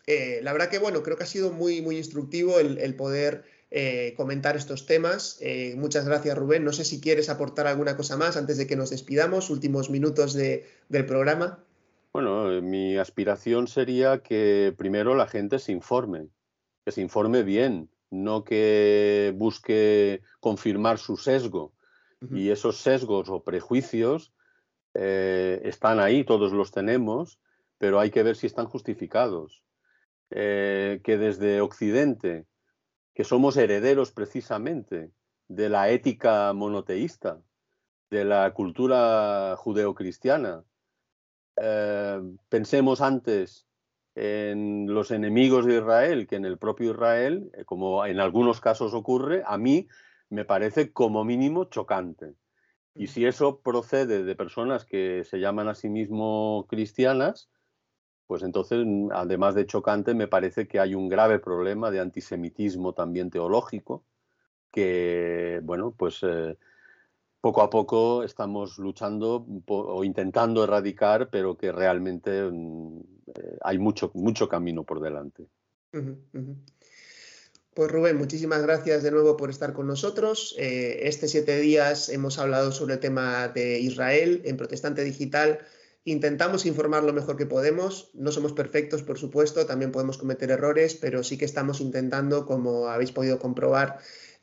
eh, 0.07 0.39
la 0.41 0.51
verdad 0.51 0.69
que, 0.69 0.79
bueno, 0.79 1.03
creo 1.03 1.17
que 1.17 1.23
ha 1.23 1.27
sido 1.27 1.51
muy, 1.51 1.81
muy 1.81 1.97
instructivo 1.97 2.59
el 2.59 2.95
poder 2.95 3.43
eh, 3.69 4.13
comentar 4.17 4.55
estos 4.55 4.85
temas. 4.85 5.39
Muchas 5.75 6.05
gracias, 6.05 6.37
Rubén. 6.37 6.63
No 6.63 6.73
sé 6.73 6.85
si 6.85 6.99
quieres 7.01 7.29
aportar 7.29 7.67
alguna 7.67 7.97
cosa 7.97 8.17
más 8.17 8.37
antes 8.37 8.57
de 8.57 8.65
que 8.65 8.75
nos 8.75 8.89
despidamos, 8.89 9.49
últimos 9.49 9.89
minutos 9.89 10.33
del 10.33 11.05
programa. 11.05 11.64
Bueno, 12.15 12.49
eh, 12.49 12.61
mi 12.61 12.95
aspiración 12.95 13.67
sería 13.67 14.23
que 14.23 14.73
primero 14.77 15.15
la 15.15 15.27
gente 15.27 15.59
se 15.59 15.73
informe, 15.73 16.29
que 16.85 16.93
se 16.93 17.01
informe 17.01 17.43
bien, 17.43 17.89
no 18.09 18.45
que 18.45 19.33
busque 19.35 20.21
confirmar 20.39 20.97
su 20.97 21.17
sesgo. 21.17 21.73
Y 22.31 22.51
esos 22.51 22.77
sesgos 22.77 23.27
o 23.29 23.43
prejuicios 23.43 24.33
están 24.93 25.99
ahí, 25.99 26.23
todos 26.23 26.53
los 26.53 26.71
tenemos, 26.71 27.37
pero 27.77 27.99
hay 27.99 28.11
que 28.11 28.23
ver 28.23 28.37
si 28.37 28.47
están 28.47 28.67
justificados. 28.67 29.61
que 30.29 31.17
desde 31.19 31.59
Occidente 31.59 32.45
que 33.13 33.25
somos 33.25 33.57
herederos 33.57 34.13
precisamente 34.13 35.11
de 35.49 35.67
la 35.67 35.89
ética 35.89 36.53
monoteísta, 36.53 37.41
de 38.09 38.23
la 38.23 38.53
cultura 38.53 39.55
judeocristiana. 39.57 40.63
Eh, 41.57 42.21
pensemos 42.49 43.01
antes 43.01 43.67
en 44.15 44.87
los 44.87 45.11
enemigos 45.11 45.65
de 45.65 45.77
Israel 45.77 46.27
que 46.27 46.35
en 46.35 46.45
el 46.45 46.57
propio 46.57 46.91
Israel, 46.91 47.51
eh, 47.53 47.65
como 47.65 48.05
en 48.05 48.19
algunos 48.19 48.61
casos 48.61 48.93
ocurre, 48.93 49.43
a 49.45 49.57
mí 49.57 49.87
me 50.29 50.45
parece 50.45 50.91
como 50.91 51.23
mínimo 51.23 51.65
chocante. 51.65 52.33
Y 52.93 53.07
si 53.07 53.25
eso 53.25 53.59
procede 53.59 54.23
de 54.23 54.35
personas 54.35 54.85
que 54.85 55.23
se 55.25 55.39
llaman 55.39 55.67
a 55.67 55.75
sí 55.75 55.89
mismos 55.89 56.65
cristianas, 56.67 57.49
pues 58.27 58.41
entonces, 58.41 58.85
además 59.11 59.53
de 59.53 59.67
chocante, 59.67 60.13
me 60.13 60.27
parece 60.27 60.67
que 60.67 60.79
hay 60.79 60.95
un 60.95 61.09
grave 61.09 61.39
problema 61.39 61.91
de 61.91 61.99
antisemitismo 61.99 62.93
también 62.93 63.29
teológico, 63.29 64.03
que, 64.71 65.59
bueno, 65.63 65.93
pues 65.95 66.19
eh, 66.23 66.57
poco 67.45 67.61
a 67.61 67.69
poco 67.69 68.23
estamos 68.23 68.79
luchando 68.79 69.45
o 69.67 70.03
intentando 70.03 70.63
erradicar, 70.63 71.29
pero 71.29 71.55
que 71.55 71.71
realmente 71.71 72.41
mm, 72.41 72.99
eh, 73.27 73.57
hay 73.61 73.77
mucho, 73.77 74.09
mucho 74.15 74.49
camino 74.49 74.83
por 74.83 74.99
delante. 74.99 75.45
Pues 77.75 77.91
Rubén, 77.91 78.17
muchísimas 78.17 78.63
gracias 78.63 79.03
de 79.03 79.11
nuevo 79.11 79.37
por 79.37 79.51
estar 79.51 79.73
con 79.73 79.85
nosotros. 79.85 80.55
Eh, 80.57 81.01
este 81.03 81.27
siete 81.27 81.59
días 81.59 82.09
hemos 82.09 82.39
hablado 82.39 82.71
sobre 82.71 82.95
el 82.95 82.99
tema 82.99 83.47
de 83.49 83.79
Israel 83.79 84.41
en 84.45 84.57
Protestante 84.57 85.03
Digital 85.03 85.59
Intentamos 86.07 86.67
informar 86.67 87.03
lo 87.03 87.13
mejor 87.13 87.35
que 87.35 87.47
podemos. 87.47 88.11
No 88.13 88.31
somos 88.31 88.53
perfectos, 88.53 89.01
por 89.01 89.17
supuesto, 89.17 89.65
también 89.65 89.91
podemos 89.91 90.19
cometer 90.19 90.51
errores, 90.51 90.93
pero 90.93 91.23
sí 91.23 91.35
que 91.35 91.45
estamos 91.45 91.81
intentando, 91.81 92.45
como 92.45 92.89
habéis 92.89 93.11
podido 93.11 93.39
comprobar, 93.39 93.97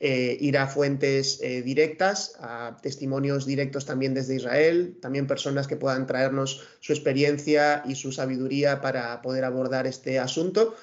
eh, 0.04 0.36
ir 0.40 0.58
a 0.58 0.66
fuentes 0.66 1.38
eh, 1.42 1.62
directas, 1.62 2.32
a 2.40 2.76
testimonios 2.82 3.46
directos 3.46 3.86
también 3.86 4.14
desde 4.14 4.34
Israel, 4.34 4.98
también 5.00 5.28
personas 5.28 5.68
que 5.68 5.76
puedan 5.76 6.08
traernos 6.08 6.60
su 6.80 6.92
experiencia 6.92 7.84
y 7.86 7.94
su 7.94 8.10
sabiduría 8.10 8.80
para 8.80 9.22
poder 9.22 9.44
abordar 9.44 9.86
este 9.86 10.18
asunto. 10.18 10.74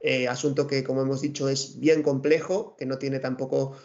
Eh, 0.00 0.28
asunto 0.28 0.68
que, 0.68 0.84
como 0.84 1.02
hemos 1.02 1.20
dicho, 1.22 1.48
es 1.48 1.80
bien 1.80 2.04
complejo, 2.04 2.76
que 2.78 2.86
no 2.86 2.98
tiene 2.98 3.18
tampoco 3.18 3.76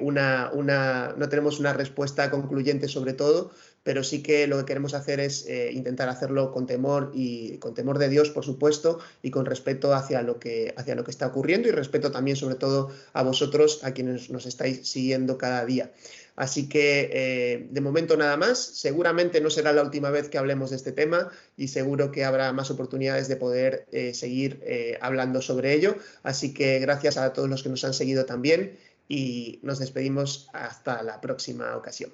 una, 0.00 0.50
una, 0.52 1.14
no 1.16 1.28
tenemos 1.28 1.60
una 1.60 1.72
respuesta 1.72 2.28
concluyente 2.32 2.88
sobre 2.88 3.12
todo, 3.12 3.52
pero 3.82 4.04
sí 4.04 4.22
que 4.22 4.46
lo 4.46 4.58
que 4.58 4.66
queremos 4.66 4.94
hacer 4.94 5.20
es 5.20 5.46
eh, 5.46 5.70
intentar 5.72 6.08
hacerlo 6.08 6.52
con 6.52 6.66
temor 6.66 7.10
y 7.14 7.56
con 7.58 7.74
temor 7.74 7.98
de 7.98 8.08
Dios, 8.08 8.30
por 8.30 8.44
supuesto, 8.44 8.98
y 9.22 9.30
con 9.30 9.46
respeto 9.46 9.94
hacia 9.94 10.22
lo, 10.22 10.38
que, 10.38 10.74
hacia 10.76 10.94
lo 10.94 11.04
que 11.04 11.10
está 11.10 11.26
ocurriendo 11.26 11.68
y 11.68 11.70
respeto 11.70 12.10
también, 12.10 12.36
sobre 12.36 12.56
todo, 12.56 12.90
a 13.12 13.22
vosotros, 13.22 13.80
a 13.82 13.92
quienes 13.92 14.30
nos 14.30 14.46
estáis 14.46 14.86
siguiendo 14.86 15.38
cada 15.38 15.64
día. 15.64 15.92
Así 16.36 16.68
que 16.68 17.10
eh, 17.12 17.68
de 17.70 17.80
momento 17.80 18.16
nada 18.16 18.36
más. 18.36 18.58
Seguramente 18.58 19.40
no 19.40 19.50
será 19.50 19.72
la 19.72 19.82
última 19.82 20.10
vez 20.10 20.28
que 20.28 20.38
hablemos 20.38 20.70
de 20.70 20.76
este 20.76 20.92
tema 20.92 21.30
y 21.56 21.68
seguro 21.68 22.12
que 22.12 22.24
habrá 22.24 22.52
más 22.52 22.70
oportunidades 22.70 23.28
de 23.28 23.36
poder 23.36 23.86
eh, 23.92 24.14
seguir 24.14 24.62
hablando 25.00 25.42
sobre 25.42 25.74
ello. 25.74 25.96
Así 26.22 26.54
que 26.54 26.78
gracias 26.78 27.16
a 27.16 27.32
todos 27.32 27.48
los 27.48 27.62
que 27.62 27.68
nos 27.68 27.84
han 27.84 27.94
seguido 27.94 28.24
también 28.24 28.78
y 29.08 29.58
nos 29.62 29.78
despedimos 29.78 30.48
hasta 30.52 31.02
la 31.02 31.20
próxima 31.20 31.76
ocasión. 31.76 32.10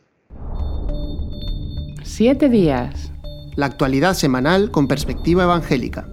Siete 2.08 2.48
días. 2.48 3.12
La 3.56 3.66
actualidad 3.66 4.14
semanal 4.14 4.70
con 4.70 4.86
perspectiva 4.86 5.42
evangélica. 5.42 6.08